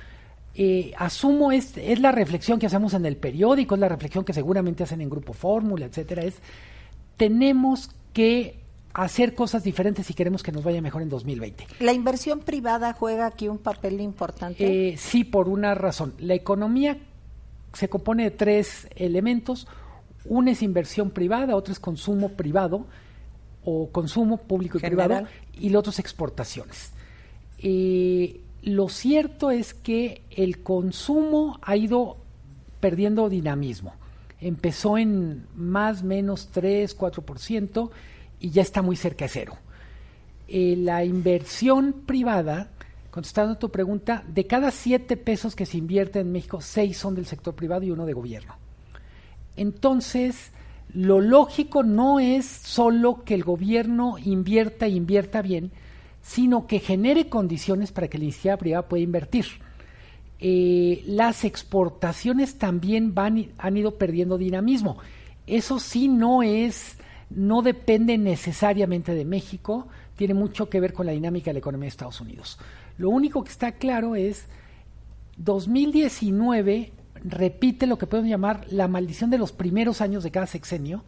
Eh, 0.55 0.93
asumo 0.99 1.53
es, 1.53 1.77
es 1.77 2.01
la 2.01 2.13
reflexión 2.13 2.59
que 2.59 2.67
hacemos 2.67 2.95
en 2.95 3.07
el 3.07 3.17
periódico, 3.17 3.75
es 3.75 3.81
la 3.81 3.89
reflexión 3.89 4.25
que 4.25 4.33
seguramente 4.33 4.85
hacen 4.85 5.01
en 5.01 5.11
Grupo 5.11 5.33
Fórmula, 5.33 5.87
etcétera, 5.87 6.23
es 6.23 6.35
tenemos 7.17 7.91
que 8.13 8.59
hacer 8.95 9.35
cosas 9.35 9.63
diferentes 9.63 10.07
si 10.07 10.15
queremos 10.15 10.43
que 10.43 10.53
nos 10.53 10.65
vaya 10.65 10.81
mejor 10.81 11.03
en 11.03 11.11
2020. 11.11 11.67
¿La 11.81 11.93
inversión 11.93 12.41
privada 12.41 12.95
juega 12.95 13.27
aquí 13.27 13.49
un 13.49 13.59
papel 13.59 14.01
importante? 14.01 14.93
Eh, 14.93 14.97
sí, 14.97 15.25
por 15.25 15.49
una 15.49 15.75
razón. 15.75 16.15
La 16.19 16.35
economía 16.35 16.99
se 17.75 17.89
compone 17.89 18.25
de 18.25 18.31
tres 18.31 18.89
elementos. 18.97 19.69
Una 20.25 20.53
es 20.53 20.63
inversión 20.63 21.11
privada, 21.11 21.57
otra 21.57 21.73
es 21.73 21.79
consumo 21.79 22.31
privado 22.31 22.87
o 23.67 23.91
consumo 23.91 24.39
público 24.39 24.79
y 24.79 24.81
privado, 24.81 25.27
y 25.53 25.71
lo 25.71 25.81
otro 25.81 25.91
es 25.91 25.99
exportaciones. 25.99 26.93
Eh, 27.59 28.41
lo 28.63 28.89
cierto 28.89 29.51
es 29.51 29.75
que 29.75 30.23
el 30.31 30.63
consumo 30.63 31.59
ha 31.63 31.77
ido 31.77 32.17
perdiendo 32.79 33.29
dinamismo. 33.29 33.93
Empezó 34.41 34.99
en 34.99 35.47
más 35.57 36.05
menos 36.05 36.49
3, 36.53 36.97
4% 36.97 37.91
y 38.39 38.51
ya 38.51 38.63
está 38.63 38.83
muy 38.83 38.95
cerca 38.95 39.25
de 39.25 39.31
cero. 39.31 39.57
Eh, 40.47 40.77
la 40.79 41.05
inversión 41.05 41.93
privada, 42.07 42.71
contestando 43.11 43.55
a 43.55 43.59
tu 43.59 43.71
pregunta, 43.71 44.23
de 44.29 44.47
cada 44.47 44.71
7 44.71 45.17
pesos 45.17 45.57
que 45.57 45.67
se 45.67 45.79
invierte 45.79 46.21
en 46.21 46.31
México, 46.31 46.61
6 46.61 46.97
son 46.97 47.17
del 47.17 47.27
sector 47.27 47.55
privado 47.55 47.83
y 47.83 47.91
uno 47.91 48.07
de 48.07 48.13
gobierno. 48.13 48.55
Entonces, 49.57 50.53
lo 50.97 51.21
lógico 51.21 51.83
no 51.83 52.21
es 52.21 52.47
solo 52.47 53.23
que 53.23 53.35
el 53.35 53.45
gobierno 53.45 54.17
invierta 54.17 54.87
e 54.87 54.91
invierta 54.91 55.43
bien, 55.43 55.71
sino 56.23 56.67
que 56.67 56.79
genere 56.79 57.29
condiciones 57.29 57.93
para 57.93 58.09
que 58.09 58.17
la 58.17 58.25
iniciativa 58.25 58.57
privada 58.57 58.89
pueda 58.89 59.05
invertir. 59.05 59.45
Eh, 60.41 61.05
las 61.07 61.45
exportaciones 61.45 62.57
también 62.57 63.15
van, 63.15 63.49
han 63.59 63.77
ido 63.77 63.99
perdiendo 63.99 64.39
dinamismo. 64.39 64.97
Eso 65.47 65.81
sí 65.81 66.09
no 66.09 66.43
es, 66.43 66.97
no 67.29 67.61
depende 67.61 68.17
necesariamente 68.17 69.13
de 69.13 69.27
México, 69.27 69.89
tiene 70.17 70.33
mucho 70.33 70.71
que 70.71 70.81
ver 70.81 70.95
con 70.95 71.05
la 71.05 71.13
dinámica 71.13 71.51
de 71.51 71.55
la 71.55 71.59
economía 71.59 71.85
de 71.85 71.91
Estados 71.91 72.23
Unidos. 72.23 72.59
Lo 72.97 73.11
único 73.11 73.45
que 73.45 73.51
está 73.51 73.73
claro 73.73 74.17
es 74.17 74.47
2019 75.37 76.93
repite 77.27 77.87
lo 77.87 77.99
que 77.99 78.07
podemos 78.07 78.31
llamar 78.31 78.65
la 78.71 78.89
maldición 78.89 79.31
de 79.31 79.39
los 79.39 79.53
primeros 79.53 80.01
años 80.01 80.23
de 80.23 80.31
cada 80.31 80.47
sexenio. 80.47 81.05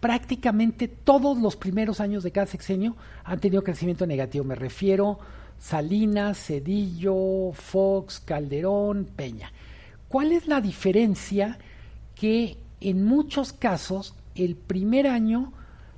Prácticamente 0.00 0.86
todos 0.86 1.38
los 1.38 1.56
primeros 1.56 2.00
años 2.00 2.22
de 2.22 2.30
cada 2.30 2.46
sexenio 2.46 2.96
han 3.24 3.40
tenido 3.40 3.64
crecimiento 3.64 4.06
negativo. 4.06 4.44
Me 4.44 4.54
refiero 4.54 5.18
Salinas, 5.58 6.38
Cedillo, 6.38 7.52
Fox, 7.52 8.20
Calderón, 8.20 9.08
Peña. 9.16 9.50
¿Cuál 10.08 10.32
es 10.32 10.46
la 10.46 10.60
diferencia? 10.60 11.58
Que 12.14 12.56
en 12.80 13.04
muchos 13.04 13.52
casos 13.52 14.14
el 14.34 14.54
primer 14.54 15.06
año 15.08 15.52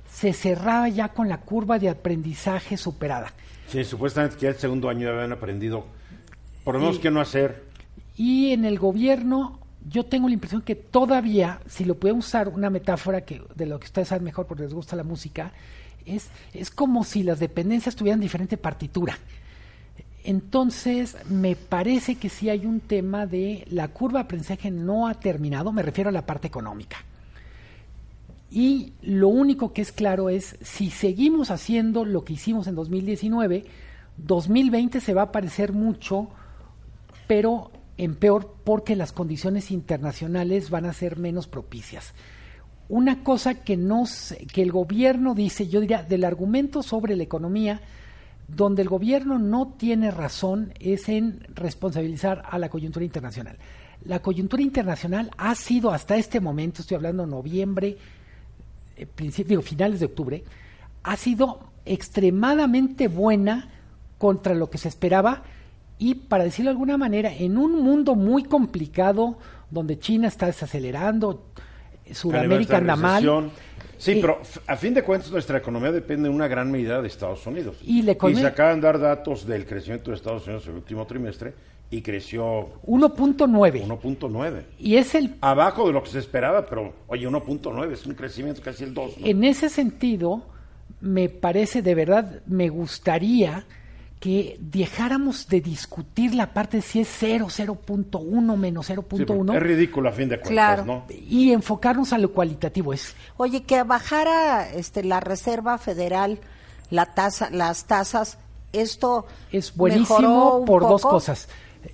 se 0.09 0.33
cerraba 0.33 0.89
ya 0.89 1.09
con 1.09 1.29
la 1.29 1.41
curva 1.41 1.77
de 1.77 1.89
aprendizaje 1.89 2.77
superada. 2.77 3.33
Sí, 3.67 3.83
supuestamente 3.83 4.37
que 4.37 4.43
ya 4.43 4.49
el 4.49 4.55
segundo 4.55 4.89
año 4.89 5.09
habían 5.09 5.33
aprendido 5.33 5.85
por 6.67 6.75
lo 6.75 6.81
menos 6.81 6.99
qué 6.99 7.11
no 7.11 7.21
hacer. 7.21 7.63
Y 8.17 8.51
en 8.51 8.65
el 8.65 8.79
gobierno 8.79 9.59
yo 9.87 10.05
tengo 10.05 10.27
la 10.27 10.33
impresión 10.33 10.61
que 10.61 10.75
todavía, 10.75 11.61
si 11.67 11.85
lo 11.85 11.95
puedo 11.95 12.15
usar 12.15 12.49
una 12.49 12.69
metáfora 12.69 13.21
que 13.21 13.41
de 13.55 13.65
lo 13.65 13.79
que 13.79 13.85
ustedes 13.85 14.09
saben 14.09 14.23
mejor 14.23 14.47
porque 14.47 14.63
les 14.63 14.73
gusta 14.73 14.95
la 14.95 15.03
música, 15.03 15.53
es, 16.05 16.29
es 16.53 16.71
como 16.71 17.03
si 17.03 17.23
las 17.23 17.39
dependencias 17.39 17.95
tuvieran 17.95 18.19
diferente 18.19 18.57
partitura. 18.57 19.17
Entonces, 20.23 21.15
me 21.29 21.55
parece 21.55 22.15
que 22.15 22.27
sí 22.27 22.49
hay 22.49 22.65
un 22.65 22.81
tema 22.81 23.25
de 23.25 23.65
la 23.69 23.87
curva 23.87 24.19
de 24.19 24.25
aprendizaje 24.25 24.71
no 24.71 25.07
ha 25.07 25.13
terminado, 25.13 25.71
me 25.71 25.83
refiero 25.83 26.09
a 26.09 26.13
la 26.13 26.25
parte 26.25 26.47
económica. 26.47 26.97
Y 28.51 28.93
lo 29.01 29.29
único 29.29 29.71
que 29.71 29.81
es 29.81 29.91
claro 29.91 30.29
es, 30.29 30.57
si 30.61 30.89
seguimos 30.89 31.51
haciendo 31.51 32.03
lo 32.03 32.25
que 32.25 32.33
hicimos 32.33 32.67
en 32.67 32.75
2019, 32.75 33.65
2020 34.17 34.99
se 34.99 35.13
va 35.13 35.23
a 35.23 35.31
parecer 35.31 35.73
mucho, 35.73 36.27
pero 37.27 37.71
en 37.97 38.15
peor 38.15 38.55
porque 38.63 38.95
las 38.95 39.11
condiciones 39.11 39.71
internacionales 39.71 40.69
van 40.69 40.85
a 40.85 40.93
ser 40.93 41.17
menos 41.17 41.47
propicias. 41.47 42.13
Una 42.89 43.23
cosa 43.23 43.55
que, 43.55 43.75
nos, 43.75 44.35
que 44.53 44.61
el 44.61 44.71
gobierno 44.71 45.33
dice, 45.33 45.67
yo 45.67 45.81
diría, 45.81 46.03
del 46.03 46.23
argumento 46.23 46.83
sobre 46.83 47.15
la 47.15 47.23
economía, 47.23 47.81
donde 48.47 48.81
el 48.81 48.87
gobierno 48.87 49.39
no 49.39 49.73
tiene 49.77 50.09
razón 50.09 50.73
es 50.79 51.09
en 51.09 51.45
responsabilizar 51.53 52.43
a 52.49 52.57
la 52.59 52.69
coyuntura 52.69 53.03
internacional. 53.03 53.57
La 54.05 54.21
coyuntura 54.21 54.61
internacional 54.61 55.31
ha 55.37 55.53
sido 55.55 55.91
hasta 55.91 56.15
este 56.15 56.39
momento, 56.39 56.81
estoy 56.81 56.95
hablando 56.95 57.25
noviembre, 57.25 57.97
eh, 58.95 59.05
principio, 59.05 59.61
finales 59.61 59.99
de 59.99 60.05
octubre, 60.05 60.43
ha 61.03 61.17
sido 61.17 61.71
extremadamente 61.83 63.07
buena 63.07 63.69
contra 64.17 64.53
lo 64.53 64.69
que 64.69 64.77
se 64.77 64.87
esperaba 64.87 65.43
y, 65.99 66.15
para 66.15 66.43
decirlo 66.43 66.69
de 66.69 66.73
alguna 66.73 66.97
manera, 66.97 67.33
en 67.33 67.57
un 67.57 67.81
mundo 67.81 68.15
muy 68.15 68.43
complicado 68.43 69.37
donde 69.69 69.99
China 69.99 70.27
está 70.27 70.45
desacelerando, 70.45 71.45
Sudamérica 72.11 72.77
anda 72.77 72.95
mal. 72.95 73.51
Sí, 73.97 74.19
pero 74.21 74.39
a 74.67 74.75
fin 74.75 74.93
de 74.93 75.01
cuentas 75.01 75.31
nuestra 75.31 75.57
economía 75.57 75.91
depende 75.91 76.29
en 76.29 76.35
una 76.35 76.47
gran 76.47 76.71
medida 76.71 77.01
de 77.01 77.07
Estados 77.07 77.45
Unidos. 77.47 77.77
Y, 77.83 78.03
se 78.03 78.45
acaban 78.45 78.79
de 78.79 78.85
dar 78.85 78.99
datos 78.99 79.45
del 79.47 79.65
crecimiento 79.65 80.11
de 80.11 80.17
Estados 80.17 80.45
Unidos 80.45 80.65
en 80.65 80.71
el 80.71 80.77
último 80.77 81.05
trimestre 81.07 81.53
y 81.89 82.01
creció 82.01 82.81
1.9. 82.85 83.87
1.9. 83.87 84.63
Y 84.77 84.97
es 84.97 85.15
el 85.15 85.35
abajo 85.41 85.87
de 85.87 85.93
lo 85.93 86.03
que 86.03 86.09
se 86.11 86.19
esperaba, 86.19 86.65
pero 86.67 86.93
oye, 87.07 87.27
1.9 87.27 87.91
es 87.91 88.05
un 88.05 88.13
crecimiento 88.13 88.61
casi 88.61 88.83
el 88.83 88.93
2. 88.93 89.15
En 89.23 89.43
ese 89.43 89.69
sentido, 89.69 90.43
me 91.01 91.29
parece 91.29 91.81
de 91.81 91.95
verdad 91.95 92.41
me 92.45 92.69
gustaría 92.69 93.65
que 94.19 94.57
dejáramos 94.59 95.47
de 95.47 95.61
discutir 95.61 96.33
la 96.33 96.53
parte 96.53 96.77
de 96.77 96.83
si 96.83 97.01
es 97.01 97.07
0, 97.19 97.47
0.1 97.49 98.57
menos 98.57 98.89
0.1. 98.89 99.55
es 99.55 99.63
ridículo 99.63 100.09
a 100.09 100.11
fin 100.11 100.29
de 100.29 100.39
cuentas, 100.39 100.85
¿no? 100.85 101.05
Y 101.09 101.51
enfocarnos 101.51 102.13
a 102.13 102.17
lo 102.17 102.31
cualitativo 102.31 102.93
es. 102.93 103.15
Oye, 103.37 103.63
que 103.63 103.83
bajara 103.83 104.69
este 104.71 105.03
la 105.03 105.19
Reserva 105.19 105.77
Federal 105.77 106.39
la 106.89 107.05
tasa, 107.13 107.49
las 107.51 107.85
tasas, 107.85 108.37
esto 108.73 109.25
es 109.51 109.75
buenísimo 109.75 110.63
por 110.65 110.83
dos 110.83 111.01
cosas. 111.01 111.47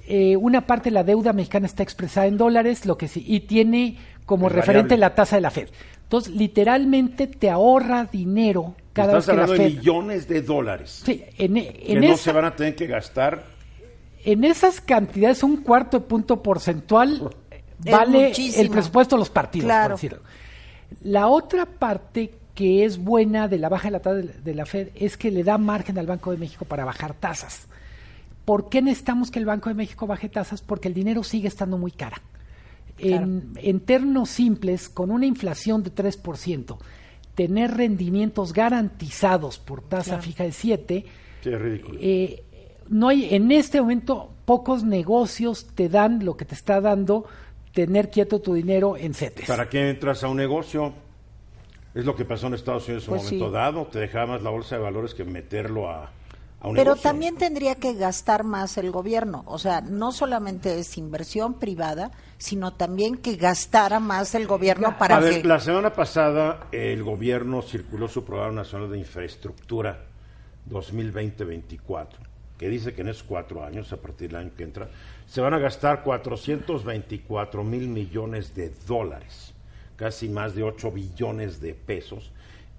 Eh, 0.08 0.38
una 0.38 0.66
parte 0.66 0.90
de 0.90 0.96
la 0.96 1.04
deuda 1.04 1.34
mexicana 1.34 1.66
está 1.66 1.84
expresada 1.84 2.28
en 2.28 2.38
dólares, 2.38 2.86
lo 2.86 2.98
que 2.98 3.08
sí, 3.08 3.24
y 3.28 3.42
tiene 3.42 3.98
como 4.26 4.50
referente 4.50 4.98
la 4.98 5.14
tasa 5.14 5.36
de 5.36 5.42
la 5.42 5.52
Fed. 5.52 5.70
Entonces, 6.14 6.36
literalmente 6.36 7.26
te 7.26 7.50
ahorra 7.50 8.06
dinero 8.06 8.76
cada 8.94 9.16
vez 9.16 9.26
que 9.26 9.34
la 9.34 9.48
Fed... 9.48 9.58
de 9.58 9.70
millones 9.70 10.28
de 10.28 10.44
dólares. 10.44 11.02
Sí, 11.04 11.24
en, 11.40 11.58
en 11.58 11.74
que 11.74 12.08
no 12.08 12.18
se 12.18 12.32
van 12.32 12.46
a 12.46 12.56
tener 12.56 12.76
que 12.76 12.86
gastar. 12.86 13.44
En 14.24 14.44
esas 14.44 14.80
cantidades, 14.80 15.42
un 15.42 15.64
cuarto 15.64 15.98
de 15.98 16.06
punto 16.06 16.44
porcentual 16.44 17.36
vale 17.80 18.32
el 18.32 18.70
presupuesto 18.70 19.16
de 19.16 19.22
los 19.22 19.32
partidos, 19.32 19.72
por 19.72 19.92
decirlo. 19.94 20.20
La 21.02 21.26
otra 21.30 21.66
parte 21.66 22.36
que 22.54 22.86
es 22.86 23.00
buena 23.00 23.48
de 23.48 23.58
la 23.58 23.70
baja 23.70 23.88
de 23.88 23.92
la 23.94 24.00
tasa 24.00 24.18
de 24.18 24.54
la 24.54 24.68
Fed 24.68 24.90
es 24.94 25.18
que 25.18 25.32
le 25.32 25.44
da 25.44 25.58
margen 25.58 25.98
al 25.98 26.06
Banco 26.06 26.30
de 26.30 26.38
México 26.38 26.66
para 26.66 26.86
bajar 26.86 27.16
tasas. 27.16 27.68
¿Por 28.46 28.70
qué 28.70 28.84
necesitamos 28.84 29.32
que 29.32 29.40
el 29.40 29.46
Banco 29.46 29.70
de 29.70 29.74
México 29.74 30.06
baje 30.06 30.30
tasas? 30.30 30.62
Porque 30.62 30.90
el 30.90 30.94
dinero 30.94 31.24
sigue 31.24 31.48
estando 31.48 31.80
muy 31.80 31.90
cara. 31.92 32.22
En, 32.98 33.54
en, 33.56 33.80
términos 33.80 34.30
simples, 34.30 34.88
con 34.88 35.12
una 35.12 35.26
inflación 35.26 35.84
de 35.84 35.94
3%, 35.94 36.78
tener 37.36 37.72
rendimientos 37.72 38.54
garantizados 38.54 39.60
por 39.60 39.82
tasa 39.82 40.20
fija 40.20 40.44
de 40.44 40.52
7, 40.52 41.06
eh, 41.46 42.44
no 42.90 43.10
hay, 43.10 43.34
en 43.34 43.52
este 43.52 43.82
momento 43.82 44.30
pocos 44.46 44.84
negocios 44.84 45.68
te 45.76 45.90
dan 45.90 46.24
lo 46.24 46.38
que 46.38 46.46
te 46.46 46.56
está 46.56 46.82
dando 46.82 47.26
tener 47.74 48.10
quieto 48.10 48.40
tu 48.40 48.54
dinero 48.54 48.96
en 48.98 49.14
CETES. 49.14 49.48
¿Para 49.48 49.68
qué 49.68 49.90
entras 49.90 50.24
a 50.24 50.28
un 50.28 50.38
negocio? 50.38 50.94
Es 51.96 52.06
lo 52.06 52.16
que 52.16 52.26
pasó 52.26 52.48
en 52.48 52.54
Estados 52.54 52.88
Unidos 52.88 53.08
en 53.08 53.14
un 53.14 53.20
pues 53.20 53.32
momento 53.32 53.52
dado, 53.52 53.88
te 53.88 54.00
dejaba 54.00 54.34
más 54.34 54.42
la 54.44 54.50
bolsa 54.50 54.76
de 54.76 54.82
valores 54.82 55.14
que 55.14 55.24
meterlo 55.24 55.90
a, 55.90 56.12
pero 56.74 56.96
también 56.96 57.36
tendría 57.36 57.76
que 57.76 57.94
gastar 57.94 58.44
más 58.44 58.78
el 58.78 58.92
gobierno, 58.92 59.44
o 59.48 59.60
sea, 59.60 59.82
no 59.82 60.12
solamente 60.12 60.80
es 60.80 60.98
inversión 60.98 61.56
privada, 61.56 62.12
sino 62.38 62.74
también 62.74 63.18
que 63.18 63.36
gastara 63.36 64.00
más 64.00 64.34
el 64.36 64.48
gobierno 64.48 64.98
para 64.98 65.18
a 65.18 65.20
ver, 65.20 65.46
La 65.46 65.60
semana 65.60 65.94
pasada 65.94 66.68
el 66.72 67.04
gobierno 67.04 67.62
circuló 67.62 68.08
su 68.08 68.24
programa 68.24 68.54
nacional 68.54 68.90
de 68.90 69.00
infraestructura 69.00 70.06
2020-24, 70.70 72.08
que 72.58 72.70
dice 72.70 72.94
que 72.94 73.02
en 73.02 73.10
esos 73.10 73.24
cuatro 73.24 73.66
años, 73.66 73.92
a 73.92 73.98
partir 73.98 74.30
del 74.30 74.38
año 74.38 74.52
que 74.56 74.64
entra, 74.64 74.90
se 75.26 75.42
van 75.42 75.54
a 75.54 75.60
gastar 75.60 76.04
424 76.04 77.64
mil 77.64 77.90
millones 77.90 78.56
de 78.56 78.72
dólares, 78.88 79.54
casi 79.98 80.30
más 80.30 80.56
de 80.56 80.64
8 80.64 80.92
billones 80.92 81.60
de 81.60 81.74
pesos 81.74 82.32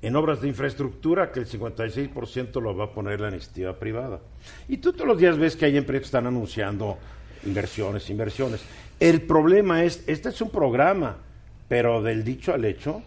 en 0.06 0.16
obras 0.16 0.42
de 0.42 0.48
infraestructura 0.48 1.32
que 1.32 1.40
el 1.40 1.46
56% 1.46 2.60
lo 2.60 2.76
va 2.76 2.84
a 2.84 2.92
poner 2.92 3.20
la 3.20 3.30
iniciativa 3.30 3.78
privada. 3.78 4.20
Y 4.68 4.76
tú 4.76 4.92
todos 4.92 5.06
los 5.06 5.18
días 5.18 5.38
ves 5.38 5.56
que 5.56 5.64
hay 5.64 5.78
empresas 5.78 6.02
que 6.02 6.06
están 6.06 6.26
anunciando 6.26 6.98
inversiones, 7.46 8.10
inversiones. 8.10 8.60
El 9.00 9.22
problema 9.22 9.82
es, 9.82 10.04
este 10.06 10.28
es 10.28 10.40
un 10.42 10.50
programa, 10.50 11.16
pero 11.68 12.02
del 12.02 12.22
dicho 12.22 12.52
al 12.52 12.66
hecho, 12.66 13.02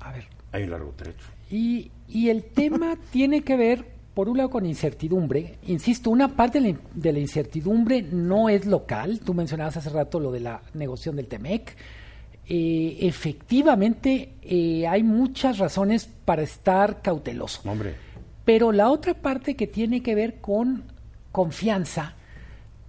a 0.00 0.12
ver, 0.12 0.24
hay 0.52 0.64
un 0.64 0.70
largo 0.70 0.92
trecho. 0.94 1.26
Y, 1.50 1.90
y 2.06 2.28
el 2.28 2.44
tema 2.44 2.98
tiene 3.10 3.42
que 3.42 3.56
ver, 3.56 3.86
por 4.12 4.28
un 4.28 4.36
lado, 4.36 4.50
con 4.50 4.66
incertidumbre. 4.66 5.58
Insisto, 5.66 6.10
una 6.10 6.36
parte 6.36 6.60
de 6.60 6.72
la, 6.72 6.78
de 6.94 7.12
la 7.14 7.18
incertidumbre 7.18 8.02
no 8.02 8.50
es 8.50 8.66
local. 8.66 9.20
Tú 9.24 9.32
mencionabas 9.32 9.78
hace 9.78 9.88
rato 9.88 10.20
lo 10.20 10.30
de 10.32 10.40
la 10.40 10.60
negociación 10.74 11.16
del 11.16 11.28
TEMEC 11.28 11.76
eh, 12.48 12.98
efectivamente 13.00 14.34
eh, 14.42 14.86
hay 14.86 15.02
muchas 15.02 15.58
razones 15.58 16.08
para 16.24 16.42
estar 16.42 17.02
cauteloso. 17.02 17.68
Hombre. 17.68 17.94
Pero 18.44 18.70
la 18.70 18.90
otra 18.90 19.14
parte 19.14 19.56
que 19.56 19.66
tiene 19.66 20.02
que 20.02 20.14
ver 20.14 20.40
con 20.40 20.84
confianza, 21.32 22.14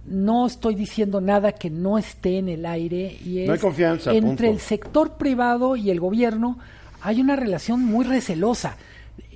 no 0.06 0.46
estoy 0.46 0.76
diciendo 0.76 1.20
nada 1.20 1.52
que 1.52 1.70
no 1.70 1.98
esté 1.98 2.38
en 2.38 2.48
el 2.48 2.64
aire 2.64 3.18
y 3.24 3.40
es 3.40 3.46
No 3.48 3.52
hay 3.54 3.58
confianza, 3.58 4.12
entre 4.12 4.28
punto. 4.28 4.44
el 4.44 4.60
sector 4.60 5.16
privado 5.16 5.76
y 5.76 5.90
el 5.90 5.98
gobierno 5.98 6.58
hay 7.00 7.20
una 7.20 7.36
relación 7.36 7.84
muy 7.84 8.04
recelosa 8.04 8.76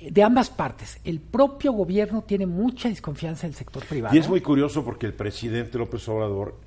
de 0.09 0.23
ambas 0.23 0.49
partes. 0.49 0.99
El 1.03 1.19
propio 1.19 1.73
gobierno 1.73 2.23
tiene 2.23 2.45
mucha 2.45 2.89
desconfianza 2.89 3.47
del 3.47 3.55
sector 3.55 3.85
privado. 3.85 4.15
Y 4.15 4.19
es 4.19 4.29
muy 4.29 4.41
curioso 4.41 4.83
porque 4.83 5.05
el 5.05 5.13
presidente 5.13 5.77
López 5.77 6.07
Obrador 6.07 6.57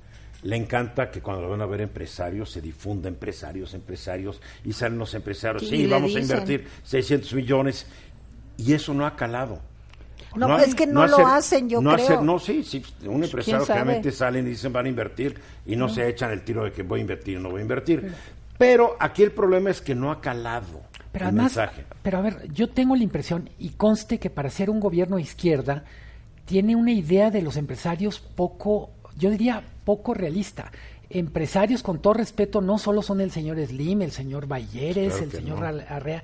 le 0.43 0.55
encanta 0.55 1.09
que 1.09 1.21
cuando 1.21 1.43
lo 1.43 1.49
van 1.49 1.61
a 1.61 1.65
ver 1.65 1.81
empresarios 1.81 2.51
se 2.51 2.61
difunda 2.61 3.07
empresarios, 3.09 3.73
empresarios 3.73 4.39
y 4.63 4.73
salen 4.73 4.97
los 4.99 5.13
empresarios. 5.13 5.67
Sí, 5.67 5.85
vamos 5.87 6.15
a 6.15 6.19
invertir 6.19 6.67
600 6.83 7.33
millones 7.33 7.85
y 8.57 8.73
eso 8.73 8.93
no 8.93 9.05
ha 9.05 9.15
calado. 9.15 9.59
No, 10.35 10.55
ha- 10.55 10.61
es 10.63 10.75
que 10.75 10.85
no 10.85 11.07
lo 11.07 11.15
hacer- 11.17 11.25
hacen, 11.25 11.69
yo 11.69 11.81
no 11.81 11.93
creo. 11.93 12.05
hacer- 12.05 12.21
no, 12.21 12.37
sí, 12.37 12.63
sí, 12.63 12.83
un 13.05 13.23
empresario 13.23 13.65
sabe? 13.65 13.81
realmente 13.83 14.11
salen 14.11 14.45
y 14.45 14.51
dicen 14.51 14.71
van 14.71 14.85
a 14.85 14.89
invertir 14.89 15.35
y 15.65 15.75
no, 15.75 15.89
se 15.89 16.07
echan 16.07 16.31
el 16.31 16.43
tiro 16.43 16.63
de 16.63 16.71
que 16.71 16.83
voy 16.83 16.99
a 16.99 17.01
invertir 17.01 17.37
o 17.37 17.39
no 17.41 17.49
voy 17.49 17.59
a 17.59 17.63
invertir. 17.63 18.11
Pero 18.57 18.95
aquí 18.99 19.23
el 19.23 19.31
problema 19.31 19.69
es 19.71 19.81
que 19.81 19.95
no 19.95 20.11
ha 20.11 20.21
calado 20.21 20.81
Pero 21.11 21.25
el 21.25 21.29
además, 21.29 21.55
mensaje. 21.55 21.85
pero 22.03 22.19
a 22.19 22.21
ver, 22.21 22.51
yo 22.51 22.69
tengo 22.69 22.95
la 22.95 23.03
impresión, 23.03 23.49
y 23.57 23.69
conste 23.69 24.19
que 24.19 24.29
para 24.29 24.49
ser 24.49 24.69
un 24.69 24.79
gobierno 24.79 25.15
de 25.15 25.23
izquierda, 25.23 25.83
tiene 26.45 26.75
una 26.75 26.91
idea 26.91 27.31
de 27.31 27.41
los 27.41 27.57
empresarios 27.57 28.19
poco, 28.19 28.91
yo 29.17 29.29
diría 29.31 29.63
poco 29.87 30.13
realista. 30.13 30.69
Empresarios, 31.09 31.81
con 31.81 32.01
todo 32.01 32.15
respeto, 32.15 32.59
no 32.59 32.77
solo 32.77 33.01
son 33.01 33.21
el 33.21 33.31
señor 33.31 33.57
Slim, 33.65 34.01
el 34.01 34.11
señor 34.11 34.45
Balleres, 34.45 35.13
Claro 35.13 35.23
el 35.23 35.31
señor 35.31 35.59
no. 35.61 35.65
Ar- 35.65 35.85
Arrea. 35.89 36.23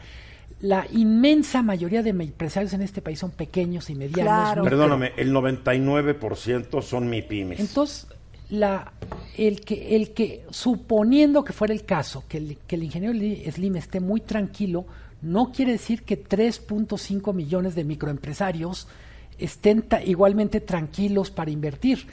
La 0.60 0.86
inmensa 0.92 1.62
mayoría 1.64 2.04
de 2.04 2.10
empresarios 2.10 2.74
en 2.74 2.82
este 2.82 3.02
país 3.02 3.20
son 3.20 3.32
pequeños 3.32 3.90
y 3.90 3.96
medianos. 3.96 4.24
Claro. 4.44 4.64
Perdóname, 4.64 5.14
el 5.16 5.32
99% 5.34 6.82
son 6.82 7.10
MIPIMES. 7.10 7.60
Entonces, 7.62 8.08
la, 8.50 8.92
el, 9.38 9.62
que, 9.62 9.96
el 9.96 10.12
que, 10.12 10.44
suponiendo 10.50 11.44
que 11.46 11.54
fuera 11.54 11.74
el 11.74 11.86
caso, 11.86 12.26
que 12.28 12.38
el, 12.40 12.58
que 12.68 12.76
el 12.76 12.84
ingeniero 12.84 13.14
Li- 13.14 13.50
Slim 13.50 13.78
esté 13.78 14.00
muy 14.02 14.20
tranquilo, 14.22 14.86
no 15.22 15.52
quiere 15.54 15.72
decir 15.74 16.04
que 16.04 16.22
3.5 16.22 17.34
millones 17.34 17.76
de 17.76 17.86
microempresarios 17.86 18.88
estén 19.40 19.82
ta- 19.84 20.04
igualmente 20.04 20.60
tranquilos 20.60 21.32
para 21.32 21.52
invertir. 21.52 22.06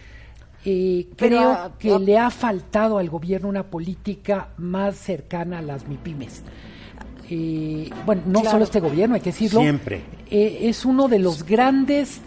Eh, 0.65 1.09
creo 1.17 1.73
que 1.79 1.99
le 1.99 2.19
ha 2.19 2.29
faltado 2.31 2.99
al 2.99 3.09
gobierno 3.09 3.49
una 3.49 3.63
política 3.63 4.49
más 4.59 4.97
cercana 4.97 5.59
a 5.59 5.63
las 5.63 5.89
MIPIMES. 5.89 6.43
Eh, 7.31 7.89
bueno, 8.05 8.23
no 8.27 8.41
Claro. 8.41 8.51
solo 8.53 8.65
este 8.65 8.81
gobierno, 8.81 9.15
hay 9.15 9.21
que 9.21 9.31
decirlo. 9.31 9.61
Siempre. 9.61 10.03
Eh, 10.31 10.59
es 10.63 10.85
uno 10.85 11.09
de 11.09 11.19
los 11.19 11.45
grandes, 11.45 12.21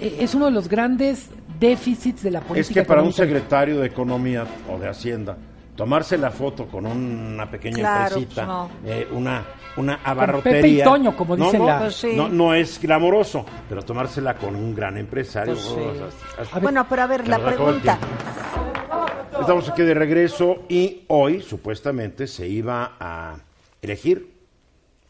eh, 0.00 0.16
es 0.20 0.34
uno 0.34 0.46
de 0.46 0.50
los 0.50 0.68
grandes 0.68 1.28
déficits 1.60 2.22
de 2.22 2.30
la 2.30 2.38
Es 2.40 2.44
política 2.46 2.80
que 2.80 2.86
para 2.86 3.02
un 3.02 3.12
secretario 3.12 3.80
de 3.80 3.86
Economía 3.86 4.46
o 4.68 4.78
de 4.78 4.88
Hacienda, 4.88 5.36
tomarse 5.80 6.18
la 6.18 6.30
foto 6.30 6.66
con 6.66 6.84
una 6.86 7.50
pequeña 7.50 7.78
Claro, 7.78 8.16
empresita, 8.16 8.44
pues 8.44 8.46
no. 8.46 8.70
eh, 8.84 9.08
una, 9.12 9.44
una 9.78 9.96
Pepe 9.96 10.10
abarrotería. 10.10 10.84
y 10.84 10.84
Toño, 10.84 11.16
como 11.16 11.36
no, 11.36 11.44
dice 11.46 11.58
no, 11.58 11.66
la- 11.66 11.78
Pues 11.78 11.94
sí. 11.96 12.12
no, 12.14 12.28
no 12.28 12.54
es 12.54 12.78
glamoroso, 12.80 13.46
pero 13.68 13.82
tomársela 13.82 14.34
con 14.34 14.54
un 14.56 14.74
gran 14.74 14.98
empresario. 14.98 15.54
Pues 15.54 15.64
sí. 15.64 15.72
o 15.74 15.94
sea, 15.94 16.44
A 16.50 16.54
ver, 16.54 16.62
Bueno, 16.62 16.86
pero 16.88 17.02
a 17.02 17.06
ver, 17.06 17.26
la 17.28 17.38
pregunta. 17.38 17.98
Estamos 19.40 19.68
aquí 19.70 19.82
de 19.82 19.94
regreso 19.94 20.64
y 20.68 21.04
hoy 21.08 21.40
supuestamente 21.40 22.26
se 22.26 22.46
iba 22.46 22.96
a 23.00 23.36
elegir 23.80 24.34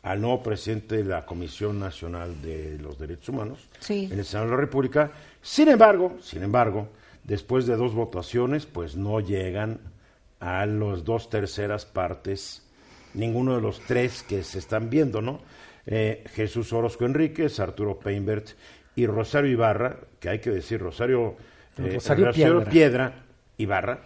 al 0.04 0.20
nuevo 0.20 0.40
presidente 0.42 0.98
de 0.98 1.04
la 1.04 1.26
Comisión 1.26 1.80
Nacional 1.80 2.40
de 2.40 2.78
los 2.78 2.96
Derechos 2.98 3.30
Humanos 3.30 3.58
Sí. 3.80 4.08
en 4.10 4.18
el 4.20 4.24
Senado 4.24 4.46
de 4.50 4.54
la 4.54 4.60
República. 4.60 5.10
Sin 5.42 5.68
embargo, 5.68 6.16
sin 6.22 6.42
embargo, 6.44 6.88
después 7.24 7.66
de 7.66 7.74
dos 7.76 7.92
votaciones, 7.92 8.66
pues 8.66 8.94
no 8.96 9.18
llegan 9.18 9.80
a 10.40 10.64
las 10.66 11.04
dos 11.04 11.28
terceras 11.30 11.84
partes, 11.86 12.66
ninguno 13.14 13.54
de 13.56 13.60
los 13.60 13.80
tres 13.80 14.22
que 14.22 14.42
se 14.42 14.58
están 14.58 14.88
viendo, 14.90 15.20
¿no? 15.20 15.40
Eh, 15.86 16.24
Jesús 16.34 16.72
Orozco 16.72 17.04
Enríquez, 17.04 17.58
Arturo 17.60 17.98
Peinbert 17.98 18.48
y 18.96 19.06
Rosario 19.06 19.50
Ibarra, 19.50 19.96
que 20.18 20.28
hay 20.28 20.38
que 20.40 20.50
decir 20.50 20.80
Rosario, 20.80 21.36
eh, 21.78 21.92
Rosario 21.94 22.30
Piedra. 22.32 22.64
Piedra 22.64 23.24
Ibarra, 23.58 23.98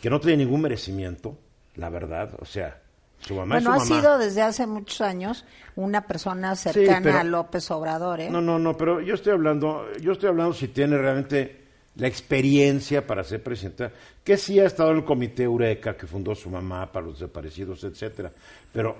que 0.00 0.10
no 0.10 0.20
tiene 0.20 0.38
ningún 0.44 0.62
merecimiento, 0.62 1.38
la 1.76 1.88
verdad, 1.90 2.30
o 2.40 2.44
sea, 2.44 2.80
su 3.20 3.34
mamá 3.34 3.56
Bueno, 3.56 3.72
ha 3.72 3.76
es 3.76 3.82
su 3.84 3.88
mamá. 3.90 4.00
sido 4.00 4.18
desde 4.18 4.42
hace 4.42 4.66
muchos 4.66 5.00
años 5.02 5.44
una 5.76 6.06
persona 6.06 6.56
cercana 6.56 7.00
pero- 7.02 7.18
a 7.18 7.24
López 7.24 7.70
Obrador, 7.70 8.20
¿eh? 8.20 8.30
No, 8.30 8.40
no, 8.40 8.58
no, 8.58 8.76
pero 8.76 9.00
yo 9.00 9.14
estoy 9.14 9.32
hablando, 9.34 9.86
yo 10.00 10.12
estoy 10.12 10.30
hablando 10.30 10.54
si 10.54 10.68
tiene 10.68 10.96
realmente 10.96 11.59
la 12.00 12.08
experiencia 12.08 13.06
para 13.06 13.22
ser 13.22 13.42
presidenta, 13.42 13.92
que 14.24 14.38
sí 14.38 14.58
ha 14.58 14.64
estado 14.64 14.90
en 14.90 14.98
el 14.98 15.04
comité 15.04 15.42
Eureka 15.42 15.96
que 15.96 16.06
fundó 16.06 16.34
su 16.34 16.48
mamá 16.48 16.90
para 16.90 17.06
los 17.06 17.20
desaparecidos, 17.20 17.84
etcétera, 17.84 18.32
pero 18.72 18.96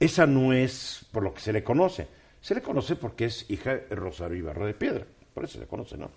esa 0.00 0.26
no 0.26 0.52
es 0.52 1.06
por 1.12 1.22
lo 1.22 1.32
que 1.32 1.40
se 1.40 1.52
le 1.52 1.62
conoce. 1.62 2.08
Se 2.40 2.56
le 2.56 2.60
conoce 2.60 2.96
porque 2.96 3.26
es 3.26 3.48
hija 3.48 3.76
de 3.76 3.94
Rosario 3.94 4.36
Ibarra 4.36 4.66
de 4.66 4.74
Piedra, 4.74 5.06
por 5.32 5.44
eso 5.44 5.54
se 5.54 5.60
le 5.60 5.66
conoce, 5.66 5.96
¿no? 5.96 6.10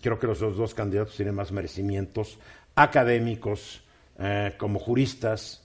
Creo 0.00 0.18
que 0.18 0.26
los 0.26 0.40
dos, 0.40 0.56
dos 0.56 0.72
candidatos 0.72 1.14
tienen 1.14 1.34
más 1.34 1.52
merecimientos 1.52 2.38
académicos 2.74 3.82
eh, 4.18 4.54
como 4.56 4.78
juristas 4.78 5.62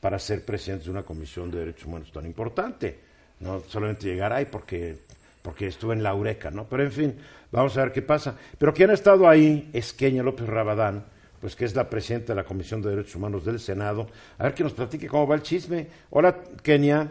para 0.00 0.18
ser 0.18 0.44
presidentes 0.44 0.86
de 0.86 0.90
una 0.90 1.04
comisión 1.04 1.48
de 1.48 1.60
derechos 1.60 1.86
humanos 1.86 2.10
tan 2.10 2.26
importante. 2.26 2.98
No 3.38 3.60
solamente 3.60 4.08
llegar 4.08 4.32
ahí 4.32 4.46
porque, 4.46 4.98
porque 5.42 5.66
estuve 5.66 5.94
en 5.94 6.02
la 6.02 6.10
Eureka, 6.10 6.50
¿no? 6.50 6.66
Pero 6.68 6.84
en 6.84 6.92
fin, 6.92 7.20
vamos 7.50 7.76
a 7.76 7.82
ver 7.82 7.92
qué 7.92 8.02
pasa. 8.02 8.36
Pero 8.58 8.72
quien 8.72 8.90
ha 8.90 8.94
estado 8.94 9.28
ahí 9.28 9.70
es 9.72 9.92
Kenia 9.92 10.22
López 10.22 10.46
Rabadán, 10.46 11.04
pues 11.40 11.56
que 11.56 11.64
es 11.64 11.74
la 11.74 11.90
presidenta 11.90 12.32
de 12.32 12.36
la 12.40 12.44
Comisión 12.44 12.80
de 12.80 12.90
Derechos 12.90 13.16
Humanos 13.16 13.44
del 13.44 13.58
Senado. 13.58 14.06
A 14.38 14.44
ver 14.44 14.54
que 14.54 14.62
nos 14.62 14.72
platique 14.72 15.08
cómo 15.08 15.26
va 15.26 15.34
el 15.34 15.42
chisme. 15.42 15.88
Hola, 16.10 16.36
Kenia. 16.62 17.08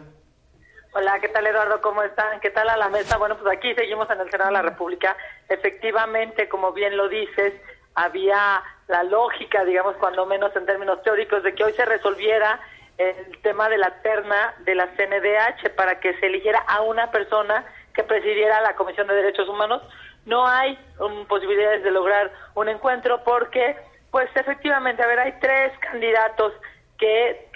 Hola, 0.94 1.18
¿qué 1.20 1.28
tal 1.28 1.46
Eduardo? 1.46 1.80
¿Cómo 1.80 2.02
están? 2.02 2.40
¿Qué 2.40 2.50
tal 2.50 2.68
a 2.68 2.76
la 2.76 2.88
mesa? 2.88 3.16
Bueno, 3.18 3.38
pues 3.38 3.56
aquí 3.56 3.74
seguimos 3.74 4.10
en 4.10 4.20
el 4.20 4.30
Senado 4.30 4.48
de 4.48 4.54
la 4.54 4.62
República. 4.62 5.16
Efectivamente, 5.48 6.48
como 6.48 6.72
bien 6.72 6.96
lo 6.96 7.08
dices, 7.08 7.54
había 7.94 8.62
la 8.88 9.02
lógica, 9.02 9.64
digamos, 9.64 9.96
cuando 9.96 10.26
menos 10.26 10.54
en 10.56 10.66
términos 10.66 11.02
teóricos, 11.02 11.42
de 11.42 11.54
que 11.54 11.64
hoy 11.64 11.72
se 11.72 11.84
resolviera 11.84 12.60
el 12.98 13.38
tema 13.42 13.68
de 13.68 13.78
la 13.78 14.02
terna 14.02 14.54
de 14.64 14.74
la 14.74 14.88
CNDH 14.94 15.74
para 15.76 15.98
que 15.98 16.14
se 16.18 16.26
eligiera 16.26 16.58
a 16.60 16.82
una 16.82 17.10
persona 17.10 17.64
que 17.94 18.04
presidiera 18.04 18.60
la 18.60 18.74
Comisión 18.74 19.06
de 19.06 19.14
Derechos 19.14 19.48
Humanos. 19.48 19.82
No 20.24 20.46
hay 20.46 20.78
um, 20.98 21.26
posibilidades 21.26 21.82
de 21.82 21.90
lograr 21.90 22.30
un 22.54 22.68
encuentro 22.68 23.22
porque, 23.24 23.76
pues 24.10 24.28
efectivamente, 24.34 25.02
a 25.02 25.06
ver, 25.06 25.18
hay 25.18 25.32
tres 25.40 25.72
candidatos 25.78 26.52
que, 26.98 27.50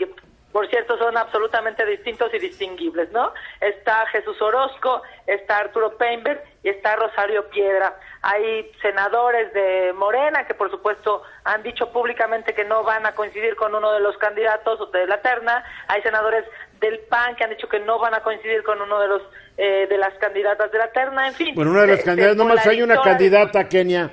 por 0.50 0.68
cierto, 0.68 0.98
son 0.98 1.16
absolutamente 1.16 1.86
distintos 1.86 2.34
y 2.34 2.38
distinguibles, 2.38 3.12
¿no? 3.12 3.32
Está 3.60 4.06
Jesús 4.06 4.40
Orozco, 4.42 5.02
está 5.26 5.58
Arturo 5.58 5.96
Peinberg 5.96 6.42
y 6.64 6.70
está 6.70 6.96
Rosario 6.96 7.48
Piedra. 7.50 7.96
Hay 8.22 8.72
senadores 8.82 9.52
de 9.52 9.92
Morena 9.92 10.46
que, 10.46 10.54
por 10.54 10.70
supuesto, 10.70 11.22
han 11.44 11.62
dicho 11.62 11.92
públicamente 11.92 12.54
que 12.54 12.64
no 12.64 12.82
van 12.82 13.06
a 13.06 13.14
coincidir 13.14 13.54
con 13.54 13.72
uno 13.74 13.92
de 13.92 14.00
los 14.00 14.18
candidatos 14.18 14.90
de 14.90 15.06
la 15.06 15.22
terna. 15.22 15.64
Hay 15.86 16.02
senadores 16.02 16.44
del 16.80 17.00
PAN 17.08 17.36
que 17.36 17.44
han 17.44 17.50
dicho 17.50 17.68
que 17.68 17.78
no 17.80 17.98
van 17.98 18.14
a 18.14 18.20
coincidir 18.22 18.62
con 18.62 18.80
uno 18.80 18.98
de 19.00 19.08
los 19.08 19.22
eh, 19.56 19.86
de 19.88 19.98
las 19.98 20.12
candidatas 20.14 20.70
de 20.70 20.78
la 20.78 20.90
terna. 20.92 21.28
En 21.28 21.34
fin. 21.34 21.54
Bueno, 21.54 21.70
una 21.70 21.82
de 21.82 21.86
las 21.88 21.98
se- 22.00 22.04
candidatas, 22.04 22.36
nomás 22.36 22.66
hay 22.66 22.82
una 22.82 23.00
candidata, 23.00 23.68
Kenia. 23.68 24.10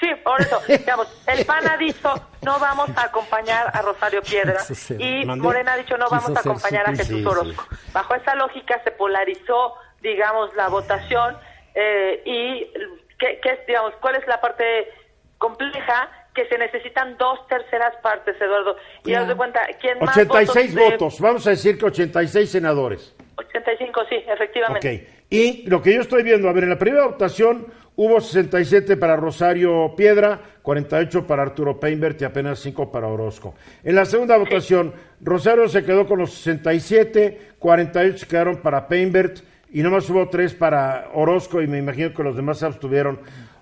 Sí, 0.00 0.08
por 0.24 0.40
eso, 0.40 0.60
digamos, 0.68 1.06
el 1.26 1.44
PAN 1.44 1.68
ha 1.68 1.76
dicho 1.76 2.14
no 2.42 2.58
vamos 2.58 2.88
a 2.96 3.02
acompañar 3.04 3.70
a 3.72 3.82
Rosario 3.82 4.22
Piedra 4.22 4.58
y. 4.98 5.24
Morena 5.26 5.74
ha 5.74 5.76
dicho 5.76 5.96
no 5.98 6.06
Quiso 6.06 6.20
vamos 6.22 6.36
a 6.36 6.40
acompañar 6.40 6.86
a. 6.88 6.90
Jesús 6.90 7.18
Sí, 7.20 7.24
Orozco. 7.26 7.66
Bajo 7.92 8.14
esa 8.14 8.34
lógica 8.34 8.80
se 8.82 8.90
polarizó, 8.92 9.74
digamos, 10.00 10.54
la 10.56 10.68
votación 10.68 11.36
eh, 11.74 12.22
y 12.24 12.72
¿qué, 13.18 13.38
qué 13.42 13.50
es, 13.50 13.66
digamos, 13.66 13.92
cuál 14.00 14.16
es 14.16 14.26
la 14.26 14.40
parte 14.40 14.90
compleja 15.38 16.08
que 16.40 16.48
se 16.48 16.58
necesitan 16.58 17.16
dos 17.18 17.46
terceras 17.48 17.94
partes, 18.02 18.34
Eduardo. 18.40 18.76
Y 19.04 19.12
haz 19.14 19.28
de 19.28 19.34
cuenta, 19.34 19.60
¿quién 19.80 19.98
más 19.98 20.16
86 20.16 20.74
de- 20.74 20.82
votos, 20.82 21.20
vamos 21.20 21.46
a 21.46 21.50
decir 21.50 21.78
que 21.78 21.84
86 21.86 22.50
senadores. 22.50 23.14
85, 23.36 24.00
sí, 24.08 24.16
efectivamente. 24.26 25.06
Ok. 25.08 25.24
Y 25.30 25.68
lo 25.68 25.80
que 25.82 25.94
yo 25.94 26.00
estoy 26.00 26.22
viendo, 26.22 26.48
a 26.48 26.52
ver, 26.52 26.64
en 26.64 26.70
la 26.70 26.78
primera 26.78 27.06
votación 27.06 27.66
hubo 27.96 28.20
67 28.20 28.96
para 28.96 29.16
Rosario 29.16 29.94
Piedra, 29.96 30.40
48 30.62 31.26
para 31.26 31.42
Arturo 31.42 31.78
Peinbert 31.78 32.20
y 32.20 32.24
apenas 32.24 32.58
5 32.60 32.90
para 32.90 33.06
Orozco. 33.06 33.54
En 33.84 33.94
la 33.94 34.04
segunda 34.04 34.36
votación, 34.38 34.94
Rosario 35.20 35.68
se 35.68 35.84
quedó 35.84 36.06
con 36.06 36.18
los 36.18 36.32
67, 36.32 37.52
48 37.58 38.18
se 38.18 38.26
quedaron 38.26 38.56
para 38.58 38.88
Peinbert 38.88 39.38
y 39.72 39.82
nomás 39.82 40.08
hubo 40.10 40.28
3 40.28 40.54
para 40.54 41.10
Orozco 41.14 41.60
y 41.62 41.66
me 41.66 41.78
imagino 41.78 42.12
que 42.14 42.22
los 42.22 42.34
demás 42.36 42.58
se 42.58 42.66
abstuvieron. 42.66 43.20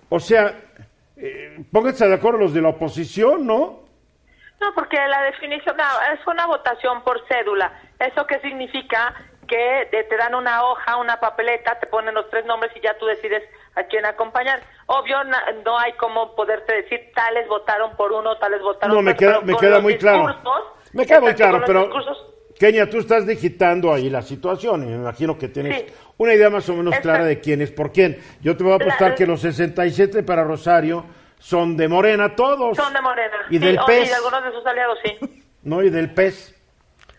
O 0.08 0.20
sea, 0.20 0.56
eh, 1.18 1.64
pónganse 1.72 2.06
de 2.06 2.14
acuerdo 2.14 2.38
los 2.38 2.54
de 2.54 2.62
la 2.62 2.68
oposición, 2.68 3.46
¿no? 3.46 3.88
No, 4.60 4.74
porque 4.74 4.96
la 4.96 5.22
definición 5.22 5.76
no, 5.76 5.84
es 6.12 6.26
una 6.26 6.46
votación 6.46 7.02
por 7.02 7.20
cédula. 7.28 7.72
¿Eso 7.98 8.26
qué 8.26 8.40
significa? 8.40 9.14
Que 9.46 9.88
te 9.90 10.16
dan 10.16 10.34
una 10.34 10.64
hoja, 10.64 10.96
una 10.96 11.20
papeleta, 11.20 11.78
te 11.78 11.86
ponen 11.86 12.14
los 12.14 12.28
tres 12.28 12.44
nombres 12.44 12.70
y 12.76 12.80
ya 12.80 12.98
tú 12.98 13.06
decides 13.06 13.42
a 13.76 13.84
quién 13.84 14.04
acompañar. 14.04 14.60
Obvio, 14.86 15.16
no 15.64 15.78
hay 15.78 15.92
como 15.92 16.34
poderte 16.34 16.74
decir 16.74 17.12
tales 17.14 17.48
votaron 17.48 17.96
por 17.96 18.12
uno, 18.12 18.36
tales 18.38 18.60
votaron 18.60 18.94
por 18.94 18.98
otro. 18.98 19.02
No, 19.02 19.02
me 19.02 19.16
queda, 19.16 19.40
me 19.40 19.56
queda 19.56 19.80
muy 19.80 19.96
claro. 19.96 20.36
Me 20.92 21.06
queda 21.06 21.20
muy 21.20 21.34
claro, 21.34 21.62
pero 21.66 21.88
Kenia, 22.58 22.90
tú 22.90 22.98
estás 22.98 23.26
digitando 23.26 23.92
ahí 23.92 24.10
la 24.10 24.22
situación 24.22 24.82
y 24.82 24.86
me 24.86 24.96
imagino 24.96 25.38
que 25.38 25.48
tienes 25.48 25.92
una 26.18 26.34
idea 26.34 26.50
más 26.50 26.68
o 26.68 26.74
menos 26.74 26.96
clara 26.98 27.24
de 27.24 27.40
quién 27.40 27.62
es 27.62 27.70
por 27.70 27.92
quién. 27.92 28.20
Yo 28.40 28.56
te 28.56 28.64
voy 28.64 28.74
a 28.74 28.76
apostar 28.76 29.14
que 29.14 29.26
los 29.26 29.40
67 29.40 30.22
para 30.22 30.44
Rosario 30.44 31.04
son 31.38 31.76
de 31.76 31.88
Morena 31.88 32.34
todos. 32.34 32.76
Son 32.76 32.92
de 32.92 33.00
Morena. 33.00 33.36
Y 33.50 33.58
del 33.58 33.78
PES. 33.86 34.06
Y 34.06 34.08
de 34.08 34.14
algunos 34.14 34.44
de 34.44 34.52
sus 34.52 34.66
aliados, 34.66 34.98
sí. 35.04 35.18
No, 35.62 35.82
y 35.82 35.90
del 35.90 36.12
PES. 36.12 36.54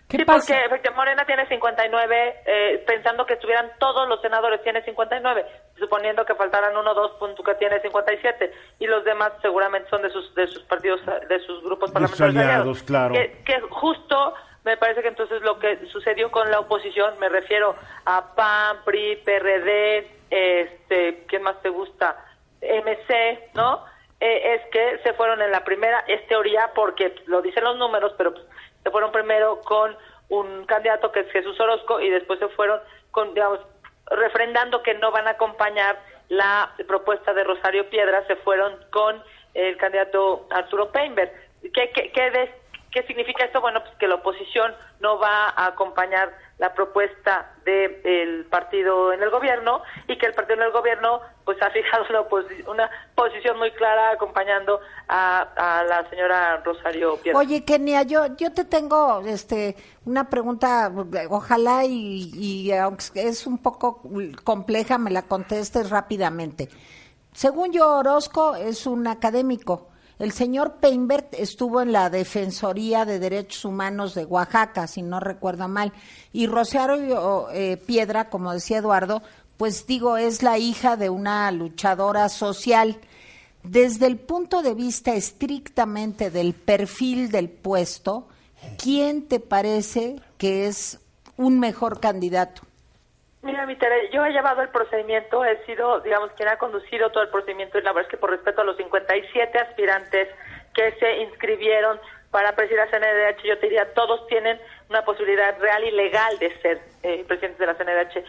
¿Qué 0.07 0.17
sí, 0.17 0.25
pasa? 0.25 0.55
porque 0.69 0.89
Morena 0.89 1.23
tiene 1.23 1.47
59, 1.47 2.35
eh, 2.45 2.83
pensando 2.87 3.27
que 3.27 3.35
estuvieran 3.35 3.71
todos 3.77 4.09
los 4.09 4.19
senadores, 4.21 4.61
tiene 4.63 4.83
59, 4.83 5.45
suponiendo 5.77 6.25
que 6.25 6.33
faltaran 6.33 6.75
uno 6.75 6.91
o 6.91 6.95
dos, 6.95 7.11
puntos 7.19 7.45
que 7.45 7.53
tiene 7.55 7.79
57, 7.79 8.51
y 8.79 8.87
los 8.87 9.05
demás 9.05 9.33
seguramente 9.43 9.87
son 9.87 10.01
de 10.01 10.09
sus 10.09 10.33
de 10.33 10.47
sus 10.47 10.63
partidos, 10.63 10.99
de 11.05 11.39
sus 11.41 11.63
grupos 11.63 11.91
parlamentarios. 11.91 12.35
aliados, 12.35 12.83
claro. 12.83 13.13
que 13.13 13.61
justo 13.69 14.33
me 14.69 14.77
parece 14.77 15.01
que 15.01 15.07
entonces 15.07 15.41
lo 15.41 15.57
que 15.57 15.83
sucedió 15.87 16.29
con 16.29 16.51
la 16.51 16.59
oposición, 16.59 17.17
me 17.19 17.27
refiero 17.27 17.75
a 18.05 18.35
PAN, 18.35 18.77
PRI, 18.85 19.15
PRD, 19.25 20.07
este, 20.29 21.23
¿quién 21.27 21.41
más 21.41 21.59
te 21.63 21.69
gusta? 21.69 22.23
MC, 22.61 23.49
¿no? 23.55 23.83
Eh, 24.19 24.53
es 24.53 24.61
que 24.71 24.99
se 25.01 25.13
fueron 25.13 25.41
en 25.41 25.51
la 25.51 25.63
primera, 25.63 26.03
es 26.07 26.27
teoría 26.27 26.71
porque 26.75 27.15
lo 27.25 27.41
dicen 27.41 27.63
los 27.63 27.77
números, 27.77 28.13
pero 28.15 28.31
pues, 28.33 28.45
se 28.83 28.91
fueron 28.91 29.11
primero 29.11 29.59
con 29.61 29.97
un 30.29 30.65
candidato 30.65 31.11
que 31.11 31.21
es 31.21 31.31
Jesús 31.31 31.59
Orozco 31.59 31.99
y 31.99 32.11
después 32.11 32.37
se 32.37 32.49
fueron 32.49 32.79
con, 33.09 33.33
digamos, 33.33 33.61
refrendando 34.05 34.83
que 34.83 34.93
no 34.93 35.09
van 35.09 35.27
a 35.27 35.31
acompañar 35.31 35.97
la 36.27 36.75
propuesta 36.87 37.33
de 37.33 37.43
Rosario 37.43 37.89
Piedra, 37.89 38.23
se 38.27 38.35
fueron 38.35 38.77
con 38.91 39.23
el 39.55 39.77
candidato 39.77 40.45
Arturo 40.51 40.91
Peinberg. 40.91 41.31
¿Qué, 41.73 41.89
qué, 41.89 42.11
qué, 42.11 42.49
¿Qué 42.91 43.03
significa 43.03 43.45
esto? 43.45 43.61
Bueno, 43.61 43.81
pues 43.83 43.95
que 43.99 44.07
la 44.07 44.15
oposición 44.15 44.73
no 44.99 45.19
va 45.19 45.49
a 45.49 45.67
acompañar 45.67 46.33
la 46.57 46.73
propuesta 46.73 47.53
del 47.63 48.45
partido 48.45 49.13
en 49.13 49.21
el 49.21 49.29
gobierno 49.29 49.81
y 50.07 50.17
que 50.17 50.25
el 50.25 50.33
partido 50.33 50.59
en 50.59 50.67
el 50.67 50.71
gobierno 50.71 51.21
pues 51.45 51.61
ha 51.61 51.69
fijado 51.69 52.05
una, 52.67 52.89
posición 53.15 53.57
muy 53.59 53.71
clara 53.71 54.11
acompañando 54.11 54.79
a, 55.07 55.83
la 55.87 56.09
señora 56.09 56.57
Rosario 56.65 57.17
Piedra. 57.17 57.39
Oye, 57.39 57.63
Kenia, 57.63 58.03
yo, 58.03 58.35
yo 58.35 58.51
te 58.51 58.65
tengo 58.65 59.21
este 59.25 59.75
una 60.05 60.29
pregunta, 60.29 60.91
ojalá 61.29 61.85
y, 61.85 62.31
y 62.33 62.71
aunque 62.73 63.27
es 63.27 63.45
un 63.45 63.59
poco 63.59 64.01
compleja, 64.43 64.97
me 64.97 65.11
la 65.11 65.21
contestes 65.23 65.89
rápidamente. 65.91 66.69
Según 67.33 67.71
yo, 67.71 67.97
Orozco 67.97 68.55
es 68.55 68.87
un 68.87 69.07
académico 69.07 69.88
el 70.19 70.33
señor 70.33 70.75
Peinbert 70.81 71.33
estuvo 71.33 71.81
en 71.81 71.93
la 71.93 72.09
Defensoría 72.09 73.05
de 73.05 73.19
Derechos 73.19 73.63
Humanos 73.63 74.13
de 74.15 74.25
Oaxaca, 74.25 74.85
si 74.85 75.01
no 75.01 75.21
recuerdo 75.21 75.69
mal, 75.69 75.93
y 76.33 76.45
Rosario 76.45 77.49
eh, 77.51 77.77
Piedra, 77.77 78.29
como 78.29 78.51
decía 78.51 78.79
Eduardo, 78.79 79.23
pues 79.55 79.87
digo, 79.87 80.17
es 80.17 80.43
la 80.43 80.57
hija 80.57 80.97
de 80.97 81.09
una 81.09 81.49
luchadora 81.51 82.27
social. 82.27 82.99
Desde 83.63 84.07
el 84.07 84.17
punto 84.17 84.61
de 84.61 84.73
vista 84.73 85.15
estrictamente 85.15 86.31
del 86.31 86.53
perfil 86.53 87.31
del 87.31 87.49
puesto, 87.49 88.27
¿quién 88.77 89.23
te 89.23 89.39
parece 89.39 90.21
que 90.37 90.67
es 90.67 90.99
un 91.37 91.59
mejor 91.59 92.01
candidato? 92.01 92.61
Mira, 93.41 93.65
mi 93.65 93.77
yo 94.11 94.25
he 94.25 94.31
llevado 94.31 94.61
el 94.61 94.69
procedimiento, 94.69 95.45
he 95.45 95.63
sido, 95.65 96.01
digamos, 96.01 96.31
quien 96.33 96.49
ha 96.49 96.57
conducido 96.57 97.09
todo 97.09 97.23
el 97.23 97.29
procedimiento 97.29 97.77
y 97.77 97.81
la 97.83 97.93
verdad 97.93 98.07
es 98.07 98.11
que 98.11 98.17
por 98.17 98.31
respeto 98.31 98.61
a 98.61 98.65
los 98.65 98.75
57 98.75 99.57
aspirantes 99.57 100.27
que 100.73 100.91
se 100.99 101.19
inscribieron 101.19 101.99
para 102.31 102.53
presidir 102.55 102.79
la 102.79 102.87
CNDH, 102.87 103.43
yo 103.43 103.57
te 103.57 103.67
diría, 103.67 103.93
todos 103.93 104.27
tienen 104.27 104.59
una 104.89 105.03
posibilidad 105.05 105.57
real 105.59 105.83
y 105.85 105.91
legal 105.91 106.37
de 106.39 106.55
ser 106.61 106.81
eh, 107.01 107.23
presidentes 107.27 107.59
de 107.59 107.65
la 107.65 107.75
CNDH. 107.75 108.23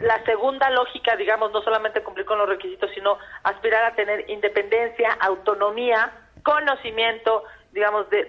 la 0.00 0.22
segunda 0.24 0.68
lógica, 0.70 1.16
digamos, 1.16 1.50
no 1.50 1.62
solamente 1.62 2.02
cumplir 2.02 2.26
con 2.26 2.38
los 2.38 2.48
requisitos, 2.48 2.90
sino 2.94 3.18
aspirar 3.44 3.84
a 3.84 3.94
tener 3.94 4.28
independencia, 4.30 5.16
autonomía, 5.20 6.12
conocimiento, 6.42 7.44
digamos, 7.74 8.08
de, 8.08 8.24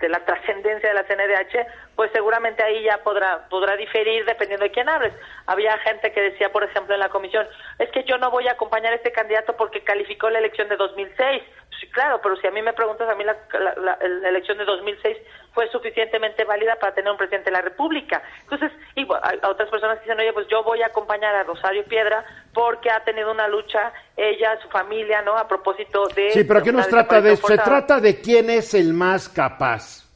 de 0.00 0.08
la 0.08 0.24
trascendencia 0.24 0.88
de 0.88 0.94
la 0.94 1.04
CNDH, 1.04 1.66
pues 1.96 2.10
seguramente 2.12 2.62
ahí 2.62 2.82
ya 2.82 3.02
podrá, 3.04 3.46
podrá 3.50 3.76
diferir 3.76 4.24
dependiendo 4.24 4.64
de 4.64 4.70
quién 4.70 4.88
hables. 4.88 5.12
Había 5.44 5.76
gente 5.78 6.10
que 6.12 6.22
decía, 6.22 6.50
por 6.50 6.64
ejemplo, 6.64 6.94
en 6.94 7.00
la 7.00 7.10
comisión, 7.10 7.46
es 7.78 7.90
que 7.90 8.04
yo 8.04 8.16
no 8.16 8.30
voy 8.30 8.48
a 8.48 8.52
acompañar 8.52 8.94
a 8.94 8.96
este 8.96 9.12
candidato 9.12 9.54
porque 9.54 9.84
calificó 9.84 10.30
la 10.30 10.38
elección 10.38 10.70
de 10.70 10.76
2006. 10.76 11.42
Sí, 11.78 11.86
claro, 11.88 12.20
pero 12.22 12.36
si 12.36 12.46
a 12.46 12.50
mí 12.50 12.62
me 12.62 12.72
preguntas, 12.72 13.08
a 13.08 13.14
mí 13.14 13.24
la, 13.24 13.36
la, 13.58 13.74
la, 13.76 14.28
elección 14.28 14.58
de 14.58 14.64
2006 14.64 15.16
fue 15.54 15.68
suficientemente 15.70 16.44
válida 16.44 16.76
para 16.76 16.94
tener 16.94 17.10
un 17.10 17.16
presidente 17.16 17.50
de 17.50 17.56
la 17.56 17.62
República. 17.62 18.22
Entonces, 18.42 18.72
y, 18.96 19.02
a, 19.02 19.48
otras 19.48 19.70
personas 19.70 20.00
dicen, 20.00 20.18
oye, 20.18 20.32
pues 20.32 20.46
yo 20.48 20.62
voy 20.64 20.82
a 20.82 20.86
acompañar 20.86 21.34
a 21.34 21.44
Rosario 21.44 21.84
Piedra 21.84 22.24
porque 22.52 22.90
ha 22.90 23.02
tenido 23.04 23.30
una 23.30 23.48
lucha, 23.48 23.92
ella, 24.16 24.58
su 24.60 24.68
familia, 24.68 25.22
¿no? 25.22 25.36
A 25.36 25.46
propósito 25.46 26.06
de... 26.08 26.30
Sí, 26.30 26.44
pero 26.44 26.60
aquí 26.60 26.72
nos 26.72 26.88
trata 26.88 27.20
de 27.20 27.32
eso? 27.32 27.46
Se 27.46 27.58
trata 27.58 28.00
de 28.00 28.20
quién 28.20 28.50
es 28.50 28.74
el 28.74 28.92
más 28.92 29.28
capaz. 29.28 30.06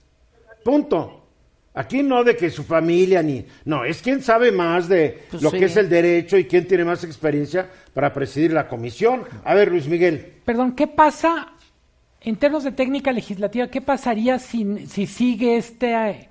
Punto. 0.65 1.24
Aquí 1.77 2.05
no 2.05 2.23
de 2.23 2.37
que 2.37 2.51
su 2.51 2.63
familia 2.63 3.21
ni... 3.21 3.45
No, 3.65 3.85
es 3.85 4.01
quien 4.01 4.23
sabe 4.23 4.53
más 4.53 4.89
de 4.89 5.25
pues 5.29 5.43
lo 5.43 5.51
que 5.51 5.65
es 5.65 5.77
el 5.77 5.89
derecho 5.89 6.37
y 6.37 6.47
quién 6.47 6.69
tiene 6.69 6.85
más 6.85 7.03
experiencia 7.03 7.69
para 7.93 8.13
presidir 8.13 8.53
la 8.53 8.69
comisión. 8.69 9.25
A 9.45 9.55
ver, 9.55 9.73
Luis 9.73 9.89
Miguel. 9.89 10.41
Perdón, 10.45 10.77
¿qué 10.77 10.87
pasa 10.87 11.49
en 12.21 12.37
términos 12.37 12.63
de 12.63 12.71
técnica 12.71 13.11
legislativa? 13.11 13.67
¿Qué 13.67 13.81
pasaría 13.81 14.39
si, 14.39 14.87
si 14.87 15.09
sigue 15.09 15.57
este, 15.57 16.29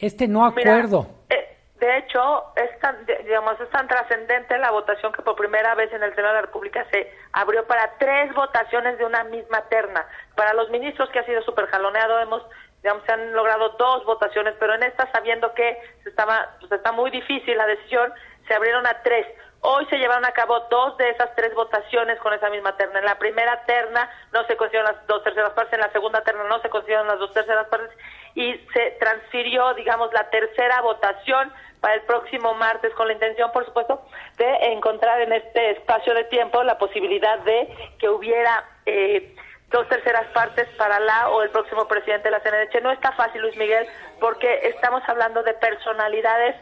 este 0.00 0.28
no 0.28 0.46
acuerdo? 0.46 1.10
Eh, 1.28 1.58
de 1.78 1.98
hecho, 1.98 2.44
es 2.56 2.80
tan, 2.80 3.04
digamos, 3.04 3.60
es 3.60 3.68
tan 3.68 3.86
trascendente 3.86 4.56
la 4.56 4.70
votación 4.70 5.12
que 5.12 5.20
por 5.20 5.36
primera 5.36 5.74
vez 5.74 5.92
en 5.92 6.02
el 6.02 6.14
Senado 6.14 6.36
de 6.36 6.40
la 6.40 6.46
República 6.46 6.86
se 6.90 7.12
abrió 7.32 7.66
para 7.66 7.98
tres 7.98 8.34
votaciones 8.34 8.96
de 8.96 9.04
una 9.04 9.24
misma 9.24 9.60
terna. 9.68 10.06
Para 10.34 10.54
los 10.54 10.70
ministros 10.70 11.10
que 11.10 11.18
ha 11.18 11.26
sido 11.26 11.42
súper 11.42 11.66
jaloneado, 11.66 12.18
hemos 12.20 12.42
digamos, 12.84 13.02
se 13.06 13.12
han 13.12 13.32
logrado 13.32 13.70
dos 13.78 14.04
votaciones, 14.04 14.54
pero 14.60 14.74
en 14.74 14.82
esta, 14.82 15.10
sabiendo 15.10 15.54
que 15.54 15.78
se 16.02 16.10
estaba, 16.10 16.50
pues 16.60 16.70
está 16.70 16.92
muy 16.92 17.10
difícil 17.10 17.56
la 17.56 17.66
decisión, 17.66 18.12
se 18.46 18.52
abrieron 18.52 18.86
a 18.86 19.02
tres. 19.02 19.26
Hoy 19.60 19.86
se 19.86 19.96
llevaron 19.96 20.26
a 20.26 20.32
cabo 20.32 20.60
dos 20.68 20.98
de 20.98 21.08
esas 21.08 21.34
tres 21.34 21.54
votaciones 21.54 22.18
con 22.18 22.34
esa 22.34 22.50
misma 22.50 22.76
terna. 22.76 22.98
En 22.98 23.06
la 23.06 23.18
primera 23.18 23.64
terna 23.64 24.10
no 24.34 24.44
se 24.44 24.58
consiguieron 24.58 24.92
las 24.92 25.06
dos 25.06 25.24
terceras 25.24 25.52
partes, 25.52 25.72
en 25.72 25.80
la 25.80 25.92
segunda 25.92 26.20
terna 26.20 26.44
no 26.44 26.60
se 26.60 26.68
consiguieron 26.68 27.06
las 27.06 27.18
dos 27.18 27.32
terceras 27.32 27.66
partes 27.68 27.88
y 28.34 28.52
se 28.74 28.90
transfirió, 29.00 29.72
digamos, 29.72 30.12
la 30.12 30.28
tercera 30.28 30.82
votación 30.82 31.50
para 31.80 31.94
el 31.94 32.02
próximo 32.02 32.52
martes 32.52 32.92
con 32.92 33.06
la 33.06 33.14
intención, 33.14 33.50
por 33.52 33.64
supuesto, 33.64 34.02
de 34.36 34.72
encontrar 34.72 35.22
en 35.22 35.32
este 35.32 35.70
espacio 35.70 36.12
de 36.12 36.24
tiempo 36.24 36.62
la 36.62 36.76
posibilidad 36.76 37.38
de 37.38 37.94
que 37.98 38.10
hubiera 38.10 38.62
eh, 38.84 39.33
dos 39.74 39.88
terceras 39.88 40.26
partes 40.32 40.68
para 40.78 41.00
la 41.00 41.30
o 41.30 41.42
el 41.42 41.50
próximo 41.50 41.88
presidente 41.88 42.28
de 42.28 42.30
la 42.30 42.40
CNDH. 42.40 42.80
No 42.80 42.92
está 42.92 43.10
fácil, 43.12 43.42
Luis 43.42 43.56
Miguel, 43.56 43.86
porque 44.20 44.60
estamos 44.68 45.02
hablando 45.08 45.42
de 45.42 45.52
personalidades, 45.54 46.54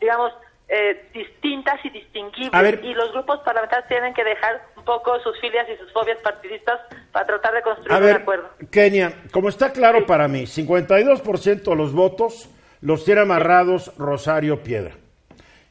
digamos, 0.00 0.32
eh, 0.68 1.08
distintas 1.14 1.78
y 1.84 1.90
distinguibles. 1.90 2.80
Y 2.82 2.92
los 2.94 3.12
grupos 3.12 3.38
parlamentarios 3.44 3.86
tienen 3.86 4.12
que 4.12 4.24
dejar 4.24 4.66
un 4.76 4.84
poco 4.84 5.20
sus 5.20 5.40
filias 5.40 5.68
y 5.72 5.76
sus 5.76 5.92
fobias 5.92 6.18
partidistas 6.22 6.80
para 7.12 7.24
tratar 7.24 7.54
de 7.54 7.62
construir 7.62 8.02
un 8.02 8.10
acuerdo. 8.10 8.50
Kenia, 8.72 9.12
como 9.30 9.48
está 9.48 9.70
claro 9.70 10.04
para 10.04 10.26
mí, 10.26 10.42
52% 10.42 11.62
de 11.62 11.76
los 11.76 11.92
votos 11.92 12.50
los 12.80 13.04
tiene 13.04 13.20
amarrados 13.20 13.96
Rosario 13.96 14.64
Piedra. 14.64 14.96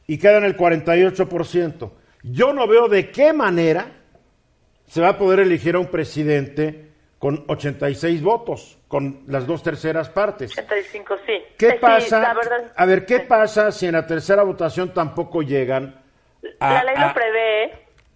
Y 0.06 0.18
quedan 0.18 0.44
el 0.44 0.56
48%. 0.56 1.90
Yo 2.22 2.54
no 2.54 2.66
veo 2.66 2.88
de 2.88 3.10
qué 3.10 3.34
manera 3.34 3.86
se 4.86 5.02
va 5.02 5.10
a 5.10 5.18
poder 5.18 5.40
elegir 5.40 5.74
a 5.74 5.78
un 5.78 5.88
presidente 5.88 6.85
con 7.18 7.44
86 7.48 8.22
votos, 8.22 8.78
con 8.88 9.24
las 9.26 9.46
dos 9.46 9.62
terceras 9.62 10.10
partes. 10.10 10.52
85, 10.52 11.16
sí. 11.26 11.44
¿Qué 11.58 11.72
pasa? 11.74 12.34
a 12.76 12.86
ver, 12.86 13.06
¿qué 13.06 13.20
pasa 13.20 13.72
si 13.72 13.86
en 13.86 13.92
la 13.92 14.06
tercera 14.06 14.42
votación 14.42 14.92
tampoco 14.92 15.42
llegan 15.42 16.02
a, 16.60 16.74
La 16.74 16.84
ley 16.84 16.96
lo 16.96 17.14
prevé, 17.14 17.72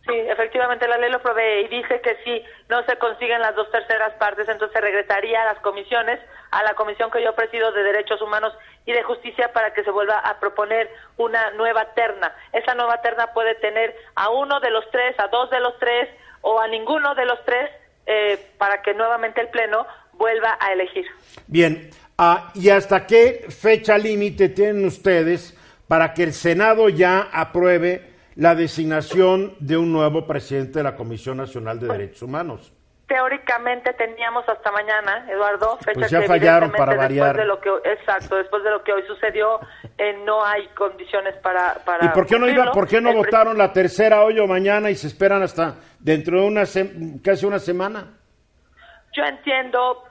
sí, 0.07 0.12
efectivamente 0.14 0.86
la 0.86 0.98
ley 0.98 1.11
lo 1.11 1.22
prevé 1.22 1.62
y 1.62 1.68
dice 1.68 2.01
que 2.01 2.16
si 2.24 2.42
no 2.68 2.84
se 2.84 2.96
consiguen 2.98 3.40
las 3.40 3.55
dos 3.55 3.70
terceras 3.70 4.12
partes, 4.14 4.48
entonces 4.48 4.80
regresaría 4.80 5.42
a 5.42 5.46
las 5.46 5.59
comisiones, 5.61 6.20
a 6.51 6.62
la 6.62 6.74
comisión 6.74 7.11
que 7.11 7.22
yo 7.22 7.34
presido 7.34 7.72
de 7.72 7.82
Derechos 7.82 8.20
Humanos 8.20 8.53
y 8.86 8.92
de 8.92 9.03
Justicia 9.03 9.53
para 9.53 9.72
que 9.72 9.82
se 9.82 9.90
vuelva 9.90 10.18
a 10.18 10.38
proponer 10.38 10.90
una 11.16 11.51
nueva 11.53 11.94
terna. 11.94 12.34
Esa 12.53 12.74
nueva 12.74 13.01
terna 13.01 13.32
puede 13.32 13.55
tener 13.57 13.94
a 14.14 14.30
uno 14.30 14.61
de 14.61 14.70
los 14.70 14.88
tres, 14.90 15.18
a 15.18 15.28
dos 15.28 15.51
de 15.51 15.61
los 15.61 15.78
tres 15.78 16.09
o 16.42 16.61
a 16.61 16.68
ninguno 16.68 17.14
de 17.14 17.26
los 17.26 17.42
tres 17.44 17.70
eh, 18.12 18.36
para 18.58 18.82
que 18.82 18.92
nuevamente 18.92 19.40
el 19.40 19.50
Pleno 19.50 19.86
vuelva 20.14 20.58
a 20.58 20.72
elegir. 20.72 21.06
Bien, 21.46 21.90
ah, 22.18 22.50
¿y 22.56 22.68
hasta 22.70 23.06
qué 23.06 23.46
fecha 23.48 23.96
límite 23.96 24.48
tienen 24.48 24.84
ustedes 24.84 25.56
para 25.86 26.12
que 26.12 26.24
el 26.24 26.32
Senado 26.32 26.88
ya 26.88 27.28
apruebe 27.32 28.11
la 28.34 28.56
designación 28.56 29.54
de 29.61 29.76
un 29.76 29.92
nuevo 29.92 30.26
presidente 30.26 30.80
de 30.80 30.82
la 30.82 30.96
Comisión 30.96 31.36
Nacional 31.36 31.78
de 31.78 31.86
Derechos 31.86 32.22
Humanos? 32.22 32.72
Teóricamente 33.11 33.92
teníamos 33.94 34.48
hasta 34.48 34.70
mañana, 34.70 35.26
Eduardo, 35.28 35.78
fecha 35.78 35.94
Pues 35.98 36.11
ya 36.12 36.20
que 36.20 36.28
fallaron 36.28 36.70
para 36.70 36.94
variar. 36.94 37.36
de 37.36 37.44
lo 37.44 37.61
que 37.61 37.68
exacto, 37.84 38.36
después 38.36 38.62
de 38.62 38.70
lo 38.70 38.84
que 38.84 38.92
hoy 38.92 39.02
sucedió, 39.08 39.58
eh, 39.98 40.16
no 40.24 40.44
hay 40.44 40.68
condiciones 40.76 41.34
para 41.42 41.74
para 41.84 42.06
¿Y 42.06 42.08
por 42.11 42.24
qué 42.24 42.38
no 42.38 42.46
iba, 42.46 42.66
cumplirlo. 42.66 42.72
por 42.72 42.86
qué 42.86 43.00
no 43.00 43.11
El 43.11 43.16
votaron 43.16 43.58
la 43.58 43.72
tercera 43.72 44.22
hoy 44.22 44.38
o 44.38 44.46
mañana 44.46 44.90
y 44.90 44.94
se 44.94 45.08
esperan 45.08 45.42
hasta 45.42 45.74
dentro 45.98 46.40
de 46.40 46.46
una 46.46 46.62
casi 47.24 47.46
una 47.46 47.58
semana? 47.58 48.20
Yo 49.12 49.24
entiendo, 49.24 50.04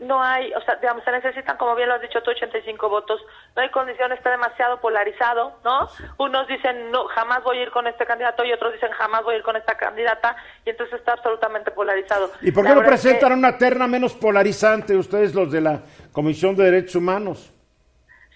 no 0.00 0.22
hay, 0.22 0.52
o 0.52 0.60
sea, 0.60 0.74
digamos, 0.76 1.02
se 1.04 1.10
necesitan, 1.10 1.56
como 1.56 1.74
bien 1.74 1.88
lo 1.88 1.94
has 1.94 2.02
dicho 2.02 2.22
tú, 2.22 2.32
85 2.32 2.86
votos, 2.90 3.18
no 3.56 3.62
hay 3.62 3.70
condición, 3.70 4.12
está 4.12 4.30
demasiado 4.30 4.78
polarizado, 4.78 5.54
¿no? 5.64 5.88
Unos 6.18 6.46
dicen, 6.48 6.90
no, 6.90 7.06
jamás 7.06 7.42
voy 7.44 7.58
a 7.58 7.62
ir 7.62 7.70
con 7.70 7.86
este 7.86 8.04
candidato 8.04 8.44
y 8.44 8.52
otros 8.52 8.74
dicen, 8.74 8.90
jamás 8.92 9.24
voy 9.24 9.34
a 9.34 9.38
ir 9.38 9.42
con 9.42 9.56
esta 9.56 9.76
candidata, 9.78 10.36
y 10.66 10.70
entonces 10.70 10.98
está 10.98 11.14
absolutamente 11.14 11.70
polarizado. 11.70 12.30
¿Y 12.42 12.52
por 12.52 12.64
qué 12.64 12.68
La 12.70 12.74
no 12.74 12.80
que- 12.82 12.88
presentan 12.88 13.32
una 13.32 13.56
terna 13.56 13.86
menos 13.86 14.12
polarizante 14.12 14.94
ustedes 14.96 15.34
los 15.34 15.50
de 15.50 15.60
la 15.62 15.80
Comisión 16.12 16.54
de 16.54 16.64
Derechos 16.64 16.96
Humanos? 16.96 17.54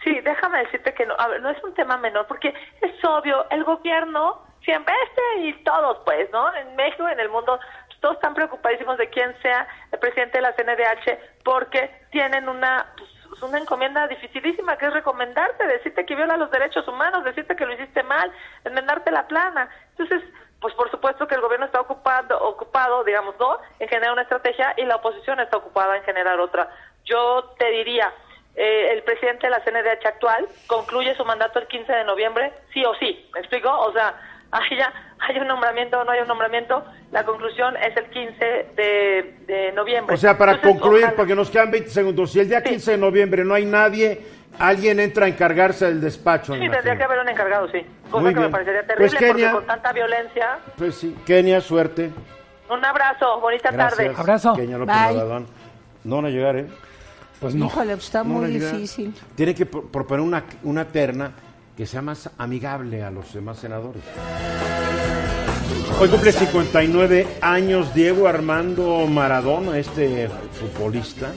Sí, 0.02 0.18
déjame 0.20 0.60
decirte 0.60 0.94
que 0.94 1.04
no, 1.04 1.14
a 1.18 1.28
ver, 1.28 1.42
no 1.42 1.50
es 1.50 1.62
un 1.62 1.74
tema 1.74 1.98
menor, 1.98 2.26
porque 2.26 2.54
es 2.80 3.04
obvio, 3.04 3.44
el 3.50 3.64
gobierno 3.64 4.40
siempre 4.64 4.94
este 5.08 5.46
y 5.48 5.52
todos, 5.62 5.98
pues, 6.06 6.30
¿no? 6.32 6.54
En 6.54 6.74
México, 6.74 7.06
en 7.08 7.20
el 7.20 7.28
mundo, 7.28 7.58
todos 8.00 8.16
están 8.16 8.34
preocupadísimos 8.34 8.98
de 8.98 9.08
quién 9.10 9.34
sea 9.42 9.66
el 9.92 9.98
presidente 9.98 10.38
de 10.38 10.42
la 10.42 10.54
CNDH, 10.54 11.18
porque 11.44 11.90
tienen 12.10 12.48
una, 12.48 12.86
pues, 12.96 13.42
una 13.42 13.58
encomienda 13.58 14.06
dificilísima 14.08 14.76
que 14.78 14.86
es 14.86 14.92
recomendarte, 14.92 15.66
decirte 15.66 16.06
que 16.06 16.14
viola 16.14 16.36
los 16.36 16.50
derechos 16.50 16.86
humanos, 16.88 17.24
decirte 17.24 17.56
que 17.56 17.66
lo 17.66 17.74
hiciste 17.74 18.02
mal, 18.02 18.30
enmendarte 18.64 19.10
la 19.10 19.26
plana. 19.26 19.68
Entonces, 19.90 20.22
pues 20.60 20.74
por 20.74 20.90
supuesto 20.90 21.26
que 21.26 21.34
el 21.34 21.40
gobierno 21.40 21.66
está 21.66 21.80
ocupado, 21.80 22.40
ocupado, 22.42 23.04
digamos, 23.04 23.34
¿no? 23.38 23.58
En 23.78 23.88
generar 23.88 24.12
una 24.12 24.22
estrategia 24.22 24.74
y 24.76 24.84
la 24.84 24.96
oposición 24.96 25.38
está 25.40 25.58
ocupada 25.58 25.96
en 25.96 26.02
generar 26.04 26.40
otra. 26.40 26.70
Yo 27.04 27.54
te 27.58 27.70
diría, 27.70 28.12
eh, 28.56 28.92
el 28.92 29.02
presidente 29.02 29.46
de 29.46 29.50
la 29.50 29.62
CNDH 29.62 30.06
actual 30.06 30.48
concluye 30.66 31.14
su 31.14 31.24
mandato 31.24 31.58
el 31.58 31.66
15 31.66 31.92
de 31.92 32.04
noviembre, 32.04 32.52
sí 32.72 32.84
o 32.84 32.94
sí, 32.94 33.28
¿me 33.34 33.40
explico? 33.40 33.70
O 33.70 33.92
sea, 33.92 34.14
haya, 34.50 34.92
hay 35.18 35.38
un 35.38 35.46
nombramiento 35.48 35.98
o 36.00 36.04
no 36.04 36.10
hay 36.12 36.20
un 36.20 36.28
nombramiento, 36.28 36.84
la 37.12 37.24
conclusión 37.24 37.74
es 37.76 37.96
el 37.96 38.04
15 38.10 38.44
de, 38.76 39.34
de 39.46 39.72
noviembre. 39.72 40.14
O 40.14 40.18
sea, 40.18 40.36
para 40.36 40.52
Entonces, 40.52 40.78
concluir, 40.80 41.04
ojalá- 41.04 41.16
porque 41.16 41.34
nos 41.34 41.50
quedan 41.50 41.70
20 41.70 41.90
segundos, 41.90 42.32
si 42.32 42.40
el 42.40 42.48
día 42.48 42.60
Sí. 42.60 42.70
15 42.70 42.90
de 42.92 42.98
noviembre 42.98 43.44
no 43.44 43.54
hay 43.54 43.64
nadie, 43.64 44.20
alguien 44.58 45.00
entra 45.00 45.26
a 45.26 45.28
encargarse 45.28 45.86
del 45.86 46.00
despacho. 46.00 46.54
Sí, 46.54 46.60
tendría 46.68 46.96
que 46.96 47.04
haber 47.04 47.18
un 47.20 47.28
encargado, 47.28 47.68
sí. 47.70 47.84
Cosa 48.10 48.22
Muy 48.22 48.32
que 48.34 48.40
bien. 48.40 48.50
me 48.50 48.52
parecería 48.52 48.82
Pues, 48.96 49.12
terrible 49.12 49.18
Kenia- 49.18 49.50
porque 49.50 49.52
con 49.56 49.66
tanta 49.66 49.92
violencia. 49.92 50.58
Pues 50.76 50.94
sí, 50.94 51.16
Kenia, 51.26 51.60
suerte. 51.60 52.10
Un 52.68 52.84
abrazo, 52.84 53.40
bonita 53.40 53.70
Gracias. 53.70 53.96
tarde. 53.98 54.14
Abrazo. 54.18 54.52
Kenia 54.54 54.78
López 54.78 54.94
Bye. 55.08 55.46
No 56.04 56.16
van 56.16 56.24
a 56.26 56.28
llegar, 56.30 56.56
¿eh? 56.56 56.66
Pues 57.40 57.54
no. 57.54 57.66
Híjole, 57.66 57.92
pues 57.92 58.04
está 58.06 58.18
No 58.20 58.24
muy 58.34 58.48
difícil. 58.50 59.14
Tiene 59.34 59.54
que 59.54 59.66
pro- 59.66 59.82
proponer 59.88 60.22
una, 60.24 60.44
una 60.62 60.84
terna 60.86 61.32
que 61.76 61.86
sea 61.86 62.02
más 62.02 62.30
amigable 62.38 63.02
a 63.02 63.10
los 63.10 63.32
demás 63.34 63.58
senadores. 63.58 64.02
Hoy 66.00 66.08
cumple 66.08 66.32
59 66.32 67.26
años 67.40 67.94
Diego 67.94 68.28
Armando 68.28 69.06
Maradona, 69.06 69.78
este 69.78 70.28
futbolista 70.52 71.32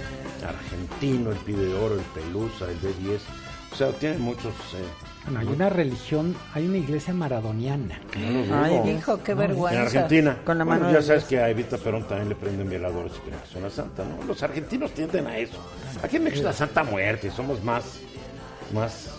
argentino, 0.48 1.32
el 1.32 1.38
pibe 1.38 1.66
de 1.66 1.74
oro, 1.76 1.96
el 1.96 2.02
pelusa, 2.02 2.66
el 2.66 2.80
B10. 2.80 3.20
O 3.72 3.76
sea, 3.76 3.92
tiene 3.92 4.18
muchos... 4.18 4.54
eh, 4.74 4.84
Bueno, 5.26 5.40
hay 5.42 5.48
una 5.48 5.70
religión, 5.70 6.36
hay 6.54 6.66
una 6.68 6.78
iglesia 6.78 7.14
maradoniana. 7.14 8.00
no 8.50 8.64
Ay, 8.64 8.72
digo. 8.84 8.98
hijo, 8.98 9.24
qué 9.24 9.34
En 9.34 9.38
vergüenza. 9.38 9.82
Argentina. 9.84 10.38
Con 10.44 10.58
la 10.58 10.64
Bueno, 10.64 10.80
mano 10.82 10.92
ya 10.94 11.00
de 11.00 11.04
sabes 11.06 11.26
que 11.26 11.40
a 11.40 11.50
Evita 11.50 11.78
Perón 11.78 12.04
también 12.08 12.30
le 12.30 12.36
prenden 12.36 12.68
violadores 12.70 13.14
y 13.18 13.20
creen 13.20 13.40
que 13.40 13.50
es 13.50 13.56
una 13.56 13.70
santa, 13.70 14.04
¿no? 14.06 14.26
Los 14.26 14.42
argentinos 14.42 14.92
tienden 14.92 15.28
a 15.28 15.38
eso. 15.38 15.58
Aquí 16.04 16.16
en 16.18 16.24
México 16.24 16.40
es 16.40 16.46
la 16.46 16.54
Santa 16.54 16.84
Muerte, 16.84 17.30
somos 17.32 17.64
más, 17.64 18.00
más 18.74 19.10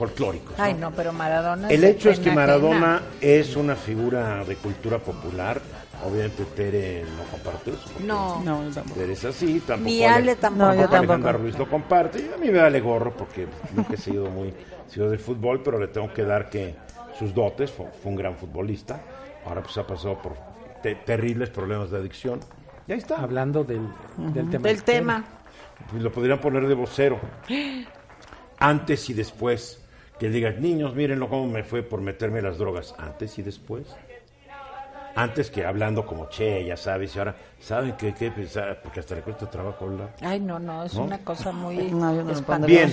folclóricos. 0.00 0.58
Ay, 0.58 0.72
no, 0.74 0.90
pero 0.92 1.12
Maradona. 1.12 1.68
El 1.68 1.84
hecho 1.84 2.08
es 2.08 2.18
que 2.18 2.32
Maradona 2.32 2.96
ajena. 2.96 3.02
es 3.20 3.54
una 3.54 3.76
figura 3.76 4.42
de 4.46 4.56
cultura 4.56 4.98
popular. 4.98 5.60
Obviamente 6.02 6.44
Tere 6.56 7.02
no 7.04 7.24
comparte 7.30 7.72
eso. 7.72 7.90
No. 8.06 8.42
No, 8.42 8.64
yo 8.64 8.70
tampoco. 8.70 8.98
Tere 8.98 9.12
es 9.12 9.24
así, 9.26 9.60
tampoco. 9.60 9.90
Ni 9.90 10.02
Ale 10.02 10.36
tampoco. 10.36 10.64
No, 10.64 10.74
yo 10.74 10.80
tampoco 10.88 10.90
tampoco. 10.96 11.12
Alejandra 11.12 11.32
Ruiz 11.32 11.58
lo 11.58 11.68
comparte. 11.68 12.18
Y 12.20 12.32
a 12.34 12.38
mí 12.38 12.50
me 12.50 12.58
vale 12.58 12.80
gorro 12.80 13.14
porque 13.14 13.46
nunca 13.74 13.92
he 13.92 13.98
sido 13.98 14.30
muy 14.30 14.54
sido 14.88 15.10
del 15.10 15.18
fútbol, 15.18 15.62
pero 15.62 15.78
le 15.78 15.88
tengo 15.88 16.10
que 16.14 16.24
dar 16.24 16.48
que 16.48 16.74
sus 17.18 17.34
dotes, 17.34 17.70
fue, 17.70 17.86
fue 18.02 18.10
un 18.12 18.16
gran 18.16 18.34
futbolista. 18.36 19.02
Ahora 19.46 19.62
pues 19.62 19.76
ha 19.76 19.86
pasado 19.86 20.16
por 20.22 20.32
te- 20.82 20.94
terribles 20.94 21.50
problemas 21.50 21.90
de 21.90 21.98
adicción. 21.98 22.40
Y 22.88 22.92
ahí 22.92 22.98
está. 22.98 23.16
Hablando 23.20 23.62
del, 23.64 23.82
del 24.16 24.48
tema. 24.48 24.62
Del 24.68 24.82
tema. 24.82 25.24
Pues 25.90 26.02
lo 26.02 26.10
podrían 26.10 26.40
poner 26.40 26.66
de 26.66 26.74
vocero. 26.74 27.20
Antes 28.58 29.08
y 29.10 29.14
después. 29.14 29.79
Que 30.20 30.28
diga, 30.28 30.50
niños, 30.52 30.94
mírenlo 30.94 31.30
cómo 31.30 31.46
me 31.46 31.64
fue 31.64 31.82
por 31.82 32.02
meterme 32.02 32.42
las 32.42 32.58
drogas. 32.58 32.94
Antes 32.98 33.38
y 33.38 33.42
después. 33.42 33.86
Antes 35.14 35.50
que 35.50 35.64
hablando 35.64 36.06
como 36.06 36.28
che, 36.28 36.64
ya 36.64 36.76
sabes, 36.76 37.16
y 37.16 37.18
ahora, 37.18 37.34
¿saben 37.58 37.96
qué? 37.96 38.14
qué 38.14 38.30
pensar? 38.30 38.80
Porque 38.82 39.00
hasta 39.00 39.16
le 39.16 39.22
cuesta 39.22 39.50
trabajo 39.50 39.86
hablar. 39.86 40.14
Ay, 40.20 40.38
no, 40.38 40.58
no, 40.58 40.84
es 40.84 40.94
¿No? 40.94 41.04
una 41.04 41.18
cosa 41.24 41.50
muy 41.52 41.76
No, 41.90 42.14
yo 42.14 42.22
no 42.22 42.24
lo 42.24 42.32
espantosa. 42.32 42.66
Bien, 42.66 42.92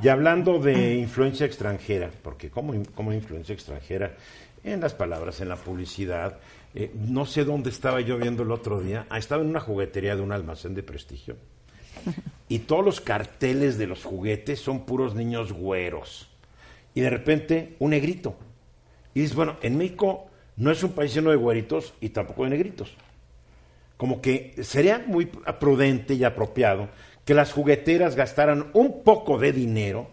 y 0.00 0.08
hablando 0.08 0.58
de 0.58 0.94
influencia 0.96 1.46
extranjera, 1.46 2.10
porque 2.22 2.50
como, 2.50 2.74
como 2.94 3.12
influencia 3.12 3.54
extranjera 3.54 4.12
en 4.62 4.80
las 4.80 4.94
palabras, 4.94 5.40
en 5.40 5.48
la 5.48 5.56
publicidad, 5.56 6.38
eh, 6.74 6.92
no 6.94 7.24
sé 7.24 7.44
dónde 7.44 7.70
estaba 7.70 8.00
yo 8.02 8.18
viendo 8.18 8.42
el 8.42 8.52
otro 8.52 8.80
día, 8.80 9.06
ah, 9.08 9.18
estaba 9.18 9.42
en 9.42 9.48
una 9.48 9.60
juguetería 9.60 10.14
de 10.14 10.22
un 10.22 10.32
almacén 10.32 10.74
de 10.74 10.82
prestigio, 10.82 11.36
y 12.48 12.60
todos 12.60 12.84
los 12.84 13.00
carteles 13.00 13.78
de 13.78 13.86
los 13.86 14.04
juguetes 14.04 14.60
son 14.60 14.84
puros 14.84 15.14
niños 15.14 15.52
güeros, 15.52 16.27
y 16.94 17.00
de 17.00 17.10
repente 17.10 17.76
un 17.78 17.90
negrito, 17.90 18.36
y 19.14 19.20
dices, 19.20 19.36
bueno, 19.36 19.56
en 19.62 19.76
México 19.76 20.26
no 20.56 20.70
es 20.70 20.82
un 20.82 20.92
país 20.92 21.14
lleno 21.14 21.30
de 21.30 21.36
güeritos 21.36 21.94
y 22.00 22.10
tampoco 22.10 22.44
de 22.44 22.50
negritos 22.50 22.96
como 23.98 24.22
que 24.22 24.54
sería 24.62 25.04
muy 25.06 25.26
prudente 25.26 26.14
y 26.14 26.24
apropiado 26.24 26.88
que 27.26 27.34
las 27.34 27.52
jugueteras 27.52 28.16
gastaran 28.16 28.70
un 28.72 29.02
poco 29.02 29.38
de 29.38 29.52
dinero 29.52 30.08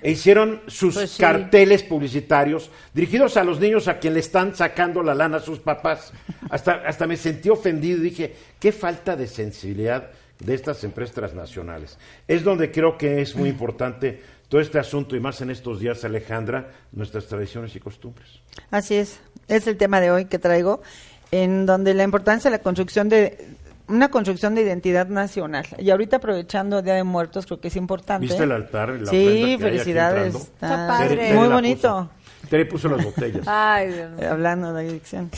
e 0.00 0.12
hicieron 0.12 0.62
sus 0.66 0.94
Pues 0.94 1.10
sí. 1.10 1.20
carteles 1.20 1.82
publicitarios 1.82 2.70
dirigidos 2.94 3.36
a 3.36 3.44
los 3.44 3.60
niños 3.60 3.86
a 3.88 3.98
quien 3.98 4.14
le 4.14 4.20
están 4.20 4.54
sacando 4.54 5.02
la 5.02 5.14
lana 5.14 5.36
a 5.38 5.40
sus 5.40 5.58
papás. 5.58 6.12
Hasta, 6.48 6.74
hasta 6.86 7.06
me 7.06 7.16
sentí 7.16 7.50
ofendido 7.50 7.98
y 7.98 8.10
dije, 8.10 8.34
qué 8.58 8.72
falta 8.72 9.14
de 9.14 9.26
sensibilidad 9.26 10.10
de 10.38 10.54
estas 10.54 10.82
empresas 10.84 11.14
transnacionales. 11.14 11.98
Es 12.26 12.42
donde 12.42 12.70
creo 12.70 12.96
que 12.96 13.20
es 13.20 13.36
muy 13.36 13.48
importante 13.48 14.22
todo 14.52 14.60
este 14.60 14.78
asunto 14.78 15.16
y 15.16 15.20
más 15.20 15.40
en 15.40 15.48
estos 15.48 15.80
días, 15.80 16.04
Alejandra, 16.04 16.68
nuestras 16.92 17.24
tradiciones 17.26 17.74
y 17.74 17.80
costumbres. 17.80 18.28
Así 18.70 18.96
es, 18.96 19.18
es 19.48 19.66
el 19.66 19.78
tema 19.78 19.98
de 19.98 20.10
hoy 20.10 20.26
que 20.26 20.38
traigo, 20.38 20.82
en 21.30 21.64
donde 21.64 21.94
la 21.94 22.02
importancia 22.04 22.50
de 22.50 22.58
la 22.58 22.62
construcción 22.62 23.08
de 23.08 23.48
una 23.88 24.10
construcción 24.10 24.54
de 24.54 24.60
identidad 24.60 25.06
nacional. 25.06 25.64
Y 25.78 25.88
ahorita 25.88 26.16
aprovechando 26.18 26.82
Día 26.82 26.92
de 26.92 27.02
Muertos, 27.02 27.46
creo 27.46 27.60
que 27.62 27.68
es 27.68 27.76
importante. 27.76 28.26
¿Viste 28.26 28.42
el 28.44 28.52
altar? 28.52 28.90
La 28.90 29.10
sí, 29.10 29.56
felicidades. 29.58 30.34
Está 30.34 30.86
padre. 30.86 31.08
Tere- 31.16 31.22
Tere 31.28 31.34
Muy 31.38 31.48
bonito. 31.48 32.10
puso. 32.42 32.48
Tere 32.50 32.66
puso 32.66 32.88
las 32.90 33.02
botellas. 33.06 33.44
Ay, 33.48 33.90
Dios 33.90 34.10
mío. 34.12 34.30
Hablando 34.32 34.74
de 34.74 34.86
adicción. 34.86 35.30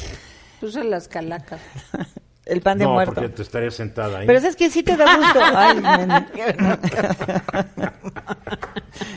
puse 0.60 0.82
las 0.82 1.06
calacas. 1.06 1.60
El 2.46 2.60
pan 2.60 2.78
de 2.78 2.84
no, 2.84 2.92
muerto. 2.92 3.14
porque 3.14 3.30
te 3.30 3.42
estaría 3.42 3.70
sentada 3.70 4.18
ahí. 4.18 4.26
Pero 4.26 4.38
es 4.38 4.54
que 4.56 4.68
sí 4.70 4.82
te 4.82 4.96
da 4.96 5.16
gusto. 5.16 5.40
Ay, 5.56 5.80
men. 5.80 6.10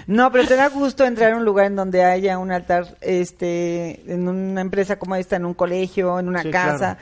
no, 0.08 0.32
pero 0.32 0.48
te 0.48 0.56
da 0.56 0.70
gusto 0.70 1.04
entrar 1.06 1.34
a 1.34 1.36
un 1.38 1.46
lugar 1.46 1.66
en 1.66 1.76
donde 1.76 2.04
haya 2.04 2.38
un 2.38 2.52
altar, 2.52 2.98
este, 3.02 4.02
en 4.12 4.28
una 4.28 4.62
empresa 4.62 4.98
como 4.98 5.16
esta, 5.16 5.36
en 5.36 5.46
un 5.46 5.54
colegio, 5.54 6.20
en 6.20 6.28
una 6.30 6.42
Sí, 6.44 6.52
casa, 6.52 6.78
claro. 6.96 7.00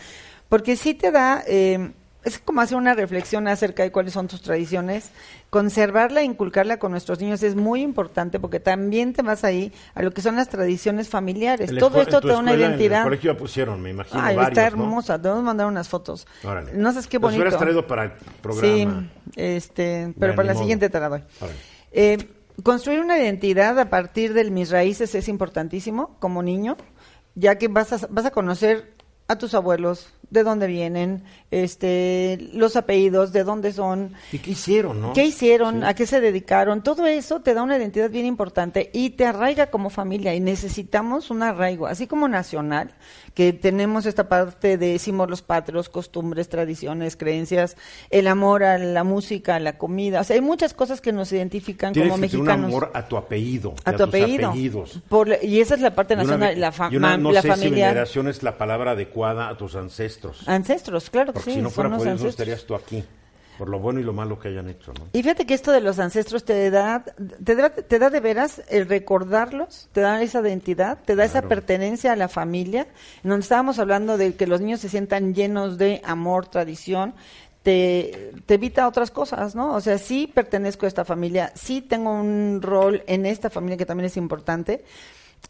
porque 0.50 0.76
sí 0.76 0.94
te 0.96 1.12
da, 1.12 1.44
eh, 1.48 1.92
es 2.26 2.40
como 2.40 2.60
hacer 2.62 2.76
una 2.78 2.94
reflexión 2.96 3.48
acerca 3.48 3.84
de 3.84 3.92
cuáles 3.92 4.14
son 4.14 4.28
tus 4.28 4.42
tradiciones. 4.42 5.12
Conservarla 5.50 6.22
e 6.22 6.24
inculcarla 6.26 6.78
con 6.78 6.92
nuestros 6.92 7.20
niños 7.20 7.42
es 7.44 7.56
muy 7.56 7.82
importante 7.82 8.40
porque 8.40 8.60
también 8.60 9.14
te 9.14 9.22
vas 9.22 9.44
ahí 9.44 9.72
a 9.94 10.02
lo 10.02 10.12
que 10.12 10.22
son 10.22 10.36
las 10.36 10.50
tradiciones 10.50 11.08
familiares. 11.08 11.70
En 11.70 11.76
la 11.76 11.82
Todo 11.82 12.02
esto 12.02 12.20
te 12.20 12.28
da 12.28 12.40
una 12.40 12.54
En 12.54 12.60
identidad. 12.60 13.00
el 13.00 13.04
colegio 13.06 13.38
pusieron, 13.38 13.82
me 13.82 13.92
imagino, 13.92 14.20
Ay, 14.22 14.36
varios, 14.36 14.50
está 14.50 14.68
hermosa. 14.68 15.22
Te 15.22 15.28
vamos 15.30 15.44
a 15.44 15.46
mandar 15.46 15.68
unas 15.68 15.88
fotos. 15.88 16.28
Órale. 16.44 16.74
No 16.74 16.92
sé 16.92 17.08
qué 17.08 17.18
Los 17.18 17.22
bonito. 17.22 17.42
hubieras 17.42 17.60
traído 17.60 17.88
para 17.88 18.04
el 18.06 18.12
programa. 18.42 18.68
Sí, 18.68 18.88
este, 19.36 20.14
pero 20.20 20.36
para 20.36 20.48
la 20.54 20.56
siguiente 20.56 20.90
te 20.90 21.00
la 21.00 21.10
doy. 21.10 21.24
Eh, 21.92 22.18
construir 22.64 23.00
una 23.00 23.18
identidad 23.18 23.78
a 23.80 23.90
partir 23.90 24.34
de 24.34 24.50
mis 24.50 24.72
raíces 24.72 25.14
es 25.16 25.28
importantísimo 25.28 26.18
como 26.20 26.42
niño, 26.42 26.76
ya 27.36 27.58
que 27.58 27.68
vas 27.68 27.94
a, 27.94 28.08
vas 28.10 28.26
a 28.26 28.32
conocer 28.32 28.94
a 29.28 29.38
tus 29.38 29.54
abuelos, 29.56 30.14
de 30.30 30.44
dónde 30.44 30.68
vienen, 30.68 31.24
este, 31.52 32.50
los 32.54 32.76
apellidos, 32.76 33.32
de 33.32 33.44
dónde 33.44 33.72
son, 33.74 34.14
¿Y 34.32 34.40
qué 34.40 34.52
hicieron, 34.52 35.02
no? 35.02 35.14
qué 35.14 35.24
hicieron, 35.26 35.80
Sí. 35.80 35.86
a 35.86 35.94
qué 35.94 36.06
se 36.06 36.22
dedicaron, 36.22 36.84
todo 36.84 37.06
eso 37.08 37.40
te 37.42 37.54
da 37.54 37.64
una 37.64 37.78
identidad 37.78 38.10
bien 38.10 38.26
importante 38.26 38.90
y 38.94 39.12
te 39.12 39.26
arraiga 39.26 39.68
como 39.68 39.90
familia 39.90 40.36
y 40.36 40.40
necesitamos 40.40 41.30
un 41.32 41.44
arraigo, 41.44 41.88
así 41.88 42.08
como 42.08 42.28
nacional, 42.28 42.92
que 43.34 43.52
tenemos 43.54 44.06
esta 44.06 44.30
parte 44.30 44.78
de 44.78 44.98
símbolos 45.00 45.42
patrios, 45.42 45.90
costumbres, 45.90 46.50
tradiciones, 46.50 47.16
creencias, 47.18 47.76
el 48.10 48.28
amor 48.28 48.64
a 48.64 48.78
la 48.78 49.04
música, 49.04 49.56
a 49.56 49.60
la 49.60 49.78
comida, 49.78 50.22
o 50.22 50.24
sea, 50.24 50.36
hay 50.36 50.42
muchas 50.42 50.74
cosas 50.74 51.02
que 51.02 51.12
nos 51.14 51.32
identifican 51.32 51.94
Tienes 51.94 52.12
como 52.12 52.22
que 52.22 52.30
tener 52.30 52.42
un 52.42 52.46
mexicanos. 52.48 52.70
amor 52.70 52.92
a 52.94 53.08
tu 53.08 53.18
apellido, 53.18 53.74
y 53.86 53.90
a 53.90 53.96
tu 53.96 54.04
apellido. 54.04 54.50
apellidos. 54.50 55.00
Por 55.10 55.28
la- 55.28 55.44
y 55.44 55.60
esa 55.60 55.76
es 55.76 55.82
la 55.82 55.94
parte 55.96 56.14
una 56.14 56.24
nacional, 56.24 56.60
la, 56.60 56.72
fa- 56.72 56.90
una- 56.90 57.18
no 57.18 57.32
la 57.32 57.42
sé 57.42 57.48
si 57.54 57.60
familia. 57.62 57.88
veneración 57.90 58.28
es 58.28 58.44
la 58.44 58.58
palabra 58.58 58.92
adecuada 58.92 59.50
a 59.50 59.58
tus 59.58 59.76
ancestros. 59.76 60.25
Ancestros, 60.46 61.10
claro 61.10 61.28
que 61.28 61.40
Porque 61.40 61.52
sí, 61.52 61.58
si 61.58 61.62
no 61.62 61.70
fuera 61.70 61.90
por 61.90 61.98
ellos, 61.98 62.06
no 62.06 62.12
ancestros. 62.12 62.34
estarías 62.34 62.66
tú 62.66 62.76
aquí. 62.76 63.04
Por 63.58 63.70
lo 63.70 63.80
bueno 63.80 64.02
y 64.02 64.04
lo 64.04 64.12
malo 64.12 64.38
que 64.38 64.50
hayan 64.50 64.68
hecho, 64.68 64.92
¿no? 65.00 65.08
Y 65.14 65.24
fíjate 65.24 65.46
que 65.46 65.54
esto 65.54 65.72
de 65.72 65.80
los 65.80 65.98
ancestros 66.00 66.44
te 66.44 66.70
da, 66.70 67.06
te 67.42 67.56
da, 67.56 67.70
te 67.70 68.00
da 68.00 68.10
de 68.10 68.20
veras 68.20 68.62
el 68.68 68.86
recordarlos, 68.86 69.88
te 69.94 70.02
da 70.02 70.22
esa 70.22 70.42
identidad, 70.42 70.98
te 71.06 71.16
da 71.16 71.24
esa 71.24 71.42
pertenencia 71.44 72.12
a 72.12 72.16
la 72.18 72.28
familia, 72.28 72.86
en 73.24 73.30
donde 73.30 73.44
estábamos 73.44 73.80
hablando 73.80 74.18
de 74.18 74.36
que 74.36 74.46
los 74.46 74.60
niños 74.60 74.82
se 74.82 74.90
sientan 74.90 75.34
llenos 75.34 75.78
de 75.78 76.02
amor, 76.04 76.48
tradición, 76.48 77.14
te, 77.64 78.34
te 78.46 78.56
evita 78.56 78.90
otras 78.90 79.10
cosas, 79.10 79.56
¿no? 79.56 79.74
O 79.74 79.80
sea, 79.80 80.00
sí 80.00 80.28
pertenezco 80.28 80.86
a 80.86 80.90
esta 80.90 81.06
familia, 81.06 81.54
sí 81.56 81.80
tengo 81.82 82.12
un 82.12 82.60
rol 82.62 83.04
en 83.08 83.26
esta 83.26 83.50
familia 83.50 83.78
que 83.78 83.86
también 83.86 84.08
es 84.08 84.18
importante, 84.18 84.84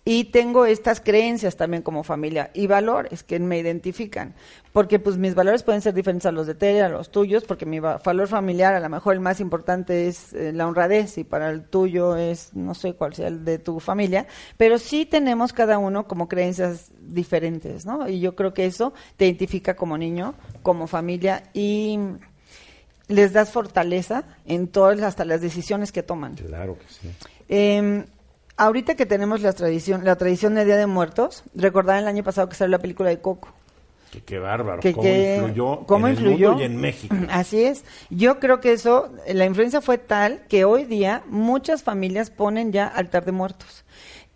y 0.04 0.26
tengo 0.26 0.66
estas 0.66 1.00
creencias 1.02 1.56
también 1.56 1.82
como 1.82 2.04
familia 2.04 2.52
y 2.54 2.68
valores 2.68 3.24
que 3.24 3.39
me 3.39 3.58
identifican, 3.58 4.36
porque 4.74 5.00
pues 5.00 5.18
mis 5.18 5.34
valores 5.34 5.64
pueden 5.64 5.82
ser 5.82 5.93
diferentes 5.93 6.26
a 6.28 6.32
los 6.32 6.46
de 6.48 6.54
Tere, 6.54 6.82
a 6.84 6.89
los 6.89 7.10
tuyos, 7.10 7.43
porque 7.43 7.66
mi 7.66 7.80
va- 7.80 7.98
valor 8.04 8.28
familiar 8.28 8.76
a 8.76 8.80
lo 8.80 8.89
mejor 8.89 9.14
el 9.14 9.20
más 9.20 9.39
importante 9.39 10.08
es 10.08 10.34
eh, 10.34 10.52
la 10.54 10.68
honradez 10.68 11.18
y 11.18 11.24
para 11.24 11.50
el 11.50 11.64
tuyo 11.64 12.16
es 12.18 12.54
no 12.54 12.76
sé 12.76 12.93
cuál 12.93 13.16
sea 13.16 13.28
el 13.30 13.46
de 13.46 13.58
tu 13.58 13.80
familia, 13.80 14.28
pero 14.58 14.78
sí 14.78 15.06
tenemos 15.06 15.54
cada 15.54 15.78
uno 15.78 16.08
como 16.08 16.28
creencias 16.28 16.91
diferentes, 17.00 17.86
¿no? 17.86 18.08
Y 18.10 18.20
yo 18.20 18.36
creo 18.36 18.54
que 18.54 18.66
eso 18.66 18.93
te 19.18 19.26
identifica 19.26 19.76
como 19.76 19.98
niño, 19.98 20.36
como 20.62 20.86
familia 20.88 21.43
y 21.54 21.98
les 23.08 23.34
das 23.34 23.52
fortaleza 23.52 24.24
en 24.46 24.68
todas 24.68 25.02
hasta 25.02 25.26
las 25.26 25.41
decisiones 25.41 25.91
que 25.91 26.04
toman. 26.04 26.36
Claro 26.36 26.78
que 26.78 26.86
sí. 26.93 27.10
Eh, 27.50 28.06
ahorita 28.58 28.95
que 28.95 29.06
tenemos 29.06 29.41
la 29.41 29.53
tradición, 29.53 30.03
la 30.06 30.16
tradición 30.16 30.56
de 30.56 30.66
Día 30.66 30.78
de 30.78 30.88
Muertos, 30.88 31.43
recordar 31.56 31.99
el 31.99 32.08
año 32.08 32.24
pasado 32.24 32.49
que 32.49 32.56
salió 32.56 32.72
la 32.72 32.80
película 32.82 33.10
de 33.10 33.20
Coco. 33.20 33.49
Que, 34.12 34.22
qué 34.24 34.39
bárbaro. 34.39 34.80
Que, 34.82 34.93
¿Cómo 34.93 35.03
que- 35.03 35.36
influyó 35.38 35.86
cómo 35.86 36.08
en 36.08 36.14
el 36.14 36.20
influyó? 36.20 36.49
mundo 36.49 36.64
y 36.64 36.66
en 36.66 36.78
México? 36.78 37.16
Así 37.30 37.64
es. 37.64 37.84
Yo 38.10 38.39
creo 38.39 38.60
que 38.62 38.74
eso, 38.74 39.10
la 39.34 39.45
influencia 39.45 39.82
fue 39.82 39.97
tal 39.97 40.43
que 40.47 40.64
hoy 40.66 40.86
día 40.86 41.24
muchas 41.28 41.84
familias 41.84 42.30
ponen 42.30 42.72
ya 42.72 42.88
altar 42.88 43.26
de 43.26 43.32
muertos. 43.32 43.85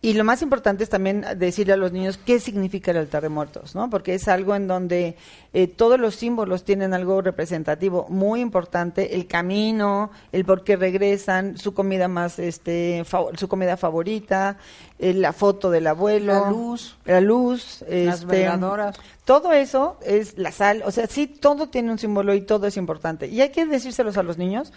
Y 0.01 0.13
lo 0.13 0.23
más 0.23 0.41
importante 0.41 0.81
es 0.85 0.89
también 0.89 1.25
decirle 1.35 1.73
a 1.73 1.77
los 1.77 1.91
niños 1.91 2.17
qué 2.17 2.39
significa 2.39 2.91
el 2.91 2.97
altar 2.97 3.21
de 3.21 3.27
muertos, 3.27 3.75
¿no? 3.75 3.89
Porque 3.89 4.13
es 4.13 4.29
algo 4.29 4.55
en 4.55 4.65
donde 4.65 5.17
eh, 5.51 5.67
todos 5.67 5.99
los 5.99 6.15
símbolos 6.15 6.63
tienen 6.63 6.93
algo 6.93 7.21
representativo 7.21 8.05
muy 8.07 8.39
importante, 8.39 9.15
el 9.15 9.27
camino, 9.27 10.09
el 10.31 10.45
por 10.45 10.63
qué 10.63 10.77
regresan, 10.77 11.57
su 11.57 11.73
comida 11.73 12.07
más, 12.07 12.39
este, 12.39 13.03
su 13.35 13.49
comida 13.49 13.75
favorita, 13.75 14.55
eh, 14.99 15.13
la 15.13 15.33
foto 15.33 15.69
del 15.69 15.85
abuelo, 15.87 16.33
La 16.45 16.49
luz. 16.49 16.97
la 17.03 17.19
luz, 17.19 17.81
Las 17.89 18.21
este, 18.21 18.25
veladoras. 18.25 18.97
todo 19.25 19.51
eso 19.51 19.97
es 20.05 20.37
la 20.37 20.53
sal, 20.53 20.81
o 20.85 20.91
sea, 20.91 21.07
sí, 21.07 21.27
todo 21.27 21.67
tiene 21.67 21.91
un 21.91 21.99
símbolo 21.99 22.33
y 22.33 22.41
todo 22.41 22.67
es 22.67 22.77
importante. 22.77 23.27
Y 23.27 23.41
hay 23.41 23.49
que 23.49 23.65
decírselos 23.65 24.17
a 24.17 24.23
los 24.23 24.37
niños. 24.37 24.71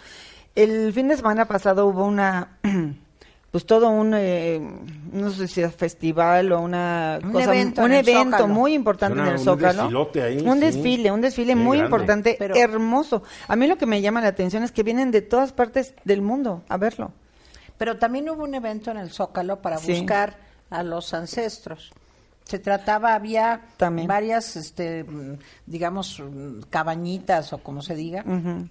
El 0.55 0.91
fin 0.91 1.07
de 1.07 1.15
semana 1.15 1.45
pasado 1.47 1.87
hubo 1.87 2.03
una, 2.05 2.57
pues 3.53 3.67
todo 3.67 3.91
un, 3.91 4.15
eh, 4.15 4.59
no 5.11 5.29
sé 5.29 5.47
si 5.47 5.61
es 5.61 5.75
festival 5.75 6.51
o 6.53 6.59
una 6.59 7.19
Un 7.23 7.31
cosa, 7.33 7.53
evento 7.53 7.83
un 7.83 7.91
evento 7.91 8.23
Zócalo. 8.37 8.47
muy 8.47 8.73
importante 8.73 9.13
Una- 9.13 9.27
en 9.29 9.33
el 9.35 9.37
un 9.37 9.45
Zócalo. 9.45 9.73
desfilote 9.83 10.23
ahí, 10.23 10.37
un 10.39 10.55
sí. 10.55 10.59
desfile, 10.59 11.11
un 11.11 11.21
desfile 11.21 11.55
muy 11.55 11.77
grande. 11.77 11.95
importante, 11.95 12.35
Pero- 12.39 12.55
hermoso. 12.55 13.21
A 13.47 13.55
mí 13.55 13.67
lo 13.67 13.77
que 13.77 13.85
me 13.85 14.01
llama 14.01 14.21
la 14.21 14.29
atención 14.29 14.63
es 14.63 14.71
que 14.71 14.81
vienen 14.81 15.11
de 15.11 15.21
todas 15.21 15.53
partes 15.53 15.93
del 16.03 16.23
mundo 16.23 16.63
a 16.67 16.77
verlo. 16.77 17.11
Pero 17.77 17.99
también 17.99 18.27
hubo 18.27 18.43
un 18.43 18.55
evento 18.55 18.89
en 18.89 18.97
el 18.97 19.11
Zócalo 19.11 19.61
para 19.61 19.77
Sí. 19.77 19.99
buscar 19.99 20.35
a 20.71 20.81
los 20.81 21.13
ancestros. 21.13 21.91
Se 22.45 22.57
trataba, 22.57 23.13
había 23.13 23.61
También. 23.77 24.07
varias, 24.07 24.55
este, 24.55 25.05
digamos, 25.67 26.23
cabañitas 26.71 27.53
o 27.53 27.59
como 27.59 27.83
se 27.83 27.93
diga, 27.95 28.23
Ujú. 28.25 28.67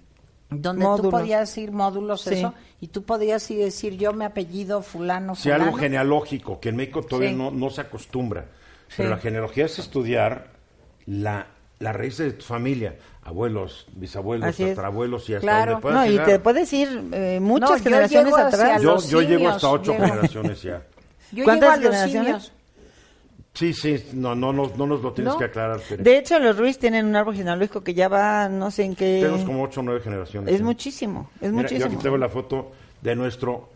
Donde 0.61 0.83
tú 0.83 0.89
Módulos. 0.89 1.11
podías 1.11 1.57
ir, 1.57 1.71
módulos, 1.71 2.21
Sí. 2.21 2.35
eso, 2.35 2.53
y 2.81 2.87
tú 2.87 3.03
podías 3.03 3.49
ir 3.51 3.59
decir, 3.59 3.97
yo 3.97 4.13
me 4.13 4.25
apellido 4.25 4.81
fulano, 4.81 5.35
Sí, 5.35 5.43
fulano. 5.43 5.63
algo 5.65 5.77
genealógico, 5.77 6.59
que 6.59 6.69
en 6.69 6.75
México 6.77 7.03
todavía 7.03 7.29
Sí. 7.31 7.35
no, 7.35 7.51
no 7.51 7.69
se 7.69 7.81
acostumbra. 7.81 8.45
Pero 8.95 9.09
la 9.09 9.17
genealogía 9.17 9.65
es 9.65 9.79
estudiar 9.79 10.47
la, 11.05 11.47
la 11.79 11.93
raíz 11.93 12.17
de 12.17 12.31
tu 12.33 12.45
familia, 12.45 12.95
abuelos, 13.23 13.87
bisabuelos, 13.95 14.49
Así 14.49 14.63
es. 14.63 14.69
tatarabuelos 14.71 15.27
y 15.29 15.35
hasta 15.35 15.45
Claro. 15.47 15.71
donde 15.73 15.81
puedas 15.81 15.99
No, 15.99 16.05
y 16.05 16.09
llegar. 16.11 16.25
te 16.27 16.39
puedes 16.39 16.73
ir 16.73 17.03
eh, 17.11 17.39
muchas 17.41 17.69
No, 17.71 17.77
yo 17.77 17.83
generaciones 17.83 18.33
hacia 18.33 18.47
atrás. 18.47 18.81
Yo, 18.81 18.97
yo 19.09 19.21
llego 19.21 19.49
hasta 19.49 19.69
ocho 19.69 19.91
llego. 19.93 20.05
generaciones 20.05 20.61
ya. 20.61 20.83
Yo 21.31 21.43
¿Cuántas 21.45 21.79
llego 21.79 21.87
a 21.89 21.91
los 21.91 22.01
generaciones? 22.03 22.43
simios. 22.43 22.51
Sí, 23.53 23.71
sí, 23.73 24.03
no, 24.13 24.33
no, 24.33 24.51
no, 24.51 24.71
no 24.75 24.87
nos 24.87 25.01
lo 25.03 25.13
tienes 25.13 25.33
¿No? 25.33 25.39
que 25.39 25.45
aclarar. 25.45 25.79
Tere. 25.79 26.01
De 26.01 26.17
hecho, 26.17 26.39
los 26.39 26.57
Ruiz 26.57 26.79
tienen 26.79 27.05
un 27.05 27.15
árbol 27.15 27.35
genealógico 27.35 27.83
que 27.83 27.93
ya 27.93 28.07
va, 28.07 28.49
no 28.49 28.71
sé 28.71 28.83
en 28.83 28.95
qué. 28.95 29.19
Tenemos 29.21 29.43
como 29.45 29.63
ocho 29.63 29.81
o 29.81 29.83
nueve 29.83 30.01
generaciones. 30.01 30.53
Es 30.53 30.61
¿eh? 30.61 30.63
muchísimo, 30.63 31.29
es 31.35 31.51
Mira, 31.51 31.51
yo 31.51 31.75
muchísimo. 31.75 31.85
aquí 31.85 31.95
tengo 32.03 32.17
la 32.17 32.29
foto 32.29 32.71
de 33.01 33.15
nuestro 33.15 33.69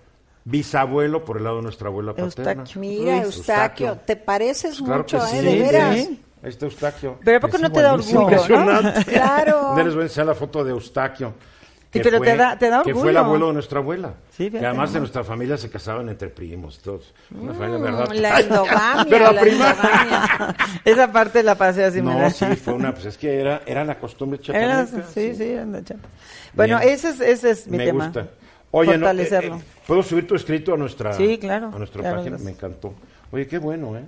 bisabuelo 0.46 1.24
por 1.24 1.38
el 1.38 1.44
lado 1.44 1.58
de 1.58 1.64
nuestra 1.64 1.90
abuela 1.90 2.14
paterna. 2.16 2.62
Eustaquio. 2.64 2.82
Mira, 2.82 3.22
Ruiz. 3.22 3.36
Eustaquio, 3.38 3.98
te 4.06 4.16
pareces 4.16 4.78
Claro 4.80 4.98
mucho, 5.00 5.20
que 5.20 5.26
¿eh? 5.26 5.28
sí, 5.30 5.46
De 5.46 5.60
veras. 5.60 5.96
sí. 5.98 6.24
Está 6.44 6.66
Eustaquio. 6.66 7.20
Pero 7.24 7.38
¿a 7.38 7.42
poco 7.42 7.58
no 7.58 7.72
te 7.72 7.82
da 7.82 7.94
orgullo, 7.94 8.14
no? 8.14 8.22
Impresionante. 8.24 9.06
Claro. 9.12 9.70
Un 9.70 9.76
día 9.76 9.84
les 9.86 9.94
voy 9.94 10.02
a 10.04 10.06
enseñar 10.06 10.28
la 10.28 10.36
foto 10.36 10.64
de 10.64 10.72
Eustaquio. 10.72 11.34
Sí, 11.94 12.00
pero 12.04 12.20
te 12.20 12.36
da- 12.36 12.58
te 12.58 12.70
da 12.70 12.84
Que 12.84 12.94
fue 12.94 13.10
el 13.12 13.18
orgullo. 13.18 13.20
abuelo 13.20 13.48
de 13.48 13.54
nuestra 13.54 13.80
abuela. 13.80 14.14
Sí, 14.32 14.52
que 14.52 14.60
además 14.66 14.92
de 14.94 15.00
nuestra 15.00 15.24
familia 15.24 15.58
se 15.58 15.70
casaban 15.70 16.10
entre 16.10 16.28
primos. 16.30 16.80
Todos. 16.80 17.14
Una 17.34 17.54
familia, 17.54 17.78
¿verdad? 17.80 18.10
Mm, 18.10 18.14
La 18.22 18.40
endogamia, 18.42 19.06
Pero 19.10 19.32
la 19.32 19.42
prima. 19.42 19.70
endogamia. 19.72 20.56
Esa 20.86 21.12
parte 21.12 21.42
la 21.44 21.56
pasé 21.56 21.86
así. 21.86 22.02
me 22.02 22.14
No, 22.14 22.20
da. 22.20 22.30
sí, 22.30 22.46
fue 22.58 22.74
una, 22.74 22.94
pues 22.94 23.06
es 23.06 23.18
que 23.18 23.40
era, 23.40 23.62
era 23.66 23.84
la 23.86 23.98
costumbre 24.00 24.40
Era- 24.50 24.86
chapaneca. 24.86 25.08
sí, 25.14 25.34
sí, 25.34 25.46
de 25.46 25.84
chapa. 25.84 26.08
Bueno, 26.54 26.80
ese 26.80 27.10
es, 27.10 27.22
ese 27.22 27.52
es 27.52 27.68
mi 27.68 27.78
Me 27.78 27.86
tema. 27.86 28.06
gusta. 28.06 28.28
Oye, 28.72 28.92
no, 28.98 29.06
fortalecerlo. 29.06 29.56
eh, 29.56 29.60
eh, 29.60 29.82
¿puedo 29.88 30.04
subir 30.04 30.28
tu 30.28 30.36
escrito 30.36 30.74
a 30.74 30.78
nuestra, 30.78 31.14
Sí, 31.14 31.38
claro, 31.38 31.72
a 31.74 31.78
nuestra 31.78 32.02
claro, 32.02 32.18
página? 32.18 32.32
gracias. 32.38 32.46
Me 32.46 32.52
encantó. 32.52 32.94
Oye, 33.32 33.48
qué 33.48 33.58
bueno, 33.60 33.96
¿eh? 33.98 34.04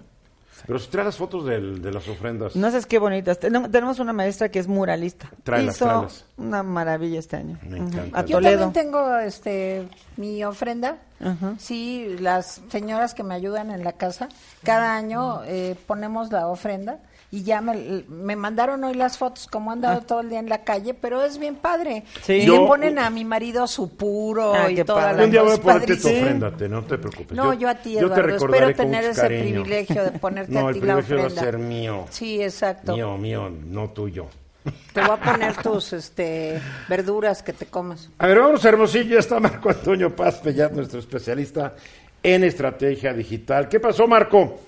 Pero 0.65 0.79
si 0.79 0.87
trae 0.89 1.05
las 1.05 1.17
fotos 1.17 1.45
del- 1.45 1.81
de 1.81 1.91
las 1.91 2.07
ofrendas. 2.07 2.55
no 2.55 2.67
sabes 2.69 2.85
qué 2.85 2.99
bonitas. 2.99 3.39
Ten- 3.39 3.71
Tenemos 3.71 3.99
una 3.99 4.13
maestra 4.13 4.49
que 4.49 4.59
es 4.59 4.67
muralista. 4.67 5.29
Tráelas, 5.43 5.75
Hizo 5.75 5.85
tráelas. 5.85 6.25
una 6.37 6.63
maravilla 6.63 7.19
este 7.19 7.37
año. 7.37 7.57
Me 7.63 7.79
Ujú. 7.81 7.87
encanta. 7.89 8.19
A 8.19 8.25
Yo 8.25 8.37
Toledo. 8.37 8.59
también 8.61 8.85
tengo 8.85 9.17
este 9.17 9.87
mi 10.17 10.43
ofrenda. 10.43 10.97
Ajá. 11.19 11.55
Sí, 11.57 12.15
las 12.19 12.61
señoras 12.69 13.13
que 13.13 13.23
me 13.23 13.35
ayudan 13.35 13.71
en 13.71 13.83
la 13.83 13.93
casa, 13.93 14.29
cada 14.63 14.95
año 14.95 15.41
eh, 15.45 15.75
ponemos 15.87 16.31
la 16.31 16.47
ofrenda 16.47 16.99
y 17.31 17.43
ya 17.43 17.61
me, 17.61 18.03
me 18.07 18.35
mandaron 18.35 18.83
hoy 18.83 18.95
las 18.95 19.17
fotos 19.17 19.47
como 19.47 19.71
han 19.71 19.77
andado 19.77 20.01
todo 20.01 20.21
el 20.21 20.29
día 20.29 20.39
en 20.39 20.49
la 20.49 20.63
calle, 20.63 20.93
pero 20.95 21.21
es 21.23 21.37
bien 21.37 21.55
padre. 21.55 22.03
Ah. 22.07 22.19
Sí. 22.23 22.33
Y 22.33 22.45
Yo- 22.45 22.61
le 22.61 22.67
ponen 22.67 22.99
a 22.99 23.09
mi 23.09 23.23
marido 23.25 23.67
su 23.67 23.95
puro 23.95 24.53
Ah, 24.55 24.71
y 24.71 24.83
toda 24.83 25.01
padre. 25.03 25.17
la 25.17 25.23
Un 25.25 25.31
día 25.31 25.41
voy 25.43 25.53
a 25.55 25.61
ponerte 25.61 25.95
tu 25.97 26.07
ofrenda, 26.07 26.51
no 26.69 26.83
te 26.83 26.97
preocupes. 26.97 27.37
No, 27.37 27.53
yo 27.53 27.69
a 27.69 27.75
ti, 27.75 27.93
yo 27.93 28.09
te 28.11 28.19
Eduardo, 28.21 28.35
espero 28.47 28.73
tener 28.75 29.03
ese 29.05 29.21
cariño. 29.21 29.61
privilegio 29.63 30.03
de 30.03 30.11
ponerte 30.19 30.51
no, 30.51 30.67
a 30.67 30.69
el 30.69 30.73
ti 30.79 30.79
la 30.85 30.95
privilegio 30.97 31.15
va 31.17 31.21
a 31.21 31.25
ofrenda. 31.27 31.41
ser 31.43 31.57
mío. 31.59 32.05
Sí, 32.09 32.41
exacto. 32.41 32.93
Mío, 32.95 33.17
mío, 33.17 33.49
no 33.49 33.89
tuyo. 33.91 34.25
Te 34.93 35.01
voy 35.01 35.11
a 35.11 35.17
poner 35.17 35.55
tus 35.57 35.93
este, 35.93 36.59
verduras 36.89 37.41
que 37.43 37.53
te 37.53 37.65
comes. 37.67 38.09
A 38.17 38.27
ver, 38.27 38.39
vamos 38.39 38.63
a 38.65 38.69
Hermosillo. 38.69 39.13
Ya 39.13 39.19
está 39.19 39.39
Marco 39.39 39.69
Antonio 39.69 40.13
Paz 40.15 40.39
Pellat, 40.39 40.73
nuestro 40.73 40.99
especialista 40.99 41.75
en 42.21 42.43
estrategia 42.43 43.13
digital. 43.13 43.69
¿Qué 43.69 43.79
pasó, 43.79 44.05
Marco? 44.07 44.59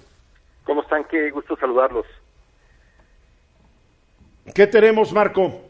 ¿Cómo 0.64 0.82
están? 0.84 1.04
Qué 1.10 1.30
gusto 1.32 1.58
saludarlos. 1.58 2.06
¿Qué 4.54 4.68
tenemos, 4.68 5.14
Marco? 5.14 5.62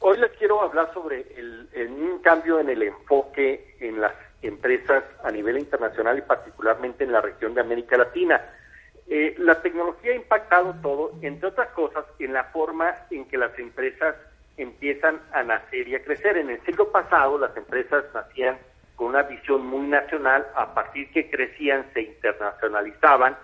Hoy 0.00 0.18
les 0.18 0.30
quiero 0.32 0.60
hablar 0.62 0.92
sobre 0.92 1.26
el, 1.36 1.68
el- 1.72 1.90
un 1.90 2.18
cambio 2.20 2.58
en 2.60 2.68
el 2.68 2.82
enfoque 2.82 3.76
en 3.80 4.00
las 4.00 4.12
empresas 4.42 5.04
a 5.24 5.30
nivel 5.30 5.58
internacional 5.58 6.18
y 6.18 6.22
particularmente 6.22 7.04
en 7.04 7.12
la 7.12 7.20
región 7.20 7.54
de 7.54 7.60
América 7.60 7.96
Latina. 7.96 8.40
Eh, 9.08 9.34
la 9.38 9.62
tecnología 9.62 10.12
ha 10.12 10.16
impactado 10.16 10.74
todo, 10.82 11.12
entre 11.22 11.48
otras 11.48 11.68
cosas, 11.68 12.04
en 12.18 12.32
la 12.32 12.44
forma 12.44 12.94
en 13.10 13.24
que 13.26 13.38
las 13.38 13.56
empresas 13.58 14.16
empiezan 14.56 15.20
a 15.32 15.42
nacer 15.44 15.86
y 15.88 15.94
a 15.94 16.02
crecer. 16.04 16.36
En 16.36 16.50
el 16.50 16.60
siglo 16.64 16.90
pasado 16.90 17.38
las 17.38 17.56
empresas 17.56 18.04
nacían 18.12 18.58
con 18.96 19.08
una 19.08 19.22
visión 19.22 19.64
muy 19.66 19.86
nacional, 19.86 20.46
a 20.56 20.74
partir 20.74 21.10
que 21.12 21.30
crecían 21.30 21.86
se 21.92 22.02
internacionalizaban, 22.02 23.36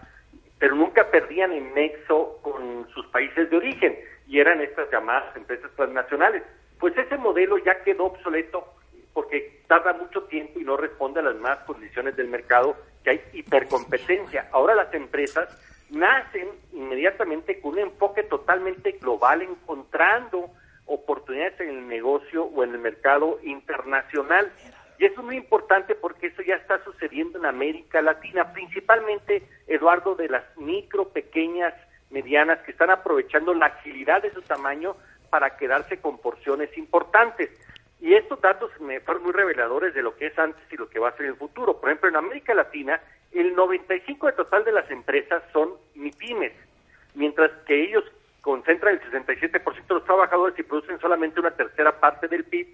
pero 0.63 0.77
nunca 0.77 1.11
perdían 1.11 1.51
el 1.51 1.75
nexo 1.75 2.39
con 2.41 2.87
sus 2.95 3.05
países 3.09 3.51
de 3.51 3.57
origen 3.57 3.99
y 4.29 4.39
eran 4.39 4.61
estas 4.61 4.89
llamadas 4.93 5.35
empresas 5.35 5.73
transnacionales. 5.75 6.45
Pues 6.79 6.97
ese 6.97 7.19
modelo 7.19 7.59
ya 7.59 7.83
quedó 7.83 8.05
obsoleto 8.05 8.73
porque 9.13 9.65
tarda 9.67 9.93
mucho 9.93 10.23
tiempo 10.29 10.61
y 10.61 10.63
no 10.63 10.77
responde 10.77 11.19
a 11.19 11.25
las 11.25 11.35
más 11.35 11.59
condiciones 11.65 12.15
del 12.15 12.29
mercado, 12.29 12.77
que 13.03 13.11
hay 13.11 13.21
hipercompetencia. 13.33 14.51
Ahora 14.53 14.77
las 14.77 14.95
empresas 14.95 15.49
nacen 15.91 16.47
inmediatamente 16.73 17.61
con 17.61 17.73
un 17.73 17.81
enfoque 17.81 18.23
totalmente 18.23 18.93
global, 18.93 19.43
encontrando 19.43 20.49
oportunidades 20.87 21.59
en 21.59 21.71
el 21.71 21.89
negocio 21.89 22.45
o 22.45 22.63
en 22.63 22.71
el 22.71 22.79
mercado 22.79 23.41
internacional. 23.43 24.53
Y 24.99 25.07
eso 25.07 25.21
es 25.21 25.27
muy 25.27 25.37
importante 25.37 25.95
porque 25.95 26.29
eso 26.29 26.43
ya 26.43 26.57
está 26.57 26.83
sucediendo 26.85 27.39
en 27.39 27.47
América 27.47 28.03
Latina, 28.03 28.53
principalmente, 28.53 29.43
Eduardo, 29.67 30.15
de 30.15 30.29
las 30.29 30.45
micro, 30.57 31.09
pequeñas, 31.09 31.75
medianas, 32.11 32.61
que 32.61 32.73
están 32.73 32.91
aprovechando 32.91 33.55
la 33.55 33.67
agilidad 33.67 34.23
de 34.23 34.33
su 34.33 34.43
tamaño 34.43 34.97
para 35.31 35.57
quedarse 35.57 35.99
con 35.99 36.19
porciones 36.19 36.77
importantes. 36.77 37.51
Y 38.01 38.15
estos 38.15 38.41
datos 38.41 38.71
me 38.81 39.01
fueron 39.01 39.23
muy 39.23 39.33
reveladores 39.33 39.95
de 39.95 40.03
lo 40.03 40.17
que 40.17 40.27
es 40.27 40.39
antes 40.39 40.63
y 40.71 40.77
lo 40.77 40.89
que 40.89 40.99
va 40.99 41.09
a 41.09 41.13
ser 41.13 41.27
en 41.27 41.33
el 41.33 41.39
futuro. 41.39 41.81
Por 41.81 41.89
ejemplo, 41.89 42.09
en 42.09 42.17
América 42.17 42.53
Latina, 42.55 43.01
el 43.33 43.55
95 43.55 44.27
de 44.27 44.33
total 44.33 44.65
de 44.65 44.73
las 44.73 44.91
empresas 44.91 45.43
son 45.53 45.71
MIPIMES, 45.95 46.53
mientras 47.15 47.51
que 47.67 47.83
ellos 47.83 48.05
concentran 48.43 48.95
el 48.95 49.01
67% 49.11 49.87
de 49.87 49.95
los 49.95 50.05
trabajadores 50.05 50.59
y 50.59 50.65
producen 50.65 50.99
solamente 51.01 51.41
una 51.41 51.53
tercera 51.53 51.99
parte 51.99 52.29
del 52.29 52.45
PIB, 52.45 52.67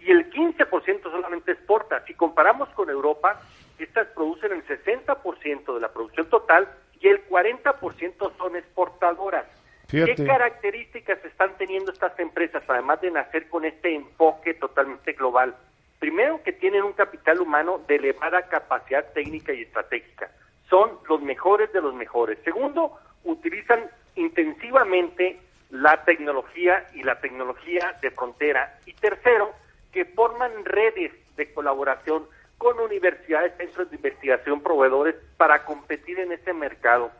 y 0.00 0.10
el 0.10 0.30
15% 0.30 1.02
solamente 1.02 1.52
exporta. 1.52 2.04
Si 2.06 2.14
comparamos 2.14 2.68
con 2.70 2.88
Europa, 2.88 3.40
estas 3.78 4.08
producen 4.08 4.52
el 4.52 4.66
60% 4.66 5.74
de 5.74 5.80
la 5.80 5.92
producción 5.92 6.28
total 6.28 6.68
y 7.00 7.08
el 7.08 7.26
40% 7.28 8.36
son 8.36 8.56
exportadoras. 8.56 9.46
¿Qué 9.90 10.14
características 10.24 11.24
están 11.24 11.56
teniendo 11.58 11.90
estas 11.90 12.16
empresas, 12.20 12.62
además 12.68 13.00
de 13.00 13.10
nacer 13.10 13.48
con 13.48 13.64
este 13.64 13.94
enfoque 13.94 14.54
totalmente 14.54 15.14
global? 15.14 15.56
Primero, 15.98 16.42
que 16.44 16.52
tienen 16.52 16.84
un 16.84 16.92
capital 16.92 17.40
humano 17.40 17.80
de 17.88 17.96
elevada 17.96 18.42
capacidad 18.42 19.04
técnica 19.12 19.52
y 19.52 19.62
estratégica. 19.62 20.30
Son 20.68 20.98
los 21.08 21.20
mejores 21.20 21.72
de 21.72 21.80
los 21.82 21.92
mejores. 21.94 22.38
Segundo, 22.44 22.96
utilizan 23.24 23.90
intensivamente 24.14 25.40
la 25.70 26.04
tecnología 26.04 26.86
y 26.94 27.02
la 27.02 27.20
tecnología 27.20 27.96
de 28.00 28.10
frontera. 28.12 28.78
Y 28.86 28.92
tercero, 28.94 29.52
que 30.00 30.06
forman 30.06 30.64
redes 30.64 31.12
de 31.36 31.52
colaboración 31.52 32.24
con 32.56 32.80
universidades, 32.80 33.52
centros 33.58 33.90
de 33.90 33.96
investigación, 33.96 34.62
proveedores 34.62 35.14
para 35.36 35.66
competir 35.66 36.18
en 36.20 36.32
ese 36.32 36.54
mercado. 36.54 37.10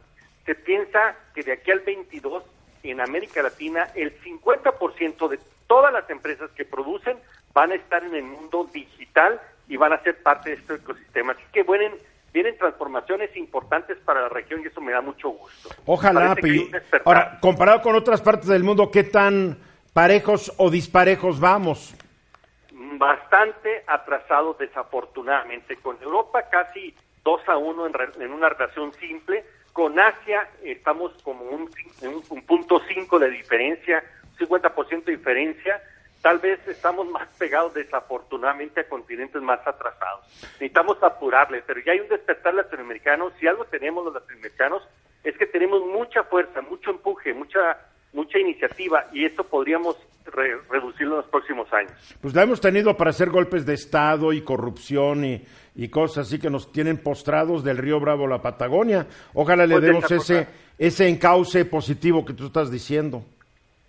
Se 0.46 0.54
piensa 0.54 1.14
que 1.34 1.42
de 1.42 1.52
aquí 1.52 1.70
al 1.72 1.80
22 1.80 2.42
en 2.82 3.02
América 3.02 3.42
Latina 3.42 3.90
el 3.94 4.18
50% 4.22 5.28
de 5.28 5.38
todas 5.66 5.92
las 5.92 6.08
empresas 6.08 6.50
que 6.52 6.64
producen 6.64 7.18
van 7.52 7.72
a 7.72 7.74
estar 7.74 8.02
en 8.02 8.14
el 8.14 8.22
mundo 8.22 8.66
digital 8.72 9.38
y 9.68 9.76
van 9.76 9.92
a 9.92 10.02
ser 10.02 10.22
parte 10.22 10.48
de 10.48 10.56
este 10.56 10.76
ecosistema. 10.76 11.32
Así 11.32 11.42
que 11.52 11.62
vienen, 11.64 11.92
vienen 12.32 12.56
transformaciones 12.56 13.36
importantes 13.36 13.98
para 14.06 14.22
la 14.22 14.30
región 14.30 14.62
y 14.64 14.68
eso 14.68 14.80
me 14.80 14.92
da 14.92 15.02
mucho 15.02 15.28
gusto. 15.28 15.68
Ojalá, 15.84 16.34
ahora, 17.04 17.38
comparado 17.42 17.82
con 17.82 17.94
otras 17.94 18.22
partes 18.22 18.48
del 18.48 18.64
mundo, 18.64 18.90
¿qué 18.90 19.04
tan 19.04 19.58
parejos 19.92 20.50
o 20.56 20.70
disparejos 20.70 21.38
vamos? 21.40 21.94
Bastante 22.98 23.84
atrasados, 23.86 24.58
desafortunadamente. 24.58 25.76
Con 25.76 26.00
Europa 26.02 26.48
casi 26.50 26.94
2 27.24 27.48
a 27.48 27.56
1 27.56 27.86
en, 27.86 27.94
en 28.22 28.32
una 28.32 28.48
relación 28.48 28.92
simple, 28.94 29.44
con 29.72 29.98
Asia 29.98 30.48
estamos 30.62 31.12
como 31.22 31.44
un, 31.44 31.70
un, 32.30 32.42
punto 32.42 32.80
5 32.86 33.18
de 33.18 33.30
diferencia, 33.30 34.02
50% 34.38 35.04
de 35.04 35.16
diferencia. 35.16 35.82
Tal 36.22 36.38
vez 36.38 36.60
estamos 36.68 37.08
más 37.08 37.28
pegados 37.38 37.72
desafortunadamente 37.72 38.80
a 38.80 38.88
continentes 38.88 39.40
más 39.40 39.66
atrasados. 39.66 40.26
Necesitamos 40.42 41.02
apurarle, 41.02 41.62
pero 41.66 41.80
ya 41.80 41.92
hay 41.92 42.00
un 42.00 42.08
despertar 42.08 42.54
latinoamericano. 42.54 43.30
Si 43.38 43.46
algo 43.46 43.64
tenemos 43.66 44.04
los 44.04 44.14
latinoamericanos 44.14 44.82
es 45.24 45.36
que 45.38 45.46
tenemos 45.46 45.86
mucha 45.86 46.24
fuerza, 46.24 46.60
mucho 46.62 46.90
empuje, 46.90 47.32
mucha 47.32 47.78
mucha 48.12 48.38
iniciativa 48.38 49.06
y 49.12 49.24
esto 49.24 49.44
podríamos 49.44 49.96
reducirlo 50.70 51.14
en 51.14 51.20
los 51.22 51.26
próximos 51.26 51.72
años. 51.72 51.92
Pues 52.20 52.34
la 52.34 52.42
hemos 52.42 52.60
tenido 52.60 52.96
para 52.96 53.10
hacer 53.10 53.30
golpes 53.30 53.66
de 53.66 53.74
Estado 53.74 54.32
y 54.32 54.42
corrupción 54.42 55.24
y, 55.24 55.42
y 55.74 55.88
cosas 55.88 56.26
así 56.26 56.38
que 56.38 56.50
nos 56.50 56.72
tienen 56.72 56.98
postrados 56.98 57.64
del 57.64 57.78
río 57.78 57.98
Bravo 58.00 58.26
a 58.26 58.28
la 58.28 58.42
Patagonia. 58.42 59.06
Ojalá 59.34 59.66
le 59.66 59.74
pues 59.74 59.84
demos 59.84 60.10
ese, 60.10 60.48
ese 60.78 61.08
encauce 61.08 61.64
positivo 61.64 62.24
que 62.24 62.34
tú 62.34 62.46
estás 62.46 62.70
diciendo. 62.70 63.24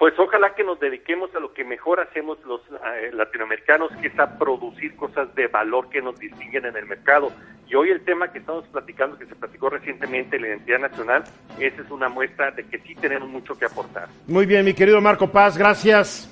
Pues 0.01 0.17
ojalá 0.17 0.55
que 0.55 0.63
nos 0.63 0.79
dediquemos 0.79 1.29
a 1.35 1.39
lo 1.39 1.53
que 1.53 1.63
mejor 1.63 1.99
hacemos 1.99 2.39
los 2.43 2.59
eh, 2.61 3.11
latinoamericanos, 3.13 3.91
que 4.01 4.07
es 4.07 4.19
a 4.19 4.35
producir 4.39 4.95
cosas 4.95 5.35
de 5.35 5.45
valor 5.45 5.89
que 5.89 6.01
nos 6.01 6.17
distinguen 6.17 6.65
en 6.65 6.75
el 6.75 6.87
mercado. 6.87 7.31
Y 7.67 7.75
hoy 7.75 7.91
el 7.91 8.03
tema 8.03 8.31
que 8.31 8.39
estamos 8.39 8.65
platicando, 8.69 9.15
que 9.19 9.27
se 9.27 9.35
platicó 9.35 9.69
recientemente, 9.69 10.39
la 10.39 10.47
identidad 10.47 10.79
nacional, 10.79 11.23
esa 11.59 11.83
es 11.83 11.91
una 11.91 12.09
muestra 12.09 12.49
de 12.49 12.63
que 12.63 12.79
sí 12.79 12.95
tenemos 12.95 13.29
mucho 13.29 13.55
que 13.55 13.65
aportar. 13.65 14.07
Muy 14.25 14.47
bien, 14.47 14.65
mi 14.65 14.73
querido 14.73 14.99
Marco 15.01 15.31
Paz, 15.31 15.55
gracias. 15.55 16.27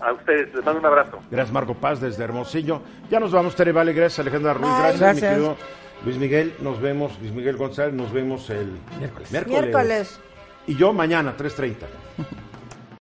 A 0.00 0.12
ustedes, 0.14 0.52
les 0.52 0.64
mando 0.64 0.80
un 0.80 0.86
abrazo. 0.86 1.22
Gracias, 1.30 1.52
Marco 1.52 1.74
Paz, 1.74 2.00
desde 2.00 2.24
Hermosillo. 2.24 2.82
Ya 3.08 3.20
nos 3.20 3.30
vamos, 3.30 3.54
Tere 3.54 3.70
Vale, 3.70 3.92
gracias, 3.92 4.18
Alejandra 4.18 4.54
Ruiz, 4.54 4.72
gracias, 4.80 5.14
mi 5.14 5.20
querido 5.20 5.56
Luis 6.04 6.18
Miguel, 6.18 6.54
nos 6.58 6.80
vemos, 6.80 7.16
Luis 7.20 7.30
Miguel 7.30 7.56
González, 7.56 7.94
nos 7.94 8.12
vemos 8.12 8.50
el 8.50 8.80
miércoles. 8.98 9.46
miércoles. 9.46 10.20
Y 10.66 10.74
yo 10.74 10.92
mañana, 10.92 11.36
3.30. 11.36 11.86